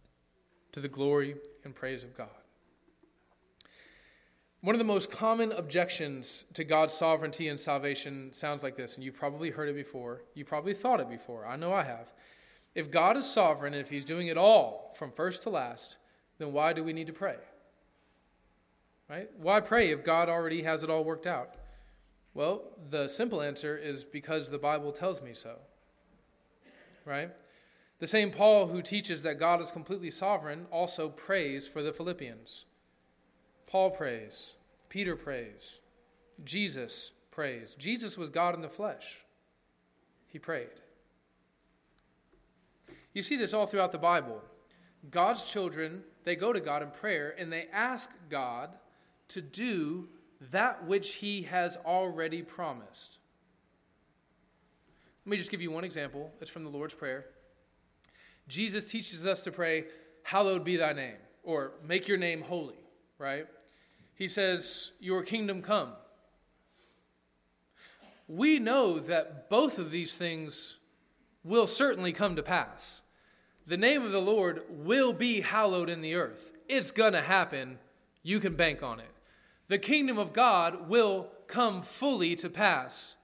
to 0.72 0.80
the 0.80 0.88
glory 0.88 1.36
and 1.64 1.76
praise 1.76 2.04
of 2.04 2.18
God. 2.18 2.30
One 4.62 4.76
of 4.76 4.80
the 4.80 4.86
most 4.86 5.12
common 5.12 5.52
objections 5.52 6.46
to 6.54 6.64
God's 6.64 6.94
sovereignty 6.94 7.48
and 7.48 7.60
salvation 7.60 8.34
sounds 8.34 8.64
like 8.64 8.76
this, 8.76 8.96
and 8.96 9.04
you've 9.04 9.16
probably 9.16 9.52
heard 9.52 9.70
it 9.70 9.76
before. 9.76 10.24
You 10.34 10.44
probably 10.44 10.74
thought 10.74 11.00
it 11.00 11.10
before. 11.10 11.46
I 11.46 11.56
know 11.56 11.72
I 11.72 11.84
have. 11.84 12.12
If 12.76 12.92
God 12.92 13.18
is 13.18 13.30
sovereign 13.30 13.74
and 13.74 13.82
if 13.82 13.90
He's 13.90 14.06
doing 14.06 14.28
it 14.28 14.38
all 14.38 14.94
from 14.98 15.12
first 15.12 15.44
to 15.44 15.50
last, 15.50 15.98
then 16.38 16.54
why 16.54 16.74
do 16.74 16.84
we 16.84 16.94
need 16.94 17.08
to 17.08 17.14
pray? 17.14 17.36
Right? 19.10 19.30
Why 19.38 19.60
pray 19.60 19.90
if 19.90 20.04
God 20.04 20.30
already 20.30 20.62
has 20.64 20.84
it 20.84 20.90
all 20.90 21.04
worked 21.04 21.28
out? 21.28 21.56
Well, 22.34 22.62
the 22.90 23.08
simple 23.08 23.42
answer 23.42 23.76
is 23.76 24.04
because 24.04 24.50
the 24.50 24.60
Bible 24.60 24.92
tells 24.92 25.22
me 25.22 25.34
so. 25.34 25.56
Right? 27.06 27.32
The 27.98 28.08
same 28.08 28.32
Paul 28.32 28.68
who 28.68 28.82
teaches 28.82 29.24
that 29.24 29.40
God 29.40 29.62
is 29.62 29.72
completely 29.72 30.12
sovereign 30.12 30.68
also 30.72 31.10
prays 31.10 31.68
for 31.68 31.82
the 31.82 31.92
Philippians. 31.92 32.66
Paul 33.68 33.92
prays, 33.92 34.56
Peter 34.88 35.16
prays, 35.16 35.80
Jesus 36.44 37.12
prays. 37.32 37.76
Jesus 37.78 38.18
was 38.18 38.30
God 38.30 38.56
in 38.56 38.62
the 38.62 38.70
flesh. 38.70 39.20
He 40.28 40.40
prayed. 40.40 40.70
You 43.14 43.24
see 43.24 43.36
this 43.36 43.54
all 43.54 43.66
throughout 43.66 43.92
the 43.92 43.98
Bible. 43.98 44.42
God's 45.10 45.46
children, 45.46 46.04
they 46.24 46.36
go 46.36 46.54
to 46.54 46.60
God 46.60 46.84
in 46.84 46.92
prayer 46.92 47.34
and 47.38 47.52
they 47.52 47.68
ask 47.72 48.10
God 48.30 48.72
to 49.30 49.42
do 49.42 50.10
that 50.52 50.86
which 50.86 51.16
he 51.16 51.44
has 51.44 51.78
already 51.86 52.42
promised. 52.42 53.20
Let 55.26 55.32
me 55.32 55.38
just 55.38 55.52
give 55.52 55.62
you 55.62 55.72
one 55.72 55.84
example. 55.84 56.32
It's 56.42 56.50
from 56.50 56.64
the 56.64 56.70
Lord's 56.70 56.94
Prayer. 56.94 57.26
Jesus 58.48 58.90
teaches 58.90 59.28
us 59.28 59.42
to 59.44 59.52
pray, 59.52 59.86
Hallowed 60.24 60.64
be 60.64 60.76
thy 60.76 60.94
name, 60.94 61.18
or 61.44 61.74
make 61.86 62.08
your 62.08 62.18
name 62.18 62.42
holy, 62.42 62.80
right? 63.20 63.46
He 64.16 64.28
says, 64.28 64.94
Your 65.00 65.22
kingdom 65.22 65.62
come. 65.62 65.94
We 68.28 68.60
know 68.60 68.98
that 69.00 69.50
both 69.50 69.78
of 69.78 69.92
these 69.92 70.16
things 70.16 70.79
will 71.44 71.68
certainly 71.68 72.12
come 72.12 72.36
to 72.36 72.44
pass. 72.44 73.02
The 73.66 73.78
name 73.78 74.04
of 74.04 74.12
the 74.12 74.22
Lord 74.22 74.64
will 74.70 75.14
be 75.14 75.42
hallowed 75.42 75.90
in 75.90 76.02
the 76.02 76.16
earth. 76.16 76.52
It's 76.68 76.92
going 76.92 77.14
to 77.14 77.22
happen. 77.22 77.80
You 78.24 78.40
can 78.40 78.56
bank 78.56 78.84
on 78.84 79.00
it 79.00 79.10
the 79.70 79.78
kingdom 79.78 80.18
of 80.18 80.34
God 80.34 80.90
will 80.90 81.30
come 81.48 81.82
fully 81.82 82.36
to 82.36 82.50
pass 82.50 83.16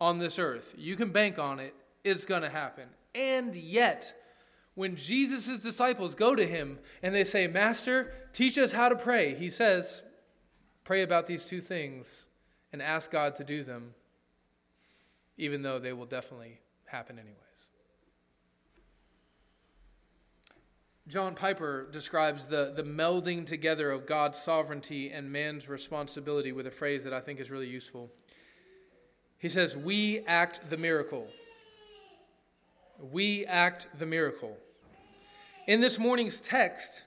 on 0.00 0.18
this 0.18 0.38
earth. 0.38 0.74
You 0.78 0.96
can 0.96 1.10
bank 1.10 1.38
on 1.38 1.60
it, 1.60 1.74
it's 2.02 2.24
going 2.24 2.42
to 2.42 2.48
happen. 2.48 2.88
And 3.14 3.54
yet, 3.54 4.14
when 4.74 4.96
Jesus' 4.96 5.58
disciples 5.58 6.14
go 6.14 6.34
to 6.34 6.46
him 6.46 6.78
and 7.02 7.14
they 7.14 7.24
say, 7.24 7.46
Master, 7.46 8.12
teach 8.32 8.56
us 8.56 8.72
how 8.72 8.88
to 8.88 8.96
pray, 8.96 9.34
he 9.34 9.50
says, 9.50 10.02
Pray 10.84 11.02
about 11.02 11.26
these 11.26 11.44
two 11.44 11.60
things 11.60 12.26
and 12.72 12.82
ask 12.82 13.10
God 13.10 13.36
to 13.36 13.44
do 13.44 13.62
them, 13.62 13.94
even 15.36 15.62
though 15.62 15.78
they 15.78 15.92
will 15.92 16.06
definitely 16.06 16.58
happen 16.92 17.18
anyways. 17.18 17.66
John 21.08 21.34
Piper 21.34 21.88
describes 21.90 22.46
the, 22.46 22.72
the 22.76 22.84
melding 22.84 23.44
together 23.44 23.90
of 23.90 24.06
God's 24.06 24.38
sovereignty 24.38 25.10
and 25.10 25.32
man's 25.32 25.68
responsibility 25.68 26.52
with 26.52 26.66
a 26.68 26.70
phrase 26.70 27.02
that 27.04 27.12
I 27.12 27.20
think 27.20 27.40
is 27.40 27.50
really 27.50 27.66
useful. 27.66 28.08
He 29.38 29.48
says, 29.48 29.76
We 29.76 30.20
act 30.26 30.70
the 30.70 30.76
miracle. 30.76 31.26
We 33.00 33.44
act 33.46 33.88
the 33.98 34.06
miracle. 34.06 34.56
In 35.66 35.80
this 35.80 35.98
morning's 35.98 36.40
text, 36.40 37.02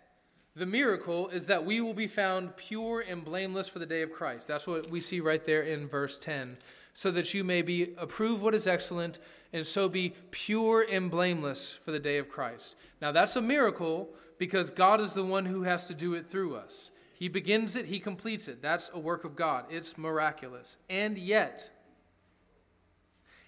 the 0.56 0.66
miracle 0.66 1.30
is 1.30 1.46
that 1.46 1.66
we 1.66 1.80
will 1.80 1.94
be 1.94 2.08
found 2.08 2.58
pure 2.58 3.02
and 3.08 3.24
blameless 3.24 3.70
for 3.70 3.80
the 3.80 3.86
day 3.86 4.02
of 4.02 4.12
Christ. 4.12 4.48
That's 4.48 4.68
what 4.68 4.90
we 4.90 5.00
see 5.00 5.22
right 5.22 5.44
there 5.44 5.62
in 5.62 5.88
verse 5.88 6.20
10. 6.20 6.58
So 6.94 7.12
that 7.12 7.34
you 7.34 7.44
may 7.44 7.62
be 7.62 7.94
approve 7.98 8.42
what 8.42 8.56
is 8.56 8.68
excellent, 8.68 9.20
and 9.56 9.66
so 9.66 9.88
be 9.88 10.14
pure 10.32 10.86
and 10.91 11.10
blameless 11.10 11.72
for 11.72 11.91
the 11.91 11.99
day 11.99 12.18
of 12.18 12.28
Christ. 12.28 12.76
Now, 13.01 13.14
that's 13.14 13.38
a 13.38 13.41
miracle 13.41 14.10
because 14.38 14.70
God 14.70 14.99
is 14.99 15.14
the 15.14 15.24
one 15.24 15.45
who 15.45 15.64
has 15.64 15.88
to 15.88 15.93
do 15.93 16.14
it 16.14 16.30
through 16.30 16.58
us. 16.58 16.91
He 17.14 17.30
begins 17.30 17.78
it, 17.78 17.86
He 17.86 17.99
completes 17.99 18.49
it. 18.49 18.62
That's 18.62 18.91
a 18.93 18.99
work 18.99 19.24
of 19.24 19.38
God. 19.38 19.68
It's 19.70 19.97
miraculous. 19.97 20.78
And 20.89 21.18
yet, 21.18 21.70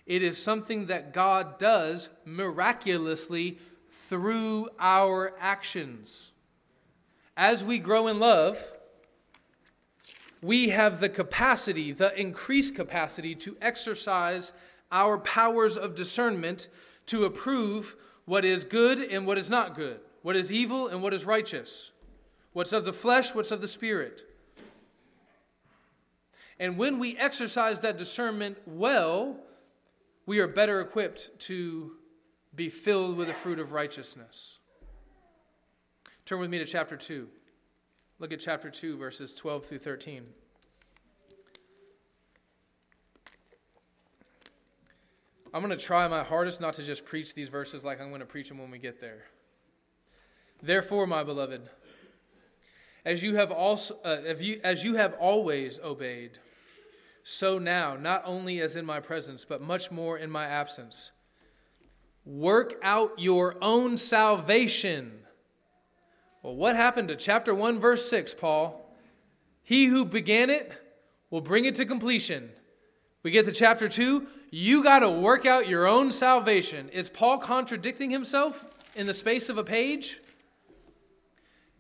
it 0.06 0.24
is 0.24 0.42
something 0.42 0.86
that 0.86 1.12
God 1.12 1.60
does 1.60 2.10
miraculously 2.24 3.60
through 3.90 4.70
our 4.80 5.36
actions. 5.42 6.32
As 7.36 7.66
we 7.66 7.80
grow 7.80 8.08
in 8.08 8.18
love, 8.18 8.66
we 10.42 10.70
have 10.70 11.02
the 11.02 11.10
capacity, 11.10 11.92
the 11.92 12.18
increased 12.18 12.76
capacity 12.76 13.36
to 13.36 13.58
exercise 13.62 14.54
our 14.92 15.18
powers 15.18 15.78
of 15.78 15.96
discernment 15.96 16.70
to 17.08 17.26
approve 17.26 17.96
what 18.26 18.46
is 18.46 18.64
good 18.64 19.00
and 19.00 19.26
what 19.26 19.38
is 19.38 19.50
not 19.50 19.76
good, 19.76 20.00
what 20.22 20.36
is 20.36 20.52
evil 20.52 20.88
and 20.88 21.02
what 21.02 21.14
is 21.14 21.26
righteous, 21.26 21.92
what's 22.54 22.74
of 22.74 22.86
the 22.86 22.94
flesh, 22.94 23.34
what's 23.34 23.52
of 23.52 23.62
the 23.62 23.68
spirit. 23.68 24.24
And 26.60 26.78
when 26.78 27.00
we 27.00 27.18
exercise 27.18 27.82
that 27.82 27.98
discernment 27.98 28.58
well, 28.66 29.38
we 30.26 30.40
are 30.40 30.48
better 30.48 30.82
equipped 30.82 31.40
to 31.42 31.94
be 32.56 32.70
filled 32.70 33.16
with 33.16 33.28
the 33.28 33.34
fruit 33.34 33.60
of 33.60 33.72
righteousness. 33.72 34.58
Turn 36.26 36.40
with 36.40 36.50
me 36.50 36.58
to 36.58 36.66
chapter 36.66 36.98
2. 36.98 37.28
Look 38.20 38.34
at 38.34 38.40
chapter 38.40 38.70
2, 38.70 38.98
verses 38.98 39.34
12 39.36 39.66
through 39.66 39.80
13. 39.80 40.26
I'm 45.54 45.64
going 45.64 45.78
to 45.78 45.84
try 45.84 46.08
my 46.08 46.24
hardest 46.24 46.60
not 46.60 46.74
to 46.76 46.84
just 46.84 47.06
preach 47.06 47.34
these 47.34 47.50
verses 47.50 47.86
like 47.86 48.02
I'm 48.02 48.10
going 48.10 48.20
to 48.20 48.26
preach 48.26 48.50
them 48.50 48.58
when 48.58 48.70
we 48.70 48.80
get 48.80 49.00
there. 49.00 49.24
Therefore, 50.62 51.08
my 51.08 51.24
beloved, 51.24 51.62
as 53.06 53.24
you 53.24 53.36
have 53.36 53.52
also 53.52 53.98
uh, 54.04 54.34
you, 54.40 54.60
as 54.64 54.84
you 54.84 54.96
have 54.96 55.14
always 55.14 55.80
obeyed, 55.80 56.32
so 57.24 57.60
now, 57.60 57.96
not 57.96 58.24
only 58.26 58.62
as 58.62 58.76
in 58.76 58.86
my 58.86 59.00
presence, 59.00 59.46
but 59.46 59.62
much 59.62 59.92
more 59.92 60.18
in 60.18 60.30
my 60.30 60.46
absence, 60.46 61.12
work 62.26 62.76
out 62.82 63.14
your 63.18 63.56
own 63.62 63.98
salvation. 63.98 65.12
Well, 66.42 66.56
what 66.56 66.76
happened 66.76 67.08
to 67.10 67.16
chapter 67.16 67.54
1 67.54 67.80
verse 67.80 68.10
6, 68.10 68.34
Paul? 68.36 68.96
He 69.64 69.86
who 69.86 70.06
began 70.06 70.50
it 70.50 70.72
will 71.30 71.42
bring 71.42 71.66
it 71.66 71.76
to 71.76 71.86
completion. 71.86 72.50
We 73.24 73.32
get 73.32 73.46
to 73.46 73.52
chapter 73.52 73.90
2, 73.90 74.26
you 74.50 74.84
got 74.84 75.00
to 75.00 75.10
work 75.10 75.46
out 75.46 75.68
your 75.68 75.88
own 75.88 76.12
salvation. 76.12 76.90
Is 76.90 77.10
Paul 77.10 77.38
contradicting 77.38 78.12
himself 78.12 78.66
in 78.96 79.06
the 79.06 79.14
space 79.14 79.50
of 79.50 79.58
a 79.58 79.64
page? 79.64 80.20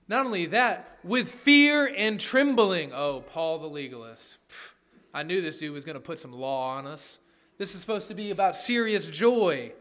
Not 0.07 0.25
only 0.25 0.47
that, 0.47 0.99
with 1.03 1.29
fear 1.29 1.91
and 1.95 2.19
trembling. 2.19 2.93
Oh, 2.93 3.21
Paul 3.21 3.59
the 3.59 3.67
legalist. 3.67 4.37
I 5.13 5.23
knew 5.23 5.41
this 5.41 5.57
dude 5.57 5.73
was 5.73 5.85
going 5.85 5.95
to 5.95 6.01
put 6.01 6.19
some 6.19 6.33
law 6.33 6.71
on 6.77 6.87
us. 6.87 7.19
This 7.57 7.73
is 7.73 7.81
supposed 7.81 8.07
to 8.09 8.13
be 8.13 8.31
about 8.31 8.55
serious 8.55 9.09
joy. 9.09 9.73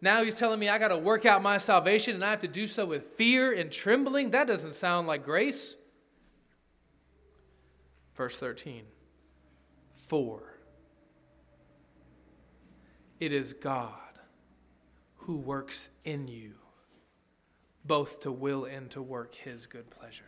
Now 0.00 0.24
he's 0.24 0.34
telling 0.34 0.58
me 0.58 0.68
I 0.68 0.78
got 0.78 0.88
to 0.88 0.98
work 0.98 1.26
out 1.26 1.42
my 1.42 1.58
salvation 1.58 2.14
and 2.14 2.24
I 2.24 2.30
have 2.30 2.40
to 2.40 2.48
do 2.48 2.66
so 2.66 2.86
with 2.86 3.04
fear 3.16 3.52
and 3.52 3.70
trembling. 3.70 4.30
That 4.30 4.46
doesn't 4.46 4.74
sound 4.74 5.06
like 5.06 5.24
grace. 5.24 5.76
Verse 8.14 8.36
13. 8.38 8.84
4 9.94 10.51
it 13.22 13.32
is 13.32 13.52
God 13.52 13.92
who 15.18 15.36
works 15.36 15.90
in 16.02 16.26
you, 16.26 16.54
both 17.84 18.22
to 18.22 18.32
will 18.32 18.64
and 18.64 18.90
to 18.90 19.00
work 19.00 19.36
his 19.36 19.66
good 19.66 19.88
pleasure. 19.90 20.24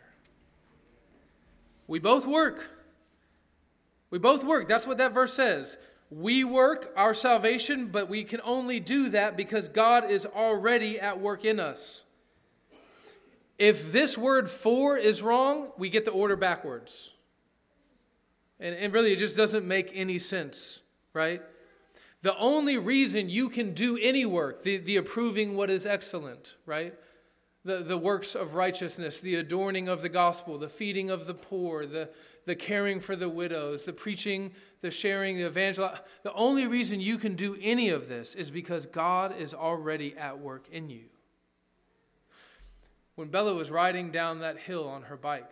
We 1.89 1.99
both 1.99 2.25
work. 2.25 2.71
We 4.11 4.21
both 4.21 4.45
work. 4.45 4.69
That's 4.69 4.87
what 4.87 4.99
that 4.99 5.13
verse 5.13 5.35
says. 5.35 5.77
We 6.09 6.45
work 6.45 6.93
our 6.97 7.15
salvation, 7.15 7.89
but 7.89 8.09
we 8.09 8.23
can 8.23 8.41
only 8.45 8.79
do 8.79 9.09
that 9.09 9.37
because 9.37 9.69
God 9.69 10.09
is 10.09 10.25
already 10.25 11.01
at 11.01 11.19
work 11.19 11.45
in 11.45 11.59
us. 11.59 12.05
If 13.59 13.91
this 13.91 14.17
word 14.17 14.49
for 14.49 14.97
is 14.97 15.21
wrong, 15.21 15.73
we 15.77 15.91
get 15.91 16.05
the 16.05 16.13
order 16.13 16.37
backwards. 16.37 17.13
And, 18.61 18.77
and 18.77 18.93
really, 18.93 19.13
it 19.13 19.19
just 19.19 19.37
doesn't 19.37 19.67
make 19.67 19.91
any 19.95 20.21
sense, 20.21 20.81
right? 21.13 21.43
The 22.25 22.35
only 22.39 22.79
reason 22.79 23.29
you 23.29 23.51
can 23.51 23.75
do 23.75 23.99
any 24.01 24.25
work, 24.25 24.63
the, 24.63 24.79
the 24.79 24.97
approving 24.97 25.57
what 25.57 25.69
is 25.69 25.85
excellent, 25.85 26.55
right? 26.65 26.95
The, 27.67 27.83
the 27.83 27.99
works 27.99 28.35
of 28.35 28.55
righteousness, 28.55 29.21
the 29.21 29.35
adorning 29.35 29.89
of 29.89 30.01
the 30.01 30.09
gospel, 30.09 30.57
the 30.57 30.71
feeding 30.71 31.11
of 31.11 31.27
the 31.27 31.35
poor, 31.35 31.85
the, 31.85 32.09
the 32.47 32.57
caring 32.57 33.01
for 33.01 33.15
the 33.15 33.29
widows, 33.29 33.85
the 33.85 33.93
preaching 33.93 34.53
the 34.81 34.91
sharing, 34.91 35.37
the 35.37 35.47
evangel. 35.47 35.91
The 36.23 36.33
only 36.33 36.67
reason 36.67 36.99
you 36.99 37.19
can 37.19 37.37
do 37.37 37.59
any 37.61 37.91
of 37.91 38.09
this 38.09 38.35
is 38.35 38.51
because 38.51 38.87
God 38.87 39.37
is 39.39 39.53
already 39.53 40.17
at 40.17 40.39
work 40.39 40.67
in 40.73 40.89
you. 40.89 41.05
When 43.17 43.29
Bella 43.29 43.53
was 43.53 43.71
riding 43.71 44.11
down 44.11 44.41
that 44.41 44.59
hill 44.59 44.89
on 44.89 45.03
her 45.03 45.19
bike, 45.19 45.51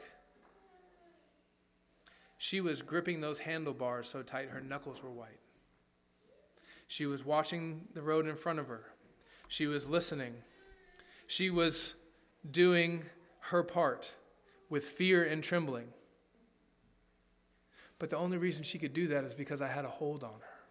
she 2.38 2.62
was 2.62 2.80
gripping 2.80 3.20
those 3.20 3.40
handlebars 3.40 4.08
so 4.08 4.22
tight 4.22 4.48
her 4.48 4.62
knuckles 4.62 5.02
were 5.02 5.10
white. 5.10 5.41
She 6.93 7.07
was 7.07 7.24
watching 7.24 7.86
the 7.95 8.03
road 8.03 8.26
in 8.26 8.36
front 8.36 8.59
of 8.59 8.68
her. 8.68 8.84
She 9.49 9.66
was 9.66 9.88
listening. 9.88 10.34
She 11.26 11.49
was 11.49 11.95
doing 12.51 13.05
her 13.38 13.62
part 13.62 14.12
with 14.68 14.84
fear 14.84 15.24
and 15.24 15.43
trembling. 15.43 15.86
But 17.99 18.11
the 18.11 18.18
only 18.18 18.36
reason 18.36 18.62
she 18.62 18.78
could 18.78 18.93
do 18.93 19.09
that 19.09 19.24
is 19.24 19.34
because 19.34 19.62
I 19.62 19.68
had 19.68 19.86
a 19.86 19.88
hold 19.88 20.22
on 20.22 20.34
her. 20.38 20.64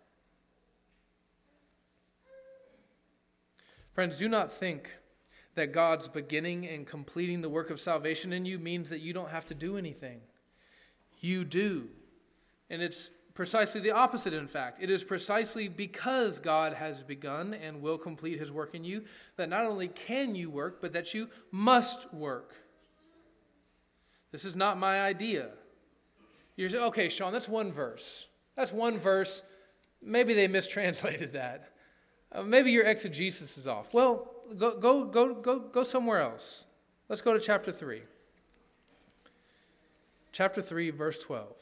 Friends, 3.92 4.20
do 4.20 4.30
not 4.30 4.54
think 4.54 4.96
that 5.56 5.72
God's 5.72 6.08
beginning 6.08 6.68
and 6.68 6.86
completing 6.86 7.42
the 7.42 7.50
work 7.50 7.72
of 7.72 7.82
salvation 7.82 8.32
in 8.32 8.46
you 8.46 8.60
means 8.60 8.92
that 8.92 9.02
you 9.02 9.12
don't 9.12 9.32
have 9.32 9.48
to 9.48 9.56
do 9.56 9.76
anything. 9.76 10.22
You 11.20 11.46
do. 11.46 11.90
And 12.70 12.84
it's 12.84 13.10
precisely 13.34 13.82
the 13.82 13.92
opposite, 13.92 14.34
in 14.34 14.48
fact. 14.48 14.80
It 14.82 14.92
is 14.92 15.04
precisely 15.04 15.68
because 15.68 16.40
God 16.40 16.74
has 16.74 17.04
begun 17.04 17.54
and 17.54 17.82
will 17.82 17.98
complete 17.98 18.40
his 18.40 18.52
work 18.52 18.76
in 18.76 18.84
you 18.84 19.04
that 19.38 19.50
not 19.50 19.66
only 19.66 19.88
can 19.88 20.36
you 20.36 20.50
work, 20.50 20.82
but 20.82 20.94
that 20.94 21.14
you 21.14 21.30
must 21.52 22.14
work. 22.14 22.56
This 24.32 24.46
is 24.46 24.56
not 24.56 24.78
my 24.78 25.02
idea. 25.02 25.50
You're 26.56 26.70
saying, 26.70 26.84
okay, 26.86 27.10
Sean, 27.10 27.34
that's 27.34 27.50
one 27.50 27.72
verse. 27.72 28.28
That's 28.56 28.72
one 28.72 28.98
verse. 28.98 29.44
Maybe 30.02 30.34
they 30.34 30.48
mistranslated 30.60 31.34
that. 31.34 31.70
Uh, 32.32 32.44
maybe 32.44 32.72
your 32.72 32.86
exegesis 32.86 33.58
is 33.58 33.68
off. 33.68 33.94
Well, 33.94 34.32
go, 34.58 34.78
go, 34.78 35.06
go, 35.06 35.34
go, 35.34 35.60
go 35.60 35.84
somewhere 35.84 36.20
else. 36.20 36.66
Let's 37.10 37.22
go 37.22 37.34
to 37.34 37.40
chapter 37.40 37.72
3. 37.72 38.02
Chapter 40.32 40.62
3, 40.62 40.92
verse 40.92 41.20
12. 41.20 41.54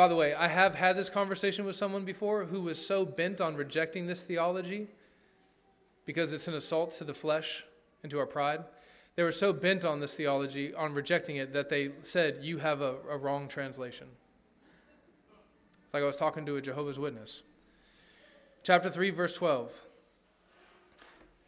By 0.00 0.08
the 0.08 0.16
way, 0.16 0.32
I 0.32 0.48
have 0.48 0.76
had 0.76 0.96
this 0.96 1.10
conversation 1.10 1.66
with 1.66 1.76
someone 1.76 2.06
before 2.06 2.46
who 2.46 2.62
was 2.62 2.82
so 2.82 3.04
bent 3.04 3.38
on 3.38 3.54
rejecting 3.54 4.06
this 4.06 4.24
theology 4.24 4.88
because 6.06 6.32
it's 6.32 6.48
an 6.48 6.54
assault 6.54 6.92
to 6.92 7.04
the 7.04 7.12
flesh 7.12 7.66
and 8.02 8.10
to 8.10 8.18
our 8.18 8.24
pride. 8.24 8.64
They 9.16 9.22
were 9.24 9.30
so 9.30 9.52
bent 9.52 9.84
on 9.84 10.00
this 10.00 10.14
theology, 10.14 10.72
on 10.72 10.94
rejecting 10.94 11.36
it, 11.36 11.52
that 11.52 11.68
they 11.68 11.90
said, 12.00 12.38
You 12.40 12.56
have 12.56 12.80
a, 12.80 12.94
a 13.10 13.18
wrong 13.18 13.46
translation. 13.46 14.06
It's 15.84 15.92
like 15.92 16.02
I 16.02 16.06
was 16.06 16.16
talking 16.16 16.46
to 16.46 16.56
a 16.56 16.62
Jehovah's 16.62 16.98
Witness. 16.98 17.42
Chapter 18.62 18.88
3, 18.88 19.10
verse 19.10 19.34
12. 19.34 19.70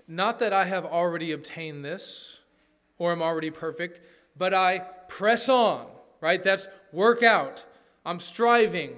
Not 0.06 0.40
that 0.40 0.52
I 0.52 0.66
have 0.66 0.84
already 0.84 1.32
obtained 1.32 1.86
this 1.86 2.40
or 2.98 3.12
am 3.12 3.22
already 3.22 3.50
perfect, 3.50 4.02
but 4.36 4.52
I 4.52 4.80
press 5.08 5.48
on, 5.48 5.86
right? 6.20 6.42
That's 6.42 6.68
work 6.92 7.22
out. 7.22 7.64
I'm 8.04 8.18
striving 8.18 8.96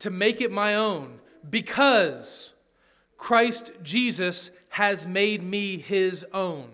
to 0.00 0.10
make 0.10 0.40
it 0.40 0.52
my 0.52 0.74
own 0.74 1.20
because 1.48 2.52
Christ 3.16 3.72
Jesus 3.82 4.50
has 4.70 5.06
made 5.06 5.42
me 5.42 5.78
his 5.78 6.24
own. 6.32 6.68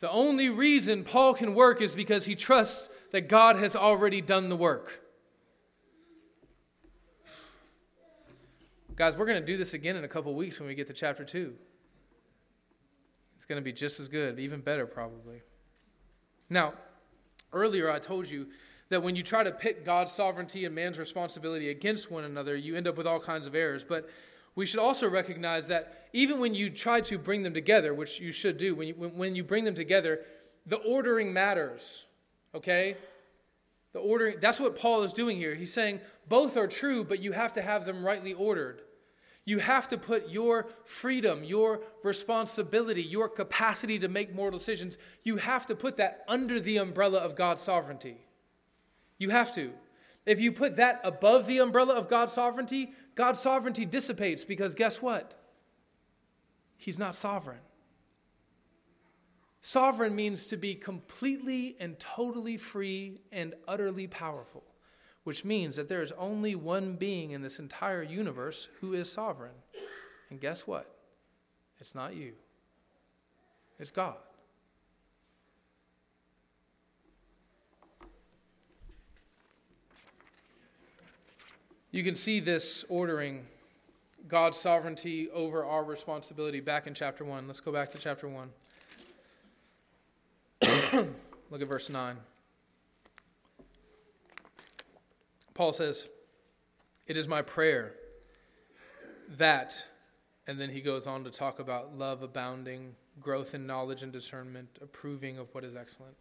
The 0.00 0.10
only 0.10 0.50
reason 0.50 1.04
Paul 1.04 1.34
can 1.34 1.54
work 1.54 1.80
is 1.80 1.94
because 1.94 2.26
he 2.26 2.34
trusts 2.34 2.90
that 3.12 3.28
God 3.28 3.56
has 3.56 3.76
already 3.76 4.20
done 4.20 4.48
the 4.48 4.56
work. 4.56 5.00
Guys, 8.96 9.16
we're 9.16 9.26
going 9.26 9.40
to 9.40 9.46
do 9.46 9.56
this 9.56 9.74
again 9.74 9.96
in 9.96 10.04
a 10.04 10.08
couple 10.08 10.34
weeks 10.34 10.60
when 10.60 10.68
we 10.68 10.74
get 10.74 10.86
to 10.86 10.92
chapter 10.92 11.24
2. 11.24 11.54
It's 13.36 13.46
going 13.46 13.60
to 13.60 13.64
be 13.64 13.72
just 13.72 13.98
as 13.98 14.08
good, 14.08 14.38
even 14.38 14.60
better, 14.60 14.86
probably. 14.86 15.42
Now, 16.48 16.74
earlier 17.52 17.90
I 17.90 17.98
told 17.98 18.28
you 18.28 18.48
that 18.90 19.02
when 19.02 19.16
you 19.16 19.22
try 19.22 19.42
to 19.42 19.50
pit 19.50 19.84
God's 19.84 20.12
sovereignty 20.12 20.64
and 20.64 20.74
man's 20.74 20.98
responsibility 20.98 21.70
against 21.70 22.10
one 22.10 22.24
another, 22.24 22.54
you 22.56 22.76
end 22.76 22.86
up 22.86 22.96
with 22.96 23.06
all 23.06 23.20
kinds 23.20 23.46
of 23.46 23.54
errors. 23.54 23.84
But 23.84 24.08
we 24.54 24.66
should 24.66 24.80
also 24.80 25.08
recognize 25.08 25.66
that 25.68 26.08
even 26.12 26.38
when 26.38 26.54
you 26.54 26.70
try 26.70 27.00
to 27.02 27.18
bring 27.18 27.42
them 27.42 27.54
together, 27.54 27.92
which 27.94 28.20
you 28.20 28.30
should 28.30 28.56
do, 28.56 28.74
when 28.74 28.88
you, 28.88 28.94
when 28.94 29.34
you 29.34 29.42
bring 29.42 29.64
them 29.64 29.74
together, 29.74 30.20
the 30.66 30.76
ordering 30.76 31.32
matters, 31.32 32.06
okay? 32.54 32.96
The 33.92 33.98
ordering, 33.98 34.36
that's 34.40 34.60
what 34.60 34.76
Paul 34.76 35.02
is 35.02 35.12
doing 35.12 35.36
here. 35.36 35.54
He's 35.54 35.72
saying 35.72 36.00
both 36.28 36.56
are 36.56 36.68
true, 36.68 37.04
but 37.04 37.20
you 37.20 37.32
have 37.32 37.52
to 37.54 37.62
have 37.62 37.84
them 37.84 38.04
rightly 38.04 38.32
ordered. 38.32 38.82
You 39.46 39.58
have 39.58 39.88
to 39.88 39.98
put 39.98 40.30
your 40.30 40.68
freedom, 40.84 41.44
your 41.44 41.82
responsibility, 42.02 43.02
your 43.02 43.28
capacity 43.28 43.98
to 43.98 44.08
make 44.08 44.34
moral 44.34 44.56
decisions, 44.56 44.96
you 45.22 45.36
have 45.36 45.66
to 45.66 45.74
put 45.74 45.98
that 45.98 46.24
under 46.28 46.58
the 46.58 46.78
umbrella 46.78 47.18
of 47.18 47.36
God's 47.36 47.60
sovereignty. 47.60 48.23
You 49.18 49.30
have 49.30 49.54
to. 49.54 49.72
If 50.26 50.40
you 50.40 50.52
put 50.52 50.76
that 50.76 51.00
above 51.04 51.46
the 51.46 51.58
umbrella 51.58 51.94
of 51.94 52.08
God's 52.08 52.32
sovereignty, 52.32 52.92
God's 53.14 53.40
sovereignty 53.40 53.84
dissipates 53.84 54.44
because 54.44 54.74
guess 54.74 55.02
what? 55.02 55.34
He's 56.76 56.98
not 56.98 57.14
sovereign. 57.14 57.60
Sovereign 59.60 60.14
means 60.14 60.46
to 60.48 60.56
be 60.56 60.74
completely 60.74 61.76
and 61.80 61.98
totally 61.98 62.58
free 62.58 63.22
and 63.32 63.54
utterly 63.66 64.06
powerful, 64.06 64.62
which 65.24 65.44
means 65.44 65.76
that 65.76 65.88
there 65.88 66.02
is 66.02 66.12
only 66.18 66.54
one 66.54 66.96
being 66.96 67.30
in 67.30 67.40
this 67.40 67.58
entire 67.58 68.02
universe 68.02 68.68
who 68.80 68.92
is 68.92 69.10
sovereign. 69.10 69.54
And 70.28 70.38
guess 70.38 70.66
what? 70.66 70.94
It's 71.80 71.94
not 71.94 72.14
you, 72.14 72.32
it's 73.78 73.90
God. 73.90 74.16
You 81.94 82.02
can 82.02 82.16
see 82.16 82.40
this 82.40 82.84
ordering 82.88 83.46
God's 84.26 84.56
sovereignty 84.58 85.30
over 85.30 85.64
our 85.64 85.84
responsibility 85.84 86.58
back 86.58 86.88
in 86.88 86.94
chapter 86.94 87.24
1. 87.24 87.46
Let's 87.46 87.60
go 87.60 87.70
back 87.70 87.92
to 87.92 87.98
chapter 87.98 88.28
1. 88.28 88.50
Look 91.52 91.62
at 91.62 91.68
verse 91.68 91.88
9. 91.88 92.16
Paul 95.54 95.72
says, 95.72 96.08
It 97.06 97.16
is 97.16 97.28
my 97.28 97.42
prayer 97.42 97.94
that, 99.36 99.86
and 100.48 100.60
then 100.60 100.70
he 100.70 100.80
goes 100.80 101.06
on 101.06 101.22
to 101.22 101.30
talk 101.30 101.60
about 101.60 101.96
love 101.96 102.24
abounding, 102.24 102.96
growth 103.20 103.54
in 103.54 103.68
knowledge 103.68 104.02
and 104.02 104.10
discernment, 104.10 104.80
approving 104.82 105.38
of 105.38 105.54
what 105.54 105.62
is 105.62 105.76
excellent. 105.76 106.16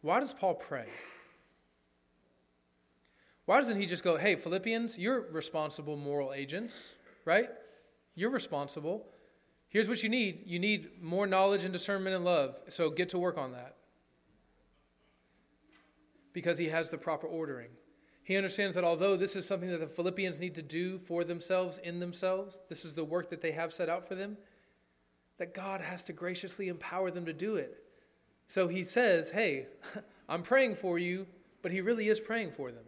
Why 0.00 0.18
does 0.20 0.32
Paul 0.32 0.54
pray? 0.54 0.86
Why 3.46 3.58
doesn't 3.58 3.78
he 3.78 3.86
just 3.86 4.02
go, 4.02 4.16
hey, 4.16 4.36
Philippians, 4.36 4.98
you're 4.98 5.20
responsible 5.30 5.96
moral 5.96 6.32
agents, 6.32 6.94
right? 7.24 7.48
You're 8.14 8.30
responsible. 8.30 9.06
Here's 9.68 9.88
what 9.88 10.02
you 10.02 10.08
need 10.08 10.44
you 10.46 10.58
need 10.58 11.02
more 11.02 11.26
knowledge 11.26 11.64
and 11.64 11.72
discernment 11.72 12.16
and 12.16 12.24
love. 12.24 12.58
So 12.68 12.90
get 12.90 13.10
to 13.10 13.18
work 13.18 13.36
on 13.36 13.52
that. 13.52 13.76
Because 16.32 16.58
he 16.58 16.68
has 16.68 16.90
the 16.90 16.98
proper 16.98 17.26
ordering. 17.26 17.68
He 18.24 18.36
understands 18.36 18.74
that 18.76 18.84
although 18.84 19.16
this 19.16 19.36
is 19.36 19.46
something 19.46 19.68
that 19.68 19.80
the 19.80 19.86
Philippians 19.86 20.40
need 20.40 20.54
to 20.54 20.62
do 20.62 20.98
for 20.98 21.22
themselves, 21.24 21.78
in 21.78 22.00
themselves, 22.00 22.62
this 22.70 22.86
is 22.86 22.94
the 22.94 23.04
work 23.04 23.28
that 23.28 23.42
they 23.42 23.52
have 23.52 23.72
set 23.72 23.90
out 23.90 24.06
for 24.06 24.14
them, 24.14 24.38
that 25.36 25.52
God 25.52 25.82
has 25.82 26.02
to 26.04 26.14
graciously 26.14 26.68
empower 26.68 27.10
them 27.10 27.26
to 27.26 27.34
do 27.34 27.56
it. 27.56 27.84
So 28.48 28.68
he 28.68 28.82
says, 28.82 29.30
Hey, 29.30 29.66
I'm 30.30 30.42
praying 30.42 30.76
for 30.76 30.98
you, 30.98 31.26
but 31.60 31.72
he 31.72 31.82
really 31.82 32.08
is 32.08 32.18
praying 32.18 32.52
for 32.52 32.72
them 32.72 32.84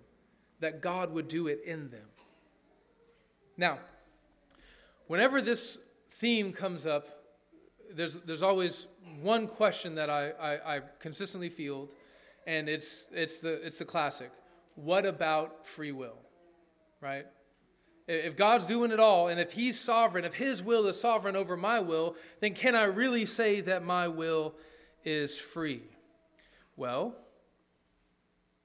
that 0.60 0.80
God 0.80 1.12
would 1.12 1.28
do 1.28 1.46
it 1.48 1.60
in 1.64 1.90
them. 1.90 2.06
Now, 3.56 3.78
whenever 5.06 5.40
this 5.40 5.78
theme 6.10 6.52
comes 6.52 6.86
up, 6.86 7.08
there's, 7.92 8.14
there's 8.20 8.42
always 8.42 8.86
one 9.22 9.46
question 9.46 9.94
that 9.94 10.10
I, 10.10 10.30
I, 10.30 10.76
I 10.76 10.80
consistently 10.98 11.48
field, 11.48 11.94
and 12.46 12.68
it's, 12.68 13.06
it's, 13.12 13.38
the, 13.38 13.64
it's 13.64 13.78
the 13.78 13.84
classic 13.84 14.30
What 14.74 15.06
about 15.06 15.66
free 15.66 15.92
will? 15.92 16.18
Right? 17.00 17.26
If 18.08 18.36
God's 18.36 18.66
doing 18.66 18.92
it 18.92 19.00
all, 19.00 19.28
and 19.28 19.40
if 19.40 19.52
He's 19.52 19.78
sovereign, 19.78 20.24
if 20.24 20.34
His 20.34 20.62
will 20.62 20.86
is 20.86 21.00
sovereign 21.00 21.36
over 21.36 21.56
my 21.56 21.80
will, 21.80 22.16
then 22.40 22.54
can 22.54 22.74
I 22.74 22.84
really 22.84 23.26
say 23.26 23.60
that 23.62 23.84
my 23.84 24.08
will 24.08 24.54
is 25.04 25.40
free? 25.40 25.82
Well, 26.76 27.16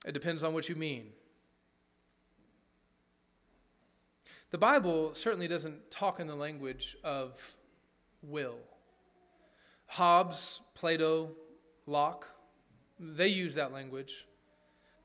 it 0.05 0.11
depends 0.13 0.43
on 0.43 0.53
what 0.53 0.69
you 0.69 0.75
mean. 0.75 1.07
The 4.51 4.57
Bible 4.57 5.13
certainly 5.13 5.47
doesn't 5.47 5.89
talk 5.89 6.19
in 6.19 6.27
the 6.27 6.35
language 6.35 6.97
of 7.05 7.55
will. 8.21 8.57
Hobbes, 9.87 10.59
Plato, 10.75 11.31
Locke, 11.87 12.27
they 12.99 13.29
use 13.29 13.55
that 13.55 13.71
language. 13.71 14.25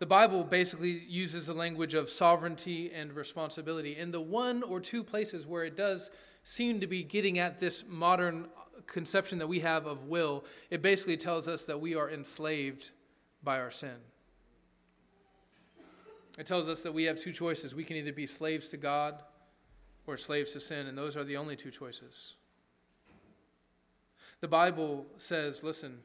The 0.01 0.07
Bible 0.07 0.43
basically 0.43 0.99
uses 1.09 1.47
the 1.47 1.55
language 1.55 1.95
of 1.95 2.11
sovereignty 2.11 2.91
and 2.93 3.13
responsibility. 3.13 3.97
In 3.97 4.11
the 4.11 4.21
one 4.21 4.65
or 4.65 4.81
two 4.81 5.05
places 5.05 5.47
where 5.47 5.65
it 5.65 5.77
does 5.77 6.11
seem 6.43 6.81
to 6.81 6.89
be 6.89 7.05
getting 7.05 7.39
at 7.39 7.61
this 7.61 7.85
modern 7.89 8.49
conception 8.89 9.39
that 9.39 9.47
we 9.47 9.61
have 9.61 9.87
of 9.87 10.09
will, 10.09 10.45
it 10.71 10.83
basically 10.83 11.17
tells 11.17 11.47
us 11.47 11.65
that 11.67 11.81
we 11.81 11.95
are 11.95 12.11
enslaved 12.11 12.91
by 13.45 13.61
our 13.61 13.71
sin. 13.71 13.95
It 16.37 16.47
tells 16.47 16.69
us 16.69 16.83
that 16.83 16.93
we 16.93 17.05
have 17.05 17.19
two 17.19 17.33
choices. 17.33 17.77
We 17.77 17.85
can 17.85 17.97
either 17.97 18.13
be 18.13 18.27
slaves 18.27 18.69
to 18.71 18.77
God 18.77 19.23
or 20.07 20.17
slaves 20.17 20.53
to 20.53 20.61
sin, 20.61 20.87
and 20.87 20.97
those 20.97 21.17
are 21.17 21.25
the 21.25 21.37
only 21.37 21.57
two 21.57 21.71
choices. 21.71 22.35
The 24.41 24.49
Bible 24.49 25.07
says, 25.17 25.65
listen, 25.65 25.99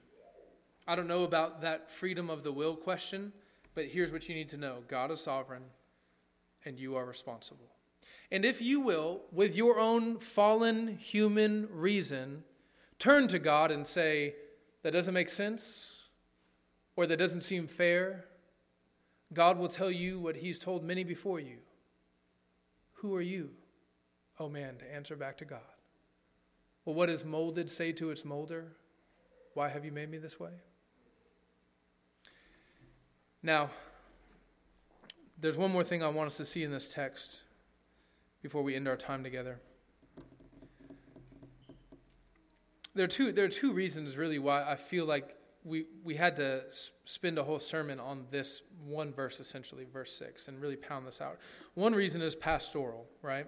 I 0.87 0.95
don't 0.95 1.07
know 1.07 1.23
about 1.23 1.61
that 1.61 1.89
freedom 1.89 2.29
of 2.29 2.43
the 2.43 2.51
will 2.51 2.75
question, 2.75 3.33
but 3.75 3.85
here's 3.85 4.11
what 4.11 4.27
you 4.27 4.35
need 4.35 4.49
to 4.49 4.57
know 4.57 4.79
God 4.87 5.11
is 5.11 5.21
sovereign, 5.21 5.63
and 6.65 6.79
you 6.79 6.95
are 6.95 7.05
responsible. 7.05 7.67
And 8.31 8.45
if 8.45 8.61
you 8.61 8.79
will, 8.79 9.21
with 9.31 9.55
your 9.55 9.79
own 9.79 10.17
fallen 10.19 10.95
human 10.95 11.67
reason, 11.71 12.43
turn 12.97 13.27
to 13.27 13.39
God 13.39 13.71
and 13.71 13.85
say, 13.85 14.35
that 14.83 14.93
doesn't 14.93 15.13
make 15.13 15.29
sense, 15.29 16.03
or 16.95 17.05
that 17.05 17.17
doesn't 17.17 17.41
seem 17.41 17.67
fair, 17.67 18.25
God 19.33 19.57
will 19.57 19.67
tell 19.67 19.91
you 19.91 20.19
what 20.19 20.37
He's 20.37 20.59
told 20.59 20.83
many 20.83 21.03
before 21.03 21.39
you. 21.39 21.57
Who 22.95 23.15
are 23.15 23.21
you, 23.21 23.51
oh 24.39 24.49
man, 24.49 24.77
to 24.77 24.93
answer 24.93 25.15
back 25.15 25.37
to 25.37 25.45
God? 25.45 25.59
Well, 26.85 26.95
what 26.95 27.07
does 27.07 27.25
molded 27.25 27.69
say 27.69 27.91
to 27.93 28.09
its 28.09 28.25
molder? 28.25 28.73
Why 29.53 29.69
have 29.69 29.85
you 29.85 29.91
made 29.91 30.09
me 30.09 30.17
this 30.17 30.39
way? 30.39 30.51
Now, 33.43 33.69
there's 35.39 35.57
one 35.57 35.71
more 35.71 35.83
thing 35.83 36.03
I 36.03 36.07
want 36.07 36.27
us 36.27 36.37
to 36.37 36.45
see 36.45 36.63
in 36.63 36.71
this 36.71 36.87
text 36.87 37.43
before 38.41 38.61
we 38.61 38.75
end 38.75 38.87
our 38.87 38.97
time 38.97 39.23
together. 39.23 39.59
There 42.93 43.05
are 43.05 43.09
two, 43.09 43.31
there 43.31 43.45
are 43.45 43.49
two 43.49 43.73
reasons, 43.73 44.17
really, 44.17 44.37
why 44.37 44.63
I 44.63 44.75
feel 44.75 45.05
like 45.05 45.35
we, 45.63 45.85
we 46.03 46.15
had 46.15 46.35
to 46.37 46.63
spend 47.05 47.37
a 47.37 47.43
whole 47.43 47.59
sermon 47.59 47.99
on 47.99 48.25
this 48.31 48.63
one 48.85 49.13
verse, 49.13 49.39
essentially, 49.39 49.85
verse 49.91 50.13
6, 50.17 50.47
and 50.47 50.59
really 50.59 50.75
pound 50.75 51.07
this 51.07 51.21
out. 51.21 51.39
One 51.75 51.93
reason 51.93 52.21
is 52.21 52.35
pastoral, 52.35 53.07
right? 53.21 53.47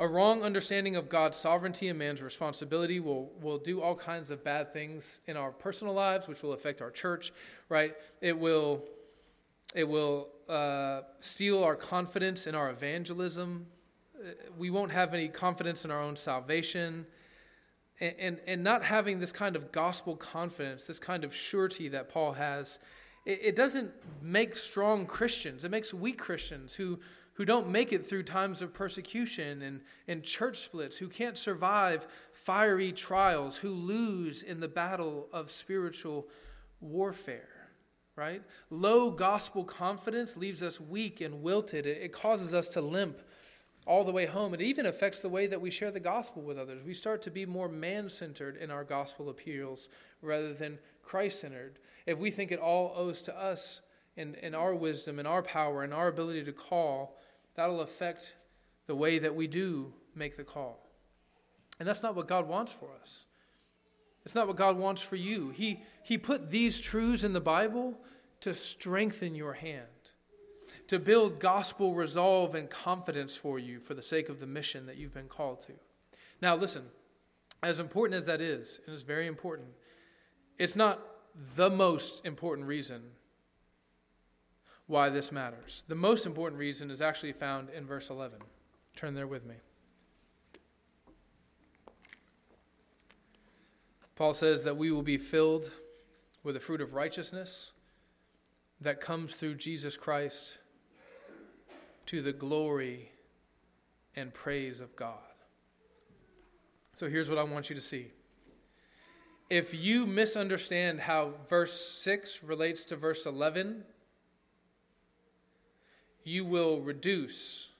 A 0.00 0.06
wrong 0.06 0.44
understanding 0.44 0.94
of 0.94 1.08
God's 1.08 1.36
sovereignty 1.36 1.88
and 1.88 1.98
man's 1.98 2.22
responsibility 2.22 3.00
will, 3.00 3.32
will 3.40 3.58
do 3.58 3.80
all 3.80 3.96
kinds 3.96 4.30
of 4.30 4.44
bad 4.44 4.72
things 4.72 5.20
in 5.26 5.36
our 5.36 5.50
personal 5.50 5.92
lives, 5.92 6.28
which 6.28 6.42
will 6.42 6.52
affect 6.52 6.80
our 6.80 6.90
church, 6.92 7.32
right? 7.68 7.96
It 8.20 8.38
will, 8.38 8.84
it 9.74 9.88
will 9.88 10.28
uh, 10.48 11.00
steal 11.18 11.64
our 11.64 11.74
confidence 11.74 12.46
in 12.46 12.54
our 12.54 12.70
evangelism. 12.70 13.66
We 14.56 14.70
won't 14.70 14.92
have 14.92 15.14
any 15.14 15.26
confidence 15.26 15.84
in 15.84 15.90
our 15.90 16.00
own 16.00 16.14
salvation. 16.14 17.04
And, 17.98 18.14
and, 18.20 18.38
and 18.46 18.62
not 18.62 18.84
having 18.84 19.18
this 19.18 19.32
kind 19.32 19.56
of 19.56 19.72
gospel 19.72 20.14
confidence, 20.14 20.84
this 20.84 21.00
kind 21.00 21.24
of 21.24 21.34
surety 21.34 21.88
that 21.88 22.08
Paul 22.08 22.34
has, 22.34 22.78
it, 23.26 23.40
it 23.42 23.56
doesn't 23.56 23.90
make 24.22 24.54
strong 24.54 25.06
Christians. 25.06 25.64
It 25.64 25.72
makes 25.72 25.92
weak 25.92 26.18
Christians 26.18 26.76
who, 26.76 27.00
who 27.38 27.44
don't 27.44 27.68
make 27.68 27.92
it 27.92 28.04
through 28.04 28.24
times 28.24 28.62
of 28.62 28.74
persecution 28.74 29.62
and, 29.62 29.80
and 30.08 30.24
church 30.24 30.58
splits, 30.58 30.98
who 30.98 31.06
can't 31.06 31.38
survive 31.38 32.08
fiery 32.32 32.90
trials, 32.90 33.56
who 33.56 33.70
lose 33.70 34.42
in 34.42 34.58
the 34.58 34.66
battle 34.66 35.28
of 35.32 35.48
spiritual 35.48 36.26
warfare, 36.80 37.70
right? 38.16 38.42
Low 38.70 39.12
gospel 39.12 39.62
confidence 39.62 40.36
leaves 40.36 40.64
us 40.64 40.80
weak 40.80 41.20
and 41.20 41.40
wilted. 41.40 41.86
It, 41.86 42.12
causes 42.12 42.52
us 42.52 42.66
to 42.70 42.80
limp 42.80 43.20
all 43.86 44.02
the 44.02 44.10
way 44.10 44.26
home. 44.26 44.52
It 44.52 44.60
even 44.60 44.86
affects 44.86 45.22
the 45.22 45.28
way 45.28 45.46
that 45.46 45.60
we 45.60 45.70
share 45.70 45.92
the 45.92 46.00
gospel 46.00 46.42
with 46.42 46.58
others. 46.58 46.82
We 46.82 46.92
start 46.92 47.22
to 47.22 47.30
be 47.30 47.46
more 47.46 47.68
man 47.68 48.10
centered 48.10 48.56
in 48.56 48.72
our 48.72 48.82
gospel 48.82 49.30
appeals 49.30 49.88
rather 50.22 50.52
than 50.54 50.80
Christ 51.04 51.42
centered. 51.42 51.78
If 52.04 52.18
we 52.18 52.32
think 52.32 52.50
it 52.50 52.58
all 52.58 52.92
owes 52.96 53.22
to 53.22 53.40
us 53.40 53.80
and, 54.16 54.34
and 54.42 54.56
our 54.56 54.74
wisdom 54.74 55.20
and 55.20 55.28
our 55.28 55.44
power 55.44 55.84
and 55.84 55.94
our 55.94 56.08
ability 56.08 56.42
to 56.42 56.52
call, 56.52 57.17
that'll 57.58 57.80
affect 57.80 58.36
the 58.86 58.94
way 58.94 59.18
that 59.18 59.34
we 59.34 59.48
do 59.48 59.92
make 60.14 60.36
the 60.36 60.44
call. 60.44 60.78
And 61.80 61.88
that's 61.88 62.04
not 62.04 62.14
what 62.14 62.28
God 62.28 62.46
wants 62.46 62.72
for 62.72 62.90
us. 63.00 63.24
It's 64.24 64.36
not 64.36 64.46
what 64.46 64.54
God 64.54 64.76
wants 64.76 65.02
for 65.02 65.16
you. 65.16 65.50
He, 65.50 65.80
he 66.04 66.18
put 66.18 66.52
these 66.52 66.80
truths 66.80 67.24
in 67.24 67.32
the 67.32 67.40
Bible 67.40 67.98
to 68.42 68.54
strengthen 68.54 69.34
your 69.34 69.54
hand 69.54 69.86
to 70.86 71.00
build 71.00 71.40
gospel 71.40 71.94
resolve 71.94 72.54
and 72.54 72.70
confidence 72.70 73.36
for 73.36 73.58
you 73.58 73.80
for 73.80 73.94
the 73.94 74.02
sake 74.02 74.28
of 74.28 74.38
the 74.38 74.46
mission 74.46 74.86
that 74.86 74.96
you've 74.96 75.12
been 75.12 75.26
called 75.28 75.60
to. 75.62 75.72
Now, 76.40 76.54
listen, 76.54 76.84
as 77.60 77.80
important 77.80 78.16
as 78.16 78.26
that 78.26 78.40
is, 78.40 78.80
and 78.86 78.94
it's 78.94 79.02
very 79.02 79.26
important, 79.26 79.68
it's 80.58 80.76
not 80.76 81.00
the 81.56 81.70
most 81.70 82.24
important 82.24 82.68
reason 82.68 83.02
why 84.88 85.10
this 85.10 85.30
matters. 85.30 85.84
The 85.86 85.94
most 85.94 86.26
important 86.26 86.58
reason 86.58 86.90
is 86.90 87.00
actually 87.00 87.32
found 87.32 87.68
in 87.70 87.86
verse 87.86 88.10
11. 88.10 88.38
Turn 88.96 89.14
there 89.14 89.28
with 89.28 89.46
me. 89.46 89.54
Paul 94.16 94.34
says 94.34 94.64
that 94.64 94.76
we 94.76 94.90
will 94.90 95.02
be 95.02 95.18
filled 95.18 95.70
with 96.42 96.54
the 96.54 96.60
fruit 96.60 96.80
of 96.80 96.94
righteousness 96.94 97.70
that 98.80 99.00
comes 99.00 99.36
through 99.36 99.54
Jesus 99.54 99.96
Christ 99.96 100.58
to 102.06 102.22
the 102.22 102.32
glory 102.32 103.12
and 104.16 104.34
praise 104.34 104.80
of 104.80 104.96
God. 104.96 105.18
So 106.94 107.08
here's 107.08 107.28
what 107.28 107.38
I 107.38 107.44
want 107.44 107.68
you 107.68 107.76
to 107.76 107.82
see. 107.82 108.08
If 109.50 109.72
you 109.74 110.06
misunderstand 110.06 111.00
how 111.00 111.32
verse 111.48 111.78
6 112.02 112.42
relates 112.42 112.84
to 112.86 112.96
verse 112.96 113.24
11, 113.24 113.84
you 116.28 116.44
will 116.44 116.80
reduce 116.80 117.70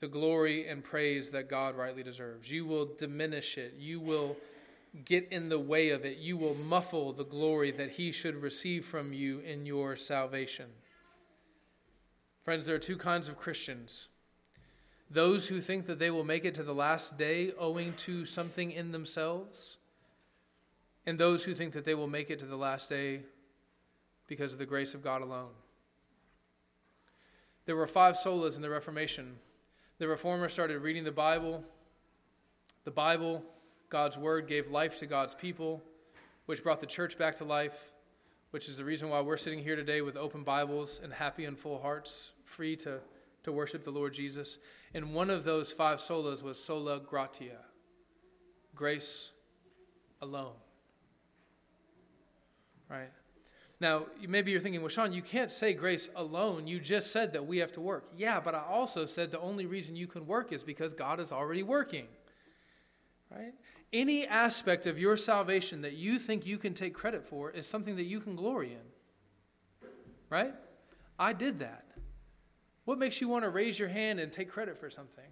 the 0.00 0.08
glory 0.08 0.68
and 0.68 0.84
praise 0.84 1.30
that 1.30 1.48
God 1.48 1.76
rightly 1.76 2.02
deserves. 2.02 2.50
You 2.50 2.66
will 2.66 2.90
diminish 2.98 3.56
it. 3.56 3.74
You 3.78 4.00
will 4.00 4.36
get 5.04 5.28
in 5.30 5.48
the 5.48 5.58
way 5.58 5.90
of 5.90 6.04
it. 6.04 6.18
You 6.18 6.36
will 6.36 6.54
muffle 6.54 7.12
the 7.12 7.24
glory 7.24 7.70
that 7.70 7.92
He 7.92 8.12
should 8.12 8.42
receive 8.42 8.84
from 8.84 9.12
you 9.12 9.40
in 9.40 9.64
your 9.64 9.96
salvation. 9.96 10.66
Friends, 12.44 12.66
there 12.66 12.76
are 12.76 12.80
two 12.80 12.96
kinds 12.96 13.28
of 13.28 13.38
Christians 13.38 14.08
those 15.10 15.46
who 15.46 15.60
think 15.60 15.86
that 15.86 15.98
they 15.98 16.10
will 16.10 16.24
make 16.24 16.46
it 16.46 16.54
to 16.54 16.62
the 16.62 16.74
last 16.74 17.18
day 17.18 17.52
owing 17.58 17.92
to 17.94 18.24
something 18.24 18.72
in 18.72 18.92
themselves, 18.92 19.76
and 21.04 21.18
those 21.18 21.44
who 21.44 21.52
think 21.52 21.74
that 21.74 21.84
they 21.84 21.94
will 21.94 22.08
make 22.08 22.30
it 22.30 22.38
to 22.38 22.46
the 22.46 22.56
last 22.56 22.88
day 22.88 23.20
because 24.26 24.54
of 24.54 24.58
the 24.58 24.64
grace 24.64 24.94
of 24.94 25.04
God 25.04 25.20
alone. 25.20 25.50
There 27.64 27.76
were 27.76 27.86
five 27.86 28.16
solas 28.16 28.56
in 28.56 28.62
the 28.62 28.70
Reformation. 28.70 29.36
The 29.98 30.08
reformers 30.08 30.52
started 30.52 30.78
reading 30.80 31.04
the 31.04 31.12
Bible. 31.12 31.64
The 32.84 32.90
Bible, 32.90 33.44
God's 33.88 34.18
Word, 34.18 34.48
gave 34.48 34.70
life 34.70 34.98
to 34.98 35.06
God's 35.06 35.34
people, 35.34 35.82
which 36.46 36.62
brought 36.62 36.80
the 36.80 36.86
church 36.86 37.18
back 37.18 37.34
to 37.36 37.44
life 37.44 37.92
which 38.52 38.68
is 38.68 38.76
the 38.76 38.84
reason 38.84 39.08
why 39.08 39.18
we're 39.22 39.38
sitting 39.38 39.64
here 39.64 39.76
today 39.76 40.02
with 40.02 40.14
open 40.14 40.44
Bibles 40.44 41.00
and 41.02 41.10
happy 41.10 41.46
and 41.46 41.58
full 41.58 41.80
hearts, 41.80 42.32
free 42.44 42.76
to, 42.76 43.00
to 43.44 43.50
worship 43.50 43.82
the 43.82 43.90
Lord 43.90 44.12
Jesus. 44.12 44.58
And 44.92 45.14
one 45.14 45.30
of 45.30 45.42
those 45.42 45.72
five 45.72 46.00
solas 46.00 46.42
was 46.42 46.62
sola 46.62 47.00
gratia, 47.00 47.56
grace 48.74 49.30
alone. 50.20 50.52
Right? 52.90 53.10
Now, 53.82 54.06
maybe 54.28 54.52
you're 54.52 54.60
thinking, 54.60 54.80
well, 54.80 54.88
Sean, 54.88 55.12
you 55.12 55.22
can't 55.22 55.50
say 55.50 55.72
grace 55.74 56.08
alone. 56.14 56.68
You 56.68 56.78
just 56.78 57.10
said 57.10 57.32
that 57.32 57.44
we 57.44 57.58
have 57.58 57.72
to 57.72 57.80
work. 57.80 58.12
Yeah, 58.16 58.38
but 58.38 58.54
I 58.54 58.62
also 58.62 59.06
said 59.06 59.32
the 59.32 59.40
only 59.40 59.66
reason 59.66 59.96
you 59.96 60.06
can 60.06 60.24
work 60.24 60.52
is 60.52 60.62
because 60.62 60.94
God 60.94 61.18
is 61.18 61.32
already 61.32 61.64
working. 61.64 62.06
Right? 63.30 63.54
any 63.92 64.26
aspect 64.26 64.86
of 64.86 64.98
your 64.98 65.16
salvation 65.16 65.82
that 65.82 65.92
you 65.94 66.18
think 66.18 66.46
you 66.46 66.56
can 66.58 66.74
take 66.74 66.94
credit 66.94 67.24
for 67.24 67.50
is 67.50 67.66
something 67.66 67.96
that 67.96 68.04
you 68.04 68.20
can 68.20 68.36
glory 68.36 68.72
in. 68.72 69.88
Right? 70.30 70.54
I 71.18 71.32
did 71.32 71.58
that. 71.58 71.84
What 72.84 72.98
makes 72.98 73.20
you 73.20 73.28
want 73.28 73.44
to 73.44 73.50
raise 73.50 73.78
your 73.78 73.88
hand 73.88 74.18
and 74.18 74.32
take 74.32 74.50
credit 74.50 74.78
for 74.78 74.90
something? 74.90 75.24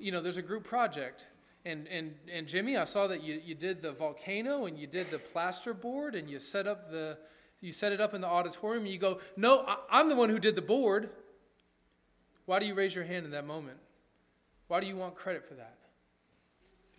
You 0.00 0.10
know, 0.10 0.20
there's 0.20 0.38
a 0.38 0.42
group 0.42 0.64
project. 0.64 1.28
And, 1.64 1.86
and, 1.88 2.14
and 2.32 2.48
Jimmy, 2.48 2.76
I 2.76 2.84
saw 2.84 3.06
that 3.06 3.22
you, 3.22 3.40
you 3.44 3.54
did 3.54 3.82
the 3.82 3.92
volcano 3.92 4.66
and 4.66 4.76
you 4.76 4.86
did 4.86 5.10
the 5.10 5.18
plaster 5.18 5.72
board 5.72 6.14
and 6.14 6.28
you 6.28 6.40
set 6.40 6.66
up 6.66 6.90
the 6.90 7.18
you 7.60 7.70
set 7.70 7.92
it 7.92 8.00
up 8.00 8.12
in 8.12 8.20
the 8.20 8.26
auditorium 8.26 8.82
and 8.82 8.92
you 8.92 8.98
go, 8.98 9.20
No, 9.36 9.60
I, 9.60 9.76
I'm 9.88 10.08
the 10.08 10.16
one 10.16 10.28
who 10.28 10.40
did 10.40 10.56
the 10.56 10.62
board. 10.62 11.10
Why 12.46 12.58
do 12.58 12.66
you 12.66 12.74
raise 12.74 12.92
your 12.92 13.04
hand 13.04 13.24
in 13.24 13.30
that 13.30 13.46
moment? 13.46 13.78
Why 14.66 14.80
do 14.80 14.86
you 14.88 14.96
want 14.96 15.14
credit 15.14 15.46
for 15.46 15.54
that? 15.54 15.78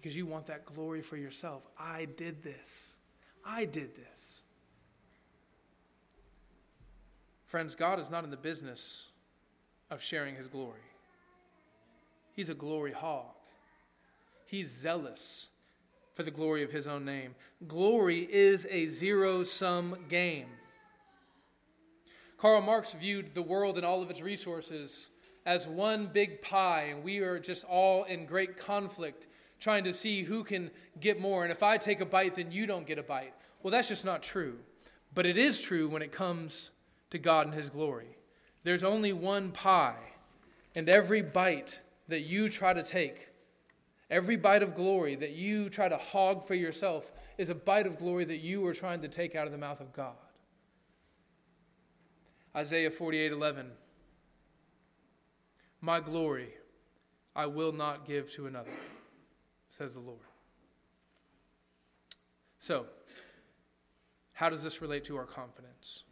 because 0.03 0.18
you 0.18 0.26
want 0.26 0.47
that 0.47 0.66
glory 0.66 1.01
for 1.01 1.16
yourself. 1.16 1.66
I 1.80 2.09
did 2.18 2.43
this. 2.43 2.91
I 3.45 3.64
did 3.64 3.95
this. 3.95 4.41
Friends, 7.45 7.74
God 7.74 8.01
is 8.01 8.11
not 8.11 8.26
in 8.26 8.30
the 8.30 8.36
business 8.36 9.07
of 9.89 10.01
sharing 10.01 10.36
his 10.36 10.47
glory. 10.47 10.82
He's 12.34 12.49
a 12.49 12.53
glory 12.53 12.91
hog. 12.91 13.32
He's 14.54 14.70
zealous 14.70 15.49
for 16.14 16.22
the 16.22 16.30
glory 16.30 16.62
of 16.62 16.72
his 16.72 16.86
own 16.86 17.06
name. 17.06 17.34
Glory 17.68 18.28
is 18.32 18.68
a 18.70 18.88
zero 18.88 19.43
sum 19.43 19.97
game. 20.10 20.45
Karl 22.38 22.62
Marx 22.62 22.93
viewed 22.93 23.34
the 23.34 23.41
world 23.41 23.78
and 23.78 23.84
all 23.84 24.04
of 24.04 24.12
its 24.12 24.22
resources 24.22 25.10
as 25.47 25.68
one 25.68 26.06
big 26.06 26.39
pie, 26.43 26.89
and 26.91 27.04
we 27.04 27.18
are 27.18 27.39
just 27.39 27.66
all 27.66 28.04
in 28.04 28.28
great 28.28 28.56
conflict 28.56 29.26
trying 29.60 29.86
to 29.86 29.91
see 29.91 30.22
who 30.22 30.43
can 30.43 30.70
get 30.99 31.20
more. 31.20 31.41
And 31.41 31.51
if 31.51 31.64
I 31.64 31.78
take 31.78 31.99
a 31.99 32.06
bite, 32.06 32.36
then 32.36 32.51
you 32.51 32.68
don't 32.68 32.86
get 32.86 32.99
a 32.99 33.04
bite. 33.04 33.34
Well, 33.64 33.72
that's 33.72 33.88
just 33.88 34.06
not 34.06 34.22
true. 34.22 34.60
But 35.16 35.26
it 35.26 35.36
is 35.36 35.62
true 35.62 35.89
when 35.89 36.04
it 36.04 36.12
comes 36.12 36.70
to 37.10 37.18
God 37.18 37.47
and 37.47 37.56
His 37.56 37.70
glory. 37.72 38.20
There's 38.64 38.84
only 38.84 39.14
one 39.14 39.51
pie, 39.51 40.14
and 40.76 40.88
every 40.88 41.24
bite 41.24 41.82
that 42.08 42.22
you 42.22 42.49
try 42.49 42.74
to 42.74 42.84
take, 42.84 43.30
every 44.14 44.38
bite 44.38 44.61
of 44.61 44.76
glory 44.76 45.16
that 45.16 45.32
you 45.32 45.70
try 45.70 45.89
to 45.89 45.97
hog 45.97 46.45
for 46.45 46.53
yourself, 46.53 47.11
is 47.38 47.49
a 47.49 47.55
bite 47.55 47.88
of 47.88 47.97
glory 47.97 48.24
that 48.26 48.38
you 48.38 48.66
are 48.68 48.74
trying 48.74 49.01
to 49.01 49.07
take 49.07 49.36
out 49.36 49.47
of 49.47 49.51
the 49.51 49.57
mouth 49.57 49.82
of 49.82 49.91
God. 49.91 50.14
Isaiah 52.55 52.91
48 52.91 53.32
11. 53.32 53.72
My 55.82 55.99
glory 55.99 56.53
I 57.36 57.47
will 57.47 57.72
not 57.72 58.05
give 58.05 58.32
to 58.34 58.45
another, 58.45 58.70
says 59.72 59.95
the 59.95 59.99
Lord. 59.99 60.20
So, 62.59 62.86
how 64.34 64.49
does 64.49 64.64
this 64.64 64.82
relate 64.82 65.03
to 65.05 65.18
our 65.18 65.26
confidence? 65.26 66.03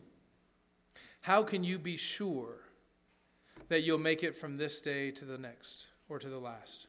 How 1.21 1.43
can 1.43 1.63
you 1.63 1.77
be 1.77 1.95
sure 1.95 2.61
that 3.69 3.83
you'll 3.83 3.99
make 3.99 4.23
it 4.23 4.35
from 4.35 4.57
this 4.57 4.81
day 4.81 5.11
to 5.11 5.25
the 5.25 5.37
next 5.37 5.89
or 6.09 6.17
to 6.17 6.27
the 6.27 6.39
last? 6.39 6.87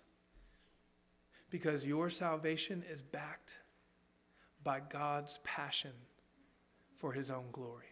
Because 1.52 1.86
your 1.86 2.08
salvation 2.08 2.82
is 2.90 3.02
backed 3.02 3.58
by 4.64 4.80
God's 4.80 5.38
passion 5.44 5.92
for 6.96 7.12
his 7.12 7.30
own 7.30 7.44
glory. 7.52 7.84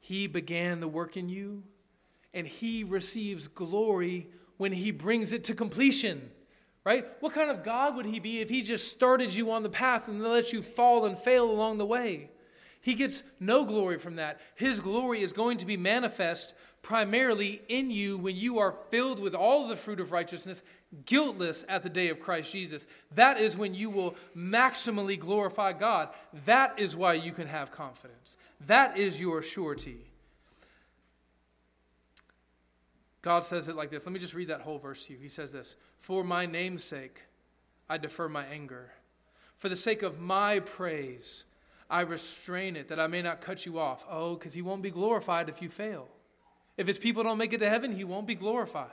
He 0.00 0.26
began 0.26 0.80
the 0.80 0.88
work 0.88 1.16
in 1.16 1.28
you, 1.28 1.62
and 2.34 2.44
he 2.44 2.82
receives 2.82 3.46
glory 3.46 4.28
when 4.56 4.72
he 4.72 4.90
brings 4.90 5.32
it 5.32 5.44
to 5.44 5.54
completion. 5.54 6.32
Right? 6.82 7.06
What 7.20 7.34
kind 7.34 7.50
of 7.52 7.62
God 7.62 7.94
would 7.94 8.06
he 8.06 8.18
be 8.18 8.40
if 8.40 8.50
he 8.50 8.62
just 8.62 8.90
started 8.90 9.32
you 9.32 9.52
on 9.52 9.62
the 9.62 9.68
path 9.68 10.08
and 10.08 10.22
let 10.22 10.52
you 10.52 10.62
fall 10.62 11.04
and 11.04 11.16
fail 11.16 11.48
along 11.48 11.78
the 11.78 11.86
way? 11.86 12.30
He 12.80 12.94
gets 12.94 13.22
no 13.38 13.64
glory 13.64 13.98
from 13.98 14.16
that. 14.16 14.40
His 14.56 14.80
glory 14.80 15.20
is 15.20 15.32
going 15.32 15.58
to 15.58 15.66
be 15.66 15.76
manifest 15.76 16.56
primarily 16.82 17.60
in 17.68 17.90
you 17.90 18.18
when 18.18 18.36
you 18.36 18.58
are 18.58 18.74
filled 18.90 19.20
with 19.20 19.34
all 19.34 19.66
the 19.66 19.76
fruit 19.76 20.00
of 20.00 20.12
righteousness, 20.12 20.62
guiltless 21.04 21.64
at 21.68 21.82
the 21.82 21.88
day 21.88 22.08
of 22.08 22.20
Christ 22.20 22.52
Jesus. 22.52 22.86
That 23.14 23.38
is 23.38 23.56
when 23.56 23.74
you 23.74 23.90
will 23.90 24.16
maximally 24.36 25.18
glorify 25.18 25.72
God. 25.72 26.08
That 26.46 26.78
is 26.78 26.96
why 26.96 27.14
you 27.14 27.32
can 27.32 27.48
have 27.48 27.70
confidence. 27.70 28.36
That 28.66 28.96
is 28.96 29.20
your 29.20 29.42
surety. 29.42 30.06
God 33.22 33.44
says 33.44 33.68
it 33.68 33.76
like 33.76 33.90
this. 33.90 34.06
Let 34.06 34.12
me 34.12 34.18
just 34.20 34.34
read 34.34 34.48
that 34.48 34.62
whole 34.62 34.78
verse 34.78 35.06
to 35.06 35.12
you. 35.12 35.18
He 35.18 35.28
says 35.28 35.52
this 35.52 35.76
For 35.98 36.24
my 36.24 36.46
name's 36.46 36.84
sake, 36.84 37.20
I 37.88 37.98
defer 37.98 38.28
my 38.28 38.44
anger. 38.46 38.90
For 39.56 39.68
the 39.68 39.76
sake 39.76 40.02
of 40.02 40.18
my 40.18 40.60
praise, 40.60 41.44
I 41.90 42.00
restrain 42.00 42.76
it, 42.76 42.88
that 42.88 42.98
I 42.98 43.08
may 43.08 43.20
not 43.20 43.42
cut 43.42 43.66
you 43.66 43.78
off. 43.78 44.06
Oh, 44.08 44.34
because 44.34 44.54
he 44.54 44.62
won't 44.62 44.80
be 44.80 44.90
glorified 44.90 45.50
if 45.50 45.60
you 45.60 45.68
fail. 45.68 46.08
If 46.80 46.86
his 46.86 46.98
people 46.98 47.22
don't 47.22 47.36
make 47.36 47.52
it 47.52 47.58
to 47.58 47.68
heaven, 47.68 47.94
he 47.94 48.04
won't 48.04 48.26
be 48.26 48.34
glorified. 48.34 48.88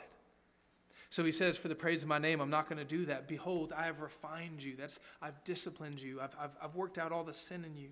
So 1.10 1.24
he 1.24 1.32
says, 1.32 1.56
For 1.58 1.70
the 1.70 1.74
praise 1.74 2.04
of 2.04 2.10
my 2.10 2.18
name, 2.18 2.42
I'm 2.42 2.50
not 2.50 2.68
going 2.68 2.80
to 2.80 2.84
do 2.84 3.06
that. 3.06 3.30
Behold, 3.30 3.72
I 3.72 3.86
have 3.86 4.02
refined 4.02 4.62
you. 4.62 4.76
That's, 4.76 5.00
I've 5.22 5.42
disciplined 5.46 6.02
you. 6.02 6.20
I've, 6.20 6.36
I've, 6.38 6.52
I've 6.62 6.76
worked 6.76 6.98
out 6.98 7.14
all 7.14 7.24
the 7.24 7.34
sin 7.34 7.64
in 7.64 7.78
you. 7.78 7.92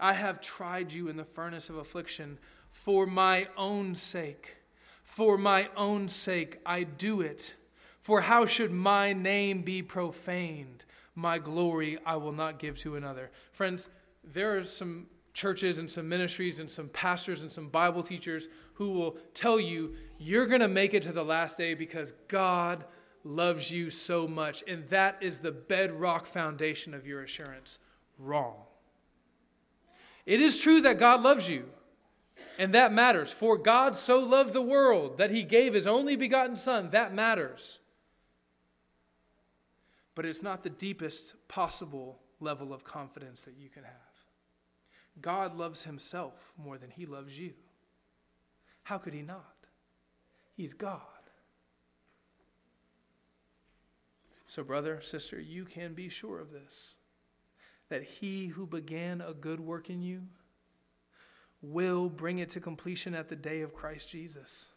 I 0.00 0.14
have 0.14 0.40
tried 0.40 0.90
you 0.90 1.08
in 1.08 1.18
the 1.18 1.24
furnace 1.24 1.68
of 1.68 1.76
affliction 1.76 2.38
for 2.70 3.04
my 3.04 3.46
own 3.58 3.94
sake. 3.94 4.56
For 5.02 5.36
my 5.36 5.68
own 5.76 6.08
sake, 6.08 6.60
I 6.64 6.84
do 6.84 7.20
it. 7.20 7.56
For 8.00 8.22
how 8.22 8.46
should 8.46 8.72
my 8.72 9.12
name 9.12 9.60
be 9.60 9.82
profaned? 9.82 10.86
My 11.14 11.38
glory 11.38 11.98
I 12.06 12.16
will 12.16 12.32
not 12.32 12.58
give 12.58 12.78
to 12.78 12.96
another. 12.96 13.30
Friends, 13.52 13.90
there 14.32 14.56
are 14.56 14.64
some 14.64 15.08
churches 15.34 15.76
and 15.76 15.90
some 15.90 16.08
ministries 16.08 16.60
and 16.60 16.70
some 16.70 16.88
pastors 16.88 17.42
and 17.42 17.52
some 17.52 17.68
Bible 17.68 18.02
teachers 18.02 18.48
who 18.74 18.90
will 18.90 19.16
tell 19.32 19.58
you 19.58 19.94
you're 20.18 20.46
going 20.46 20.60
to 20.60 20.68
make 20.68 20.94
it 20.94 21.02
to 21.02 21.12
the 21.12 21.24
last 21.24 21.58
day 21.58 21.74
because 21.74 22.12
God 22.28 22.84
loves 23.24 23.70
you 23.70 23.90
so 23.90 24.28
much. 24.28 24.62
And 24.68 24.88
that 24.90 25.16
is 25.20 25.40
the 25.40 25.52
bedrock 25.52 26.26
foundation 26.26 26.94
of 26.94 27.06
your 27.06 27.22
assurance. 27.22 27.78
Wrong. 28.18 28.56
It 30.26 30.40
is 30.40 30.60
true 30.60 30.80
that 30.82 30.98
God 30.98 31.22
loves 31.22 31.50
you, 31.50 31.68
and 32.58 32.74
that 32.74 32.92
matters. 32.92 33.30
For 33.30 33.58
God 33.58 33.94
so 33.94 34.20
loved 34.20 34.54
the 34.54 34.62
world 34.62 35.18
that 35.18 35.30
he 35.30 35.42
gave 35.42 35.74
his 35.74 35.86
only 35.86 36.16
begotten 36.16 36.56
Son. 36.56 36.90
That 36.90 37.14
matters. 37.14 37.78
But 40.14 40.24
it's 40.24 40.42
not 40.42 40.62
the 40.62 40.70
deepest 40.70 41.34
possible 41.48 42.20
level 42.40 42.72
of 42.72 42.84
confidence 42.84 43.42
that 43.42 43.56
you 43.58 43.68
can 43.68 43.82
have. 43.82 43.92
God 45.20 45.56
loves 45.56 45.84
himself 45.84 46.52
more 46.56 46.78
than 46.78 46.90
he 46.90 47.06
loves 47.06 47.38
you. 47.38 47.52
How 48.84 48.98
could 48.98 49.14
he 49.14 49.22
not? 49.22 49.54
He's 50.56 50.74
God. 50.74 51.00
So, 54.46 54.62
brother, 54.62 55.00
sister, 55.00 55.40
you 55.40 55.64
can 55.64 55.94
be 55.94 56.08
sure 56.08 56.38
of 56.38 56.52
this 56.52 56.94
that 57.90 58.02
he 58.02 58.46
who 58.46 58.66
began 58.66 59.20
a 59.20 59.34
good 59.34 59.60
work 59.60 59.90
in 59.90 60.02
you 60.02 60.22
will 61.60 62.08
bring 62.08 62.38
it 62.38 62.50
to 62.50 62.60
completion 62.60 63.14
at 63.14 63.28
the 63.28 63.36
day 63.36 63.60
of 63.60 63.74
Christ 63.74 64.08
Jesus. 64.08 64.70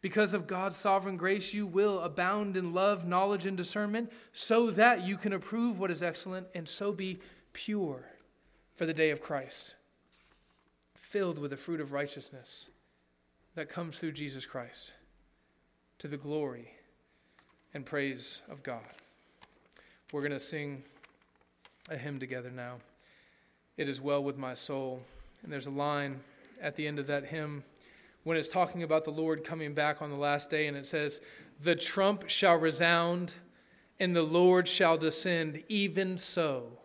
Because 0.00 0.32
of 0.32 0.46
God's 0.46 0.76
sovereign 0.76 1.16
grace, 1.16 1.52
you 1.52 1.66
will 1.66 2.00
abound 2.00 2.56
in 2.56 2.72
love, 2.72 3.04
knowledge, 3.04 3.46
and 3.46 3.56
discernment, 3.56 4.12
so 4.32 4.70
that 4.70 5.02
you 5.02 5.16
can 5.16 5.32
approve 5.32 5.78
what 5.78 5.90
is 5.90 6.02
excellent 6.02 6.46
and 6.54 6.68
so 6.68 6.92
be 6.92 7.20
pure 7.52 8.04
for 8.74 8.86
the 8.86 8.94
day 8.94 9.10
of 9.10 9.20
Christ 9.20 9.76
filled 11.12 11.38
with 11.38 11.50
the 11.50 11.56
fruit 11.58 11.78
of 11.78 11.92
righteousness 11.92 12.70
that 13.54 13.68
comes 13.68 13.98
through 13.98 14.12
Jesus 14.12 14.46
Christ 14.46 14.94
to 15.98 16.08
the 16.08 16.16
glory 16.16 16.72
and 17.74 17.84
praise 17.84 18.42
of 18.50 18.62
God. 18.62 18.80
We're 20.12 20.22
going 20.22 20.32
to 20.32 20.40
sing 20.40 20.82
a 21.90 21.96
hymn 21.96 22.18
together 22.18 22.50
now. 22.50 22.76
It 23.76 23.88
is 23.88 24.00
well 24.00 24.22
with 24.22 24.36
my 24.36 24.54
soul. 24.54 25.02
And 25.42 25.52
there's 25.52 25.66
a 25.66 25.70
line 25.70 26.20
at 26.60 26.76
the 26.76 26.86
end 26.86 26.98
of 26.98 27.06
that 27.08 27.26
hymn 27.26 27.64
when 28.24 28.36
it's 28.36 28.48
talking 28.48 28.82
about 28.82 29.04
the 29.04 29.10
Lord 29.10 29.44
coming 29.44 29.74
back 29.74 30.00
on 30.00 30.10
the 30.10 30.16
last 30.16 30.48
day, 30.48 30.68
and 30.68 30.76
it 30.76 30.86
says, 30.86 31.20
The 31.60 31.74
trump 31.74 32.28
shall 32.28 32.56
resound, 32.56 33.34
and 33.98 34.14
the 34.14 34.22
Lord 34.22 34.68
shall 34.68 34.96
descend, 34.96 35.64
even 35.68 36.16
so 36.16 36.78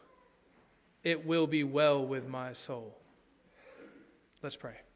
it 1.04 1.26
will 1.26 1.48
be 1.48 1.64
well 1.64 2.04
with 2.04 2.28
my 2.28 2.54
soul. 2.54 2.98
Let's 4.42 4.56
pray. 4.56 4.87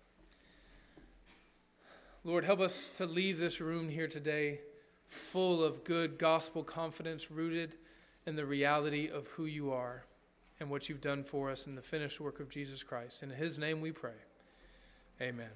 Lord, 2.24 2.46
help 2.46 2.60
us 2.60 2.92
to 2.96 3.08
leave 3.08 3.40
this 3.40 3.60
room 3.60 3.90
here 3.90 4.08
today 4.08 4.60
full 5.08 5.64
of 5.64 5.84
good 5.84 6.20
gospel 6.20 6.64
confidence, 6.64 7.32
rooted 7.32 7.76
in 8.28 8.36
the 8.36 8.46
reality 8.46 9.10
of 9.10 9.28
who 9.30 9.46
you 9.46 9.72
are 9.72 10.06
and 10.60 10.70
what 10.70 10.88
you've 10.88 11.02
done 11.02 11.24
for 11.24 11.50
us 11.50 11.66
in 11.66 11.74
the 11.74 11.82
finished 11.82 12.20
work 12.20 12.40
of 12.40 12.48
Jesus 12.48 12.84
Christ. 12.84 13.24
In 13.24 13.32
his 13.32 13.58
name 13.58 13.82
we 13.82 13.92
pray. 13.92 14.14
Amen. 15.20 15.50